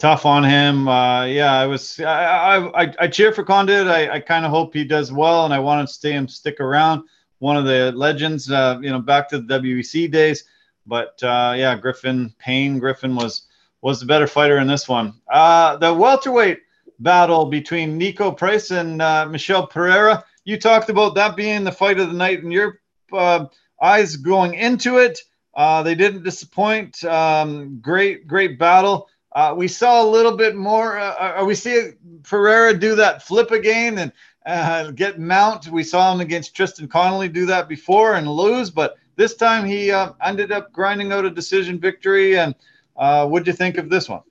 [0.00, 0.88] tough on him.
[0.88, 2.00] Uh, yeah, I was.
[2.00, 3.86] I I, I cheer for Condit.
[3.86, 6.58] I, I kind of hope he does well, and I want to see him stick
[6.58, 7.04] around.
[7.38, 10.44] One of the legends, uh, you know, back to the WEC days.
[10.86, 13.46] But uh, yeah, Griffin Payne Griffin was
[13.82, 15.14] was the better fighter in this one.
[15.30, 16.60] Uh, the welterweight
[16.98, 20.24] battle between Niko Price and uh, Michel Pereira.
[20.44, 22.80] You talked about that being the fight of the night, and your
[23.12, 23.46] uh,
[23.80, 25.20] eyes going into it.
[25.56, 27.04] They didn't disappoint.
[27.04, 29.08] Um, great, great battle.
[29.32, 30.98] Uh, we saw a little bit more.
[30.98, 31.90] Uh, uh we see
[32.22, 34.12] Pereira do that flip again and
[34.46, 35.68] uh, get mount.
[35.68, 39.90] We saw him against Tristan Connelly do that before and lose, but this time he
[39.90, 42.38] uh, ended up grinding out a decision victory.
[42.38, 42.54] And
[42.96, 44.22] uh, what do you think of this one?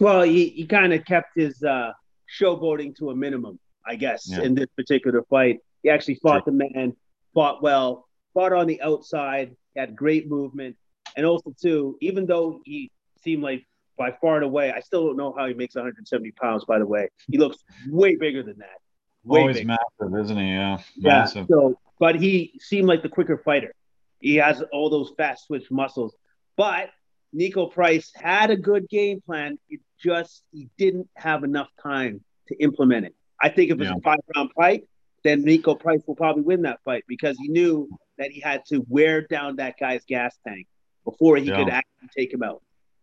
[0.00, 1.92] Well, he, he kind of kept his uh,
[2.40, 4.42] showboating to a minimum, I guess, yeah.
[4.42, 5.60] in this particular fight.
[5.82, 6.96] He actually fought the man,
[7.34, 10.76] fought well, fought on the outside, had great movement.
[11.16, 12.90] And also, too, even though he
[13.22, 13.64] seemed like
[13.96, 14.72] by far and away.
[14.72, 16.64] I still don't know how he makes 170 pounds.
[16.64, 17.58] By the way, he looks
[17.88, 18.78] way bigger than that.
[19.24, 19.76] Way Always bigger.
[20.00, 20.48] massive, isn't he?
[20.48, 21.46] Yeah, massive.
[21.48, 21.56] Yeah.
[21.56, 23.74] So, but he seemed like the quicker fighter.
[24.20, 26.14] He has all those fast switch muscles.
[26.56, 26.90] But
[27.34, 29.58] Niko Price had a good game plan.
[29.68, 33.14] It just he didn't have enough time to implement it.
[33.40, 33.96] I think if it's yeah.
[33.96, 34.84] a five round fight,
[35.24, 37.88] then Niko Price will probably win that fight because he knew
[38.18, 40.66] that he had to wear down that guy's gas tank
[41.04, 41.56] before he yeah.
[41.56, 42.62] could actually take him out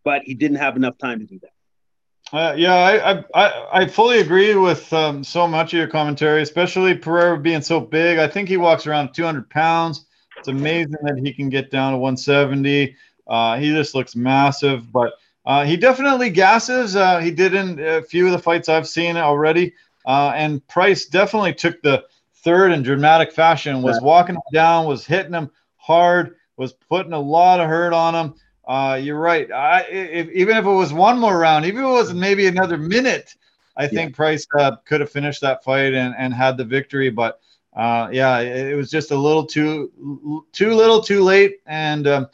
[0.10, 2.36] but he didn't have enough time to do that.
[2.36, 6.95] Uh, yeah, I, I I fully agree with um, so much of your commentary, especially
[6.95, 8.18] Pereira being so big.
[8.18, 10.07] I think he walks around 200 pounds.
[10.40, 12.95] It's amazing that he can get down to 170.
[13.27, 15.14] Uh, he just looks massive, but
[15.45, 16.95] uh, he definitely gasses.
[16.95, 19.76] Uh, he did in a few of the fights I've seen already.
[20.07, 22.03] Uh, and Price definitely took the
[22.44, 27.19] third in dramatic fashion, was walking him down, was hitting him hard, was putting a
[27.19, 28.34] lot of hurt on him.
[28.69, 29.51] Uh, you're right.
[29.51, 32.77] I, if, even if it was one more round, even if it was maybe another
[32.77, 33.33] minute,
[33.75, 37.09] I think Price uh, could have finished that fight and, and had the victory.
[37.09, 37.39] But
[37.75, 42.27] uh, yeah, it, it, was just a little too too little, too late, and um,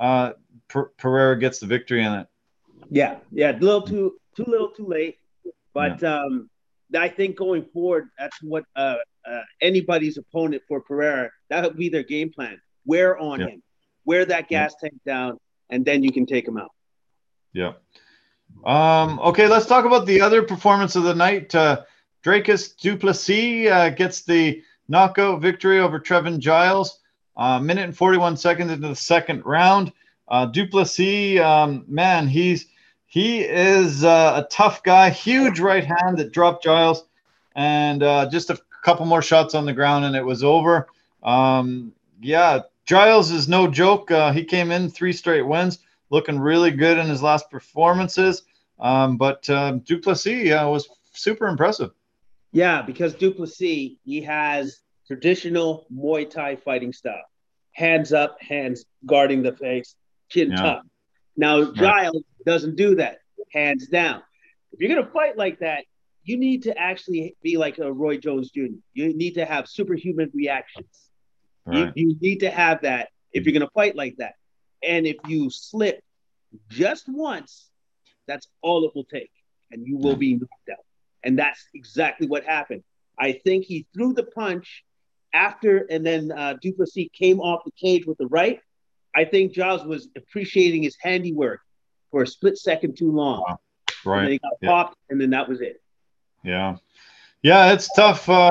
[0.00, 0.32] uh,
[0.68, 2.26] Pereira gets the victory in it.
[2.88, 5.18] Yeah, yeah, a little too too little, too late.
[5.74, 6.20] But yeah.
[6.20, 6.48] um,
[6.98, 8.96] I think going forward, that's what uh,
[9.26, 12.58] uh, anybody's opponent for Pereira that would be their game plan.
[12.86, 13.46] Wear on yeah.
[13.48, 13.62] him,
[14.06, 15.38] wear that gas tank down,
[15.72, 16.70] and then you can take them out.
[17.52, 17.72] Yeah.
[18.64, 21.52] Um, okay, let's talk about the other performance of the night.
[21.54, 21.82] Uh,
[22.22, 27.00] Dricus Du Plessis uh, gets the knockout victory over Trevin Giles.
[27.36, 29.90] Uh, minute and 41 seconds into the second round.
[30.28, 32.66] Uh, Du Plessis, um, man, he's
[33.06, 35.10] he is uh, a tough guy.
[35.10, 37.04] Huge right hand that dropped Giles,
[37.54, 40.88] and uh, just a couple more shots on the ground, and it was over.
[41.22, 42.60] Um, yeah,
[42.92, 44.10] Giles is no joke.
[44.10, 45.78] Uh, he came in three straight wins,
[46.10, 48.42] looking really good in his last performances.
[48.78, 51.92] Um, but uh, Du Plessis uh, was super impressive.
[52.52, 57.24] Yeah, because Du Plessis he has traditional Muay Thai fighting style:
[57.72, 59.96] hands up, hands guarding the face,
[60.28, 60.80] chin yeah.
[61.34, 63.20] Now Giles doesn't do that.
[63.54, 64.22] Hands down.
[64.70, 65.84] If you're gonna fight like that,
[66.24, 68.66] you need to actually be like a Roy Jones Jr.
[68.92, 71.08] You need to have superhuman reactions.
[71.64, 71.92] Right.
[71.94, 74.34] You, you need to have that if you're going to fight like that.
[74.82, 76.02] And if you slip
[76.68, 77.70] just once,
[78.26, 79.30] that's all it will take,
[79.70, 80.84] and you will be knocked out.
[81.24, 82.82] And that's exactly what happened.
[83.18, 84.84] I think he threw the punch
[85.32, 88.60] after, and then uh, Du Plessis came off the cage with the right.
[89.14, 91.60] I think Giles was appreciating his handiwork
[92.10, 93.44] for a split second too long.
[93.46, 93.58] Wow.
[94.04, 94.18] Right.
[94.18, 94.68] And then he got yeah.
[94.68, 95.80] popped, and then that was it.
[96.42, 96.76] Yeah.
[97.42, 98.50] Yeah, it's tough uh,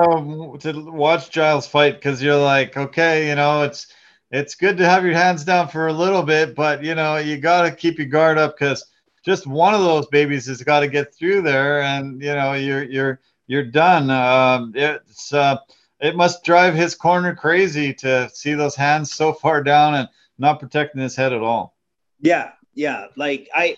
[0.59, 3.88] to watch Giles fight because you're like, okay, you know, it's
[4.31, 7.38] it's good to have your hands down for a little bit, but you know, you
[7.38, 8.85] got to keep your guard up because
[9.23, 12.84] just one of those babies has got to get through there, and you know, you're
[12.84, 14.09] you're you're done.
[14.09, 15.57] Um, it's uh,
[16.01, 20.59] it must drive his corner crazy to see those hands so far down and not
[20.59, 21.77] protecting his head at all.
[22.19, 23.05] Yeah, yeah.
[23.15, 23.77] Like I,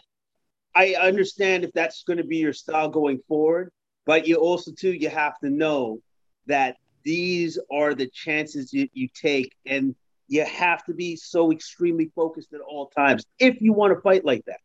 [0.73, 3.72] I understand if that's going to be your style going forward,
[4.06, 6.00] but you also too you have to know
[6.48, 9.96] that these are the chances you, you take, and
[10.28, 14.26] you have to be so extremely focused at all times if you want to fight
[14.26, 14.60] like that,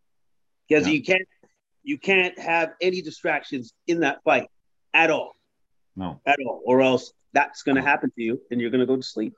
[0.68, 0.94] because yeah.
[0.94, 1.28] you can't
[1.82, 4.48] you can't have any distractions in that fight
[4.94, 5.34] at all.
[5.96, 8.86] No, at all, or else that's going to happen to you, and you're going to
[8.86, 9.34] go to sleep.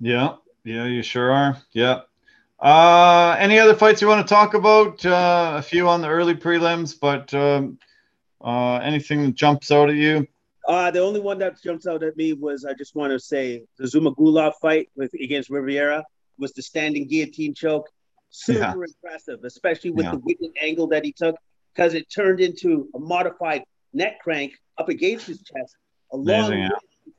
[0.00, 1.56] Yeah, yeah, you sure are.
[1.72, 2.00] Yeah.
[2.58, 5.04] Uh, any other fights you want to talk about?
[5.04, 7.78] Uh, a few on the early prelims, but um,
[8.44, 10.26] uh, anything that jumps out at you?
[10.68, 13.64] Uh, the only one that jumps out at me was I just want to say
[13.78, 16.04] the Zuma Zhumagulov fight with against Riviera
[16.38, 17.88] was the standing guillotine choke.
[18.30, 18.72] Super yeah.
[18.72, 20.12] impressive, especially with yeah.
[20.12, 21.36] the wicked angle that he took,
[21.72, 23.62] because it turned into a modified
[23.92, 25.76] neck crank up against his chest.
[26.12, 26.68] A long Amazing, yeah.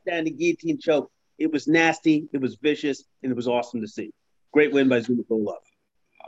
[0.01, 1.11] standing guillotine choke.
[1.37, 4.11] It was nasty, it was vicious, and it was awesome to see.
[4.51, 5.64] Great win by Zuma Zhumagulov.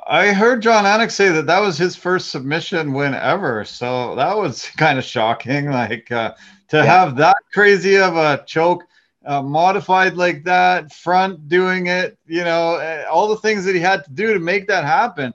[0.09, 3.65] I heard Jon Anik say that that was his first submission win ever.
[3.65, 5.69] So that was kind of shocking.
[5.69, 6.34] Like uh,
[6.69, 6.84] to yeah.
[6.84, 8.84] have that crazy of a choke
[9.25, 13.81] uh, modified like that, front doing it, you know, eh, all the things that he
[13.81, 15.34] had to do to make that happen.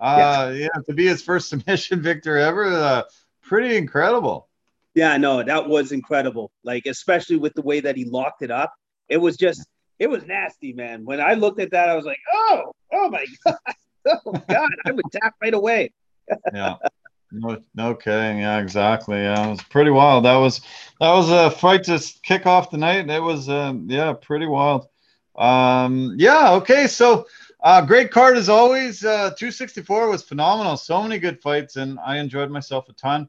[0.00, 0.62] Uh, yeah.
[0.62, 3.02] yeah, to be his first submission victor ever, uh,
[3.42, 4.48] pretty incredible.
[4.94, 6.50] Yeah, no, that was incredible.
[6.62, 8.72] Like, especially with the way that he locked it up,
[9.08, 9.66] it was just,
[9.98, 11.04] it was nasty, man.
[11.04, 13.56] When I looked at that, I was like, oh, oh my God.
[14.26, 15.92] Oh God, I would tap right away.
[16.54, 16.76] yeah.
[17.32, 18.38] No, no kidding.
[18.38, 19.16] Yeah, exactly.
[19.16, 20.24] Yeah, it was pretty wild.
[20.24, 20.60] That was
[21.00, 23.10] that was a fight to kick off the night.
[23.10, 24.86] It was uh, yeah, pretty wild.
[25.36, 26.52] Um, yeah.
[26.52, 26.86] Okay.
[26.86, 27.26] So
[27.62, 29.04] uh, great card as always.
[29.04, 30.76] Uh, 264 was phenomenal.
[30.76, 33.28] So many good fights, and I enjoyed myself a ton.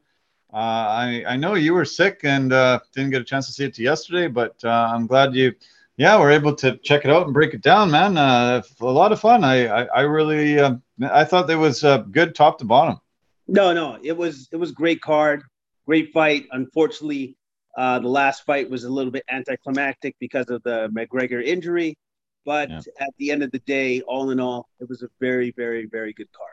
[0.52, 3.64] Uh, I I know you were sick and uh, didn't get a chance to see
[3.64, 5.52] it to yesterday, but uh, I'm glad you
[5.96, 8.18] yeah, we're able to check it out and break it down, man.
[8.18, 9.44] Uh, a lot of fun.
[9.44, 13.00] I I, I really uh, I thought it was uh, good top to bottom.
[13.48, 15.42] No, no, it was it was great card,
[15.86, 16.46] great fight.
[16.52, 17.36] Unfortunately,
[17.76, 21.96] uh, the last fight was a little bit anticlimactic because of the McGregor injury,
[22.44, 22.80] but yeah.
[23.00, 26.12] at the end of the day, all in all, it was a very, very, very
[26.12, 26.50] good card.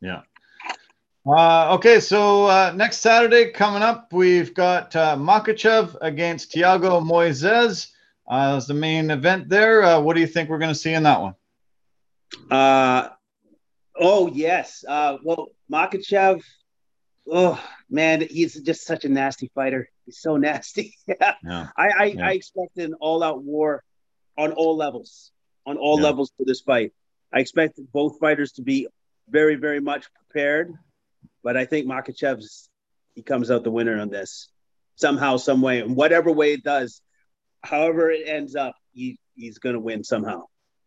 [0.00, 0.22] Yeah.
[1.26, 7.88] Uh, okay, so uh, next Saturday coming up, we've got uh, Makhachev against Thiago Moises
[8.28, 9.82] uh, as the main event there.
[9.82, 11.34] Uh, what do you think we're going to see in that one?
[12.50, 13.08] Uh,
[13.96, 14.84] oh yes.
[14.86, 16.42] Uh, well, Makhachev.
[17.30, 19.88] Oh man, he's just such a nasty fighter.
[20.06, 20.96] He's so nasty.
[21.06, 21.34] yeah.
[21.44, 22.26] I I, yeah.
[22.26, 23.82] I expect an all-out war
[24.36, 25.30] on all levels,
[25.66, 26.06] on all yeah.
[26.06, 26.92] levels for this fight.
[27.32, 28.88] I expect both fighters to be
[29.28, 30.72] very, very much prepared,
[31.42, 32.70] but I think Makhachev's
[33.14, 34.48] he comes out the winner on this
[34.96, 37.02] somehow, some way, in whatever way it does
[37.62, 40.44] however it ends up, he, he's going to win somehow.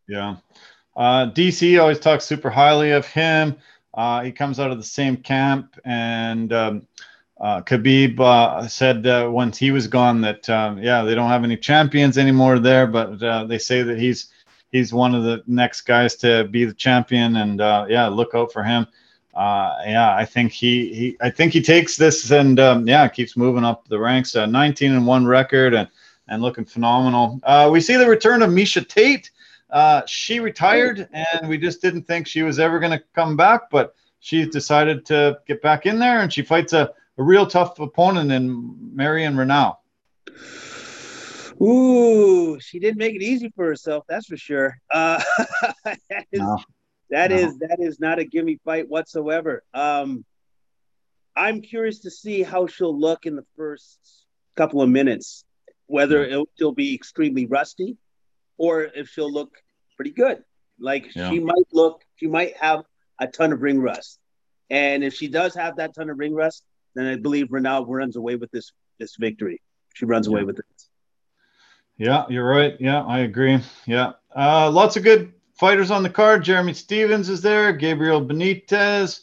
[0.08, 0.38] Yeah.
[0.96, 3.56] Uh, DC always talks super highly of him.
[3.94, 6.88] Uh, he comes out of the same camp, and um,
[7.40, 11.44] uh, Khabib uh, said uh, once he was gone that um, yeah, they don't have
[11.44, 14.30] any champions anymore there, but uh, they say that he's
[14.72, 18.64] he's one of the next guys to be the champion, and yeah, look out for
[18.64, 18.88] him.
[19.36, 23.66] yeah, I think he, he I think he takes this and um, yeah, keeps moving
[23.66, 24.36] up the ranks.
[24.36, 25.90] 19 and one record and
[26.28, 27.40] and looking phenomenal.
[27.44, 29.32] Uh, we see the return of Miesha Tate.
[29.70, 33.70] Uh, she retired, and we just didn't think she was ever going to come back,
[33.70, 37.80] but she decided to get back in there, and she fights a, a real tough
[37.80, 39.78] opponent in Marion Reneau.
[41.62, 44.80] Ooh, she didn't make it easy for herself, that's for sure.
[44.92, 45.22] Uh,
[45.86, 46.58] that is, no.
[47.12, 47.38] that no.
[47.38, 49.64] is that is not a gimme fight whatsoever.
[49.74, 50.26] Um,
[51.36, 54.00] I'm curious to see how she'll look in the first
[54.56, 55.46] couple of minutes
[55.92, 56.44] whether yeah.
[56.58, 57.98] she'll be extremely rusty
[58.58, 59.58] or if she'll look
[59.96, 60.44] pretty good.
[60.80, 61.30] Like yeah.
[61.30, 62.86] she might look, she might have
[63.20, 64.20] a ton of ring rust.
[64.70, 66.64] And if she does have that ton of ring rust,
[66.96, 69.62] then I believe Reneau runs away with this this victory.
[69.94, 70.34] She runs yeah.
[70.34, 70.66] away with it.
[71.98, 72.76] Yeah, you're right.
[72.80, 73.60] Yeah, I agree.
[73.86, 74.14] Yeah.
[74.36, 76.44] Uh, lots of good fighters on the card.
[76.44, 79.22] Jeremy Stephens is there, Gabriel Benitez.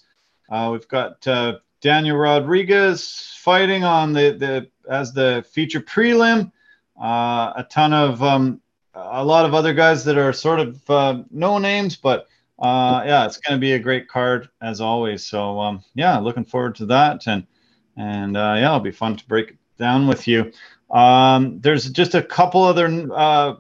[0.51, 6.53] Uh, we've got uh, Daniel Rodriguez fighting on the, the as the feature prelim
[7.01, 8.61] uh, a ton of um,
[8.95, 13.25] a lot of other guys that are sort of uh, no names, but uh, yeah,
[13.25, 15.27] it's going to be a great card as always.
[15.27, 17.47] So um, yeah, looking forward to that, and
[17.97, 20.53] and uh, yeah, it'll be fun to break it down with you.
[20.91, 23.55] Um, there's just a couple other uh,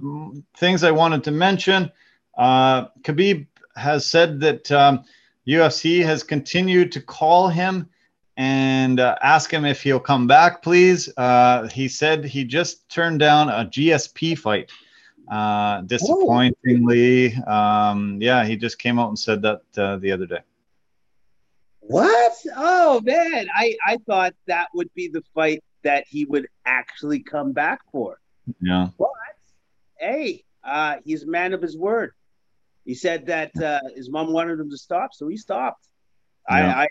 [0.56, 1.92] things I wanted to mention.
[2.36, 3.46] Uh, Khabib
[3.76, 5.04] has said that um,
[5.46, 7.88] UFC has continued to call him
[8.38, 11.10] and uh, ask him if he'll come back, please.
[11.16, 14.70] Uh, he said he just turned down a GSP fight.
[15.28, 20.38] Uh, disappointingly, um, yeah, he just came out and said that uh, the other day.
[21.80, 22.32] What?
[22.56, 27.52] Oh man, I I thought that would be the fight that he would actually come
[27.52, 28.20] back for.
[28.60, 28.88] Yeah.
[28.98, 29.08] But
[29.98, 32.12] hey, uh, he's a man of his word.
[32.84, 35.88] He said that uh, his mom wanted him to stop, so he stopped.
[36.48, 36.74] Yeah.
[36.74, 36.88] I, I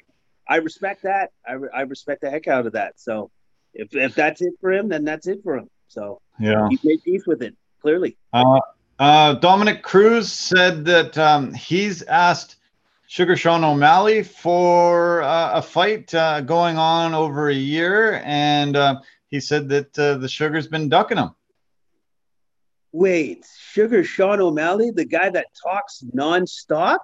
[0.49, 1.31] I respect that.
[1.47, 2.99] I, re- I respect the heck out of that.
[2.99, 3.31] So
[3.73, 5.69] if if that's it for him, then that's it for him.
[5.87, 6.67] So Yeah.
[6.69, 7.55] he made peace with it.
[7.81, 8.59] Clearly, Uh,
[8.99, 12.55] uh, Dominick Cruz said that um, he's asked
[13.07, 18.99] Sugar Sean O'Malley for uh, a fight uh, going on over a year, and uh,
[19.29, 21.31] he said that uh, the Sugar's been ducking him.
[22.91, 26.99] wait, Sugar Sean O'Malley, the guy that talks nonstop,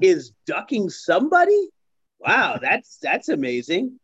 [0.00, 1.70] is ducking somebody.
[2.20, 3.98] Wow, that's that's amazing.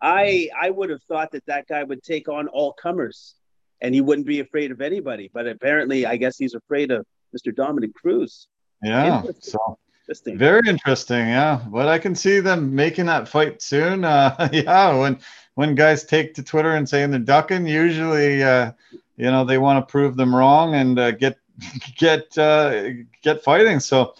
[0.00, 3.34] I I would have thought that that guy would take on all comers,
[3.80, 5.30] and he wouldn't be afraid of anybody.
[5.32, 7.54] But apparently, I guess he's afraid of Mr.
[7.54, 8.46] Dominick Cruz.
[8.82, 9.42] Yeah, Interesting.
[9.42, 10.38] so Interesting.
[10.38, 11.26] very interesting.
[11.28, 14.04] Yeah, but I can see them making that fight soon.
[14.04, 15.18] Uh, yeah, when
[15.54, 18.72] when guys take to Twitter and saying they're ducking, usually uh,
[19.16, 21.38] you know they want to prove them wrong and uh, get
[21.96, 22.90] get uh,
[23.22, 23.80] get fighting.
[23.80, 24.14] So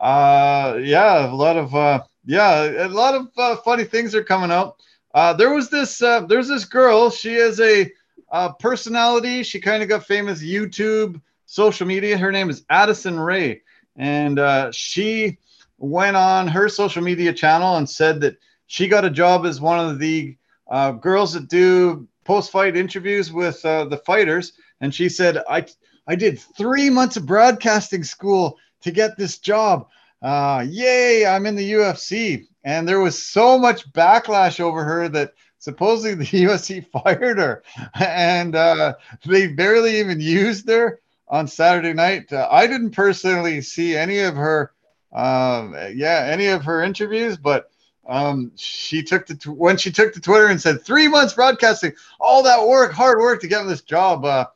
[0.00, 4.50] uh, yeah, a lot of uh, yeah, a lot of uh, funny things are coming
[4.50, 4.76] out.
[5.14, 7.10] Uh, there was this uh, there's this girl.
[7.10, 7.90] She is a
[8.30, 9.42] uh, personality.
[9.42, 12.18] She kind of got famous YouTube, social media.
[12.18, 13.62] Her name is Addison Ray,
[13.96, 15.38] and uh, she
[15.78, 19.78] went on her social media channel and said that she got a job as one
[19.78, 20.36] of the
[20.68, 24.54] uh, girls that do post-fight interviews with the fighters.
[24.80, 25.66] And she said, "I
[26.06, 29.88] I did three months of broadcasting school to get this job.
[30.24, 31.26] Uh, yay!
[31.26, 36.24] I'm in the UFC." And there was so much backlash over her that supposedly the
[36.44, 37.62] UFC fired her,
[37.94, 38.94] and uh,
[39.26, 42.32] they barely even used her on Saturday night.
[42.32, 44.72] Uh, I didn't personally see any of her,
[45.12, 47.70] um, yeah, any of her interviews, but
[48.06, 52.42] um, she took to when she took to Twitter and said three months broadcasting, all
[52.42, 54.24] that work, hard work to get on this job.
[54.24, 54.46] Uh,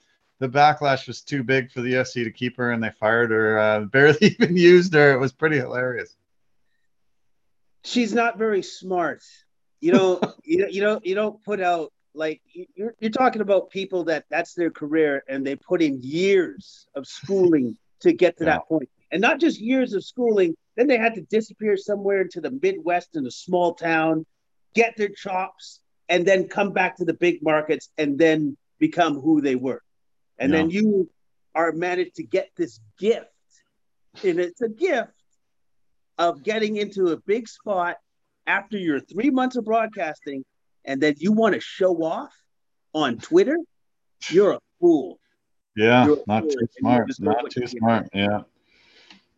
[0.41, 3.59] the backlash was too big for the UFC to keep her, and they fired her.
[3.59, 5.13] Uh, barely even used her.
[5.13, 6.17] It was pretty hilarious.
[7.85, 9.23] she's not very smart.
[9.81, 12.41] You know, you you don't you don't put out like
[12.75, 17.07] you're you're talking about people that that's their career and they put in years of
[17.07, 18.55] schooling to get to Yeah.
[18.55, 20.55] that point, and not just years of schooling.
[20.77, 24.25] Then they had to disappear somewhere into the Midwest in a small town,
[24.77, 29.41] get their chops, and then come back to the big markets and then become who
[29.41, 29.83] they were.
[30.39, 31.11] And then you
[31.55, 33.27] are managed to get this gift,
[34.23, 35.11] and it's a gift
[36.17, 37.97] of getting into a big spot
[38.47, 40.45] after your three months of broadcasting,
[40.85, 42.33] and then you want to show off
[42.95, 43.59] on Twitter,
[44.31, 45.19] you're a fool.
[45.77, 47.11] Yeah, a not fool, too smart.
[47.21, 48.09] Not too smart.
[48.13, 48.43] Yeah.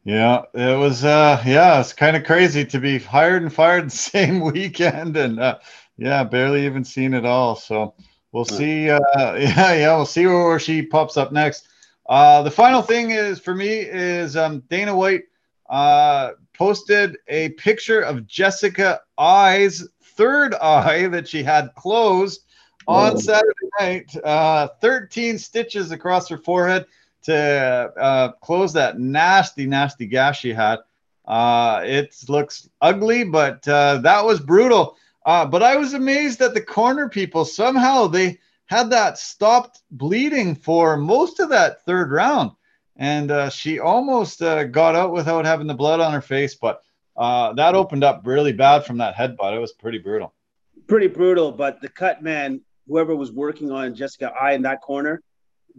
[0.04, 3.96] Yeah, it was uh yeah, it's kind of crazy to be hired and fired the
[3.96, 5.58] same weekend and uh
[5.98, 7.56] yeah, barely even seen it all.
[7.56, 7.94] So
[8.32, 11.68] we'll see uh yeah, yeah, we'll see where she pops up next.
[12.08, 15.24] Uh the final thing is for me is um Dana White
[15.68, 22.44] uh posted a picture of Jessica Eye's third eye that she had closed
[22.86, 23.18] on.
[23.18, 24.16] Saturday night.
[24.24, 26.86] Uh 13 stitches across her forehead
[27.22, 30.78] to uh, close that nasty, nasty gash she had.
[31.26, 34.96] Uh, it looks ugly, but uh, that was brutal.
[35.26, 40.54] Uh, but I was amazed that the corner people somehow they had that stopped bleeding
[40.54, 42.52] for most of that third round,
[42.96, 46.54] and uh, she almost uh, got out without having the blood on her face.
[46.54, 46.82] But
[47.16, 49.54] uh, that opened up really bad from that headbutt.
[49.54, 50.32] It was pretty brutal.
[50.86, 55.20] Pretty brutal, but the cut man, whoever was working on Jessica Eye in that corner,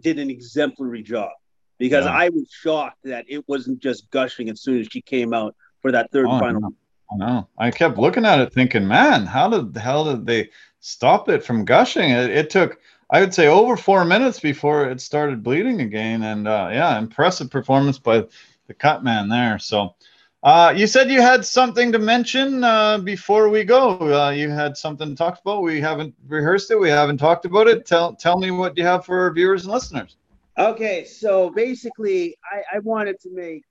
[0.00, 1.30] did an exemplary job
[1.78, 2.12] because Yeah.
[2.12, 5.90] I was shocked that it wasn't just gushing as soon as she came out for
[5.92, 6.70] that third Oh, final.
[7.18, 7.48] Know.
[7.58, 11.44] I kept looking at it thinking, man, how did the hell did they stop it
[11.44, 12.10] from gushing?
[12.10, 12.78] It, it took,
[13.10, 16.22] I would say, over four minutes before it started bleeding again.
[16.22, 18.24] And uh, yeah, impressive performance by
[18.66, 19.58] the cut man there.
[19.58, 19.94] So
[20.42, 23.98] uh, you said you had something to mention uh, before we go.
[23.98, 25.62] Uh, you had something to talk about.
[25.62, 26.80] We haven't rehearsed it.
[26.80, 27.86] We haven't talked about it.
[27.86, 30.16] Tell tell me what you have for our viewers and listeners.
[30.58, 33.62] Okay, so basically, I, I wanted to make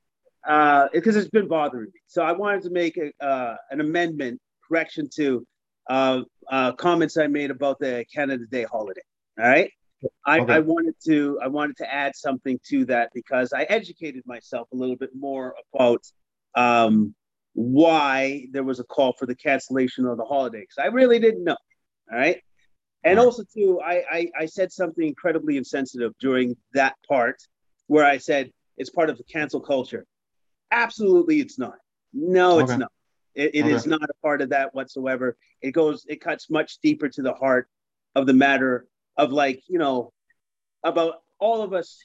[0.48, 2.00] uh because it's been bothering me.
[2.08, 5.46] So I wanted to make a uh, an amendment correction to
[5.90, 9.02] uh, uh, comments I made about the Canada Day holiday.
[9.40, 9.72] All right,
[10.26, 10.54] I, Okay.
[10.54, 14.76] I wanted to I wanted to add something to that because I educated myself a
[14.76, 16.04] little bit more about
[16.56, 17.16] um,
[17.54, 21.44] why there was a call for the cancellation of the holiday because I really didn't
[21.44, 21.58] know.
[22.12, 22.42] All right.
[23.04, 27.38] And also, too, I, I, I said something incredibly insensitive during that part
[27.88, 30.06] where I said it's part of the cancel culture.
[30.72, 31.76] Absolutely, it's not.
[32.14, 32.80] No, it's okay.
[32.80, 32.92] not.
[33.36, 33.74] It, it okay.
[33.74, 35.38] is not a part of that whatsoever.
[35.62, 37.70] It goes, it cuts much deeper to the heart
[38.16, 38.88] of the matter
[39.18, 40.12] of like, you know,
[40.84, 42.00] about all of us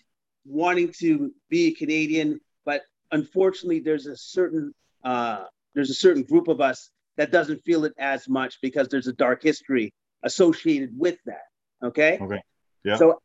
[0.44, 4.72] wanting to be a Canadian, but unfortunately, there's a certain
[5.05, 5.44] uh,
[5.74, 9.12] there's a certain group of us that doesn't feel it as much because there's a
[9.12, 11.44] dark history associated with that.
[11.82, 12.18] Okay.
[12.20, 12.43] Okay.
[12.84, 12.97] Yeah.
[12.97, 13.20] So,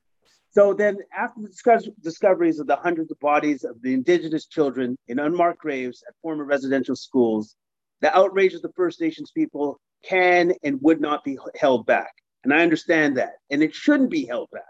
[0.54, 5.18] so then after the discoveries of the hundreds of bodies of the indigenous children in
[5.18, 7.56] unmarked graves at former residential schools,
[8.02, 12.12] the outrage of the First Nations people can and would not be held back.
[12.44, 13.34] And I understand that.
[13.50, 14.64] And it shouldn't be held back.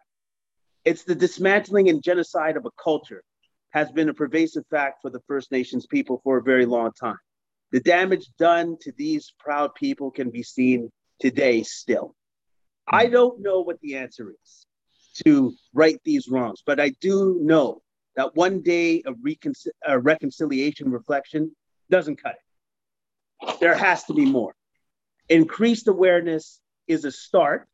[0.86, 3.24] It's the dismantling and genocide of a culture
[3.72, 7.18] has been a pervasive fact for the First Nations people for a very long time.
[7.72, 12.14] The damage done to these proud people can be seen today still.
[12.88, 13.14] I hmm.
[13.14, 14.68] don't know what the answer is
[15.26, 17.82] to right these wrongs, but I do know
[18.16, 19.54] that one day of recon-
[19.88, 21.56] uh, reconciliation reflection
[21.90, 23.60] doesn't cut it.
[23.60, 24.54] There has to be more.
[25.30, 27.68] Increased awareness is a start,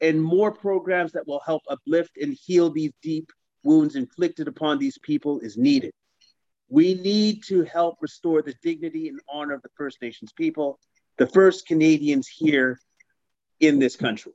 [0.00, 3.30] and more programs that will help uplift and heal these deep
[3.62, 5.92] wounds inflicted upon these people is needed.
[6.68, 10.80] We need to help restore the dignity and honor of the First Nations people,
[11.18, 12.80] the first Canadians here
[13.60, 14.32] in this country.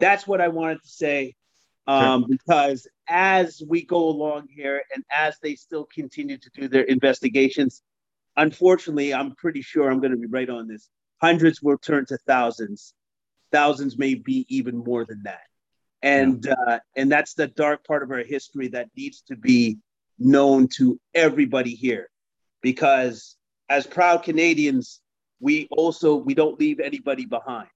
[0.00, 1.34] That's what I wanted to say
[1.86, 6.82] um, because as we go along here and as they still continue to do their
[6.82, 7.82] investigations,
[8.36, 10.88] unfortunately, I'm pretty sure I'm going to be right on this.
[11.20, 12.94] Hundreds will turn to thousands.
[13.52, 15.40] Thousands may be even more than that
[16.02, 16.54] and yeah.
[16.66, 19.78] uh, and that's the dark part of our history that needs to be
[20.18, 22.10] known to everybody here
[22.62, 23.36] because
[23.68, 25.00] as proud canadians
[25.40, 27.68] we also we don't leave anybody behind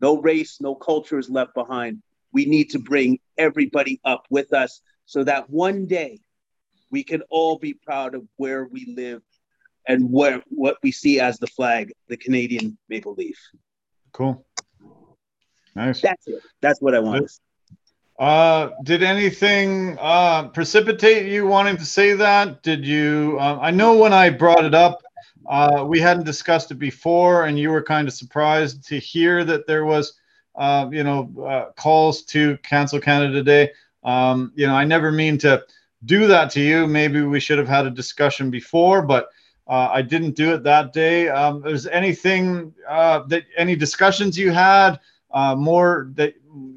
[0.00, 2.02] no race no culture is left behind
[2.32, 6.20] we need to bring everybody up with us so that one day
[6.90, 9.22] we can all be proud of where we live
[9.86, 13.38] and where what we see as the flag the canadian maple leaf
[14.12, 14.44] cool
[15.74, 17.30] nice that's it that's what i wanted.
[18.18, 22.62] uh, did anything uh, precipitate you wanting to say that?
[22.62, 23.38] Did you?
[23.40, 25.02] Uh, I know when I brought it up,
[25.50, 29.66] uh, we hadn't discussed it before, and you were kind of surprised to hear that
[29.66, 30.14] there was,
[30.54, 33.70] uh, you know, uh, calls to cancel Canada Day.
[34.02, 35.62] Um, you know, I never mean to
[36.06, 36.86] do that to you.
[36.86, 39.28] Maybe we should have had a discussion before, but
[39.68, 41.28] I didn't do it that day.
[41.28, 44.98] Um, is anything that any discussions you had?
[45.32, 46.34] uh, more that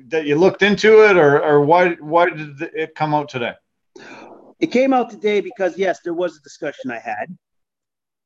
[0.07, 3.53] that you looked into it, or or why why did it come out today?
[4.59, 7.35] It came out today because yes, there was a discussion I had.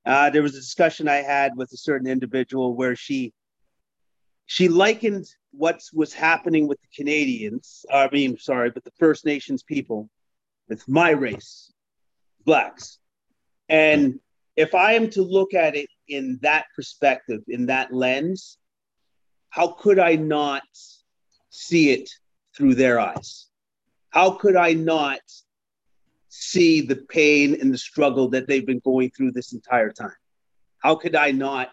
[0.08, 3.34] Uh, there was a discussion I had with a certain individual where she
[4.46, 7.86] she likened what was happening with the Canadians.
[7.92, 10.10] I mean, sorry, but the First Nations people
[10.70, 11.74] with my race,
[12.46, 13.00] blacks,
[13.68, 14.22] and
[14.56, 18.58] if I am to look at it in that perspective, in that lens,
[19.50, 20.64] how could I not
[21.50, 22.10] see it
[22.56, 23.48] through their eyes?
[24.12, 25.20] How could I not
[26.40, 30.16] see the pain and the struggle that they've been going through this entire time?
[30.80, 31.70] How could I not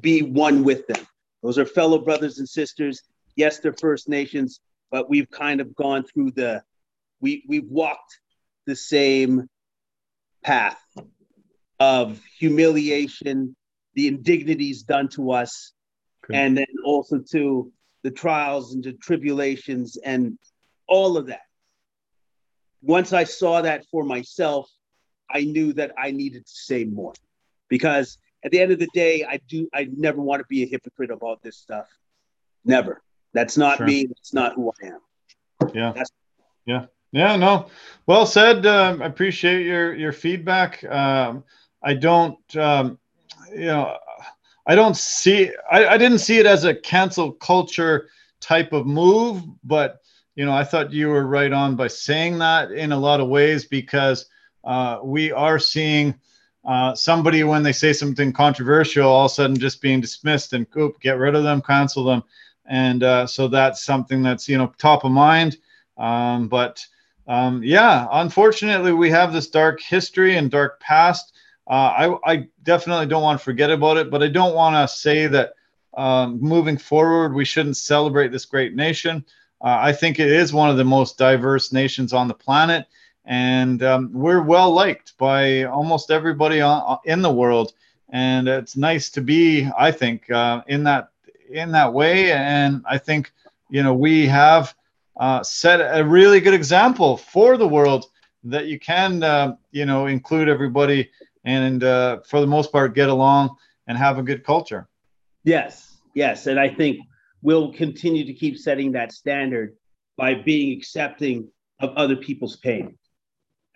[0.00, 1.06] be one with them?
[1.42, 3.02] Those are fellow brothers and sisters.
[3.36, 4.60] Yes, they're First Nations,
[4.90, 6.62] but we've kind of gone through the,
[7.20, 8.18] we, we've walked
[8.66, 9.48] the same
[10.42, 10.80] path
[11.78, 13.54] of humiliation,
[13.94, 15.72] the indignities done to us,
[16.32, 17.70] and then also to
[18.02, 20.38] the trials and the tribulations and
[20.88, 21.42] all of that.
[22.82, 24.70] Once I saw that for myself,
[25.30, 27.14] I knew that I needed to say more
[27.68, 30.66] because at the end of the day, I do I never want to be a
[30.66, 31.88] hypocrite about this stuff.
[32.64, 33.02] Never.
[33.32, 33.86] That's not sure.
[33.86, 34.06] me.
[34.06, 35.00] That's not who I am.
[35.74, 35.92] Yeah.
[35.92, 36.10] That's-
[36.66, 36.86] yeah.
[37.12, 37.36] Yeah.
[37.36, 37.68] No.
[38.06, 38.66] Well said.
[38.66, 40.82] Um, I appreciate your your feedback.
[40.84, 41.44] Um,
[41.82, 42.38] I don't.
[42.56, 42.98] Um,
[43.52, 43.96] you know,
[44.66, 48.08] I don't see I, I didn't see it as a cancel culture
[48.40, 50.00] type of move, but
[50.34, 53.28] you know, I thought you were right on by saying that in a lot of
[53.28, 54.26] ways because
[54.64, 56.14] uh, we are seeing
[56.64, 60.66] uh, somebody when they say something controversial, all of a sudden just being dismissed and
[60.76, 62.22] oop, get rid of them, cancel them,
[62.66, 65.58] and uh, so that's something that's you know top of mind.
[65.98, 66.84] Um, but
[67.26, 71.32] um, yeah, unfortunately, we have this dark history and dark past
[71.66, 74.94] uh, I, I definitely don't want to forget about it, but I don't want to
[74.94, 75.54] say that
[75.96, 79.24] um, moving forward we shouldn't celebrate this great nation.
[79.62, 82.86] Uh, I think it is one of the most diverse nations on the planet,
[83.24, 87.72] and um, we're well liked by almost everybody on, in the world.
[88.08, 91.10] And it's nice to be, I think, uh, in that
[91.50, 92.32] in that way.
[92.32, 93.32] And I think
[93.70, 94.74] you know we have
[95.16, 98.06] uh, set a really good example for the world
[98.44, 101.08] that you can uh, you know include everybody
[101.44, 103.56] and uh, for the most part get along
[103.86, 104.88] and have a good culture.
[105.44, 106.98] Yes, yes, and I think
[107.42, 109.76] we'll continue to keep setting that standard
[110.16, 111.48] by being accepting
[111.80, 112.98] of other people's pain.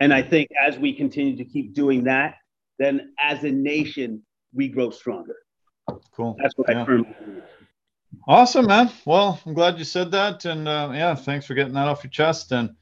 [0.01, 2.37] And I think as we continue to keep doing that,
[2.79, 4.23] then as a nation,
[4.55, 5.37] we grow stronger.
[6.13, 6.37] Cool.
[6.41, 6.83] That's what yeah.
[6.83, 7.43] I firmly believe.
[8.29, 8.91] Awesome, man.
[9.05, 12.11] Well, I'm glad you said that, and uh, yeah, thanks for getting that off your
[12.11, 12.53] chest.
[12.53, 12.75] And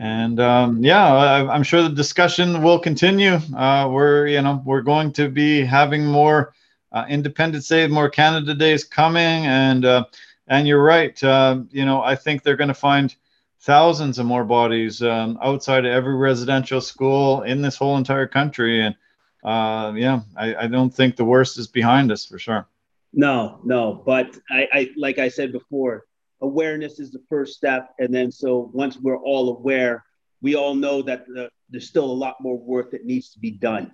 [0.00, 3.38] and um, yeah, I, am sure the discussion will continue.
[3.56, 6.54] Uh, we're you know we're going to be having more
[6.94, 10.04] uh, Independence Day, more Canada Days coming, and uh,
[10.46, 11.22] and you're right.
[11.22, 13.14] Uh, you know, I think they're going to find
[13.60, 18.80] thousands of more bodies um, outside of every residential school in this whole entire country.
[18.80, 18.94] And
[19.42, 22.66] uh, yeah, I, I, don't think the worst is behind us for sure.
[23.12, 26.04] No, no, but I, I, like I said before,
[26.42, 30.04] awareness is the first step, and then so once we're all aware,
[30.42, 33.50] we all know that the, there's still a lot more work that needs to be
[33.50, 33.92] done.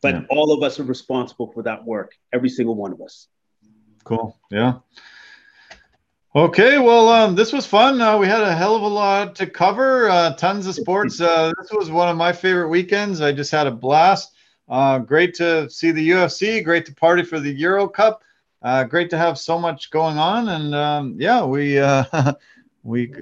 [0.00, 0.22] But yeah.
[0.30, 3.26] all of us are responsible for that work, every single one of us.
[4.04, 4.38] Cool.
[4.50, 4.74] Yeah.
[6.36, 8.00] Okay, well, um, this was fun.
[8.00, 11.20] Uh, we had a hell of a lot to cover, uh, tons of sports.
[11.28, 13.20] Uh, this was one of my favorite weekends.
[13.20, 14.34] I just had a blast.
[14.68, 16.62] Uh, great to see the UFC.
[16.62, 18.22] Great to party for the Euro Cup.
[18.62, 20.48] Uh, great to have so much going on.
[20.48, 21.78] And um, yeah, we
[22.78, 23.12] uh, we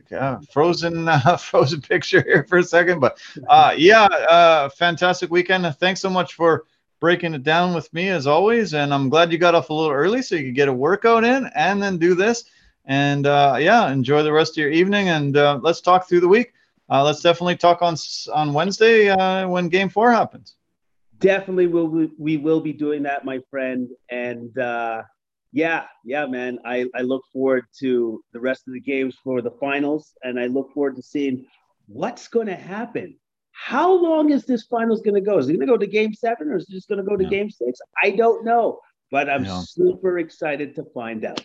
[0.51, 1.09] frozen
[1.39, 3.19] frozen picture here for a second, but
[3.49, 5.66] uh yeah, uh fantastic weekend.
[5.78, 6.65] Thanks so much for
[7.01, 8.74] breaking it down with me as always.
[8.74, 11.24] And I'm glad you got off a little early so you could get a workout
[11.24, 12.45] in and then do this.
[12.87, 16.28] And uh, yeah, enjoy the rest of your evening, and uh, let's talk through the
[16.28, 16.53] week.
[16.89, 17.97] Uh, let's definitely talk on
[18.33, 20.55] on Wednesday uh, when Game Four happens.
[21.19, 23.89] Definitely, will we, we will be doing that, my friend.
[24.09, 25.03] And uh,
[25.57, 29.53] yeah, yeah, man, I I look forward to the rest of the games for the
[29.53, 31.47] finals, and I look forward to seeing
[31.87, 33.16] what's going to happen.
[33.53, 35.39] How long is this finals going to go?
[35.39, 37.16] Is it going to go to Game Seven, or is it just going to go
[37.16, 37.31] to yeah.
[37.31, 37.81] Game Six?
[38.05, 38.81] I don't know,
[39.11, 39.62] but I'm yeah.
[39.62, 41.41] super excited to find out.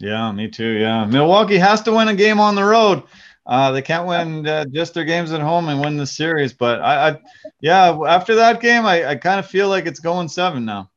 [0.00, 0.72] Yeah, me too.
[0.72, 3.04] Yeah, Milwaukee has to win a game on the road.
[3.46, 6.52] Uh, they can't win uh, just their games at home and win the series.
[6.52, 7.18] But I, I
[7.62, 10.90] yeah, after that game, I, I kind of feel like it's going seven now.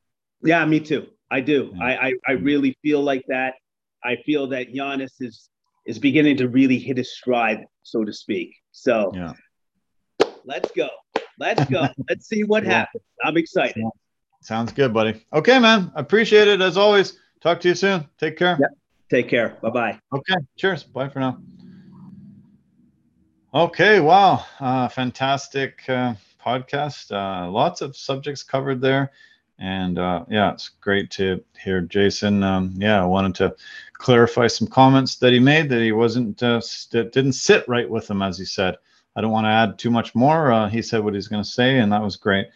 [0.43, 1.07] Yeah, me too.
[1.33, 1.73] I do.
[1.81, 3.55] I, I, I really feel like that.
[4.03, 5.49] I feel that Giannis is
[5.87, 8.55] is beginning to really hit his stride, so to speak.
[8.71, 9.33] So yeah.
[10.45, 10.89] let's go.
[11.39, 11.87] Let's go.
[12.09, 12.71] let's see what yeah.
[12.71, 13.03] happens.
[13.23, 13.83] I'm excited.
[14.41, 15.25] Sounds good, buddy.
[15.33, 15.91] Okay, man.
[15.95, 17.17] Appreciate it as always.
[17.41, 18.07] Talk to you soon.
[18.19, 18.57] Take care.
[18.59, 18.69] Yep.
[19.09, 19.57] Take care.
[19.63, 19.99] Bye bye.
[20.13, 20.35] Okay.
[20.55, 20.83] Cheers.
[20.83, 21.39] Bye for now.
[23.55, 23.99] Okay.
[24.01, 24.45] Wow.
[24.59, 26.13] Uh, fantastic uh,
[26.45, 27.11] podcast.
[27.11, 29.11] Uh, lots of subjects covered there.
[29.63, 32.43] And uh, yeah, it's great to hear Jason.
[32.43, 33.55] Um, yeah, I wanted to
[33.93, 36.59] clarify some comments that he made that he wasn't, uh,
[36.91, 38.75] that didn't sit right with him, as he said.
[39.15, 40.51] I don't want to add too much more.
[40.51, 42.47] Uh, he said what he's going to say, and that was great.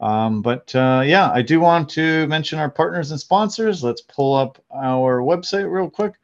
[0.00, 3.84] Um, but uh, yeah, I do want to mention our partners and sponsors.
[3.84, 6.14] Let's pull up our website real quick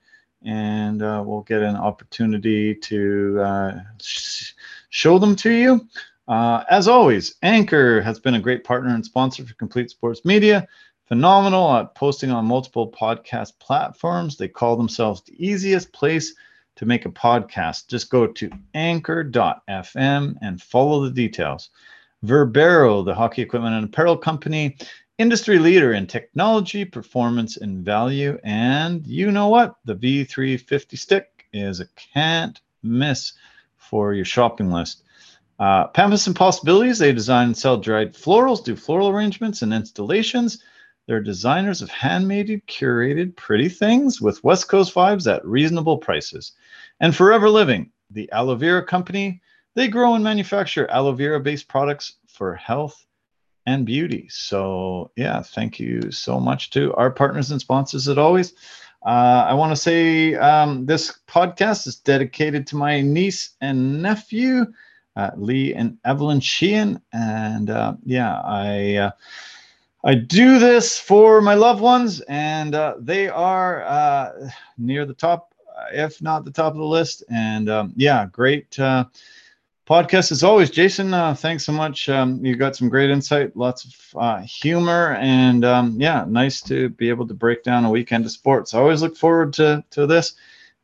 [0.44, 4.52] and uh, we'll get an opportunity to uh, sh-
[4.90, 5.88] show them to you.
[6.26, 10.66] Uh, as always, Anchor has been a great partner and sponsor for Complete Sports Media.
[11.06, 14.36] Phenomenal at posting on multiple podcast platforms.
[14.38, 16.34] They call themselves the easiest place
[16.76, 17.88] to make a podcast.
[17.88, 21.70] Just go to anchor.fm and follow the details.
[22.24, 24.76] Verbero, the hockey equipment and apparel company,
[25.18, 28.38] industry leader in technology, performance, and value.
[28.42, 29.76] And you know what?
[29.84, 33.34] The V350 stick is a can't miss
[33.76, 35.03] for your shopping list.
[35.64, 40.62] Uh, Pampas and Possibilities, they design and sell dried florals, do floral arrangements and installations.
[41.06, 46.52] They're designers of handmade, curated, pretty things with West Coast vibes at reasonable prices.
[47.00, 49.40] And Forever Living, the aloe vera company,
[49.74, 53.06] they grow and manufacture aloe vera based products for health
[53.64, 54.26] and beauty.
[54.28, 58.52] So, yeah, thank you so much to our partners and sponsors as always.
[59.02, 64.66] Uh, I want to say um, this podcast is dedicated to my niece and nephew,
[65.16, 67.00] uh, Lee and Evelyn Sheehan.
[67.12, 68.94] And uh, yeah, I.
[68.96, 69.10] Uh,
[70.06, 75.54] I do this for my loved ones, and uh, they are uh, near the top,
[75.94, 77.24] if not the top of the list.
[77.30, 78.78] And um, yeah, great
[79.86, 83.84] podcast as always jason uh, thanks so much um, you got some great insight lots
[83.84, 88.24] of uh, humor and um, yeah nice to be able to break down a weekend
[88.24, 90.34] of sports i always look forward to, to this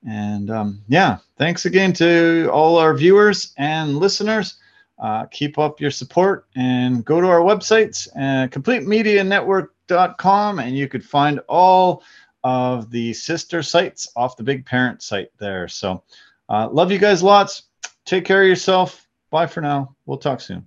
[0.07, 4.61] and um, yeah thanks again to all our viewers and listeners
[5.01, 11.05] uh, keep up your support and go to our websites, uh, completemedianetwork.com, and you could
[11.05, 12.03] find all
[12.45, 15.69] of the sister sites off the big parent site there.
[15.69, 16.03] So,
[16.49, 17.65] uh, love you guys lots.
[18.05, 19.07] Take care of yourself.
[19.31, 19.95] Bye for now.
[20.07, 20.67] We'll talk soon.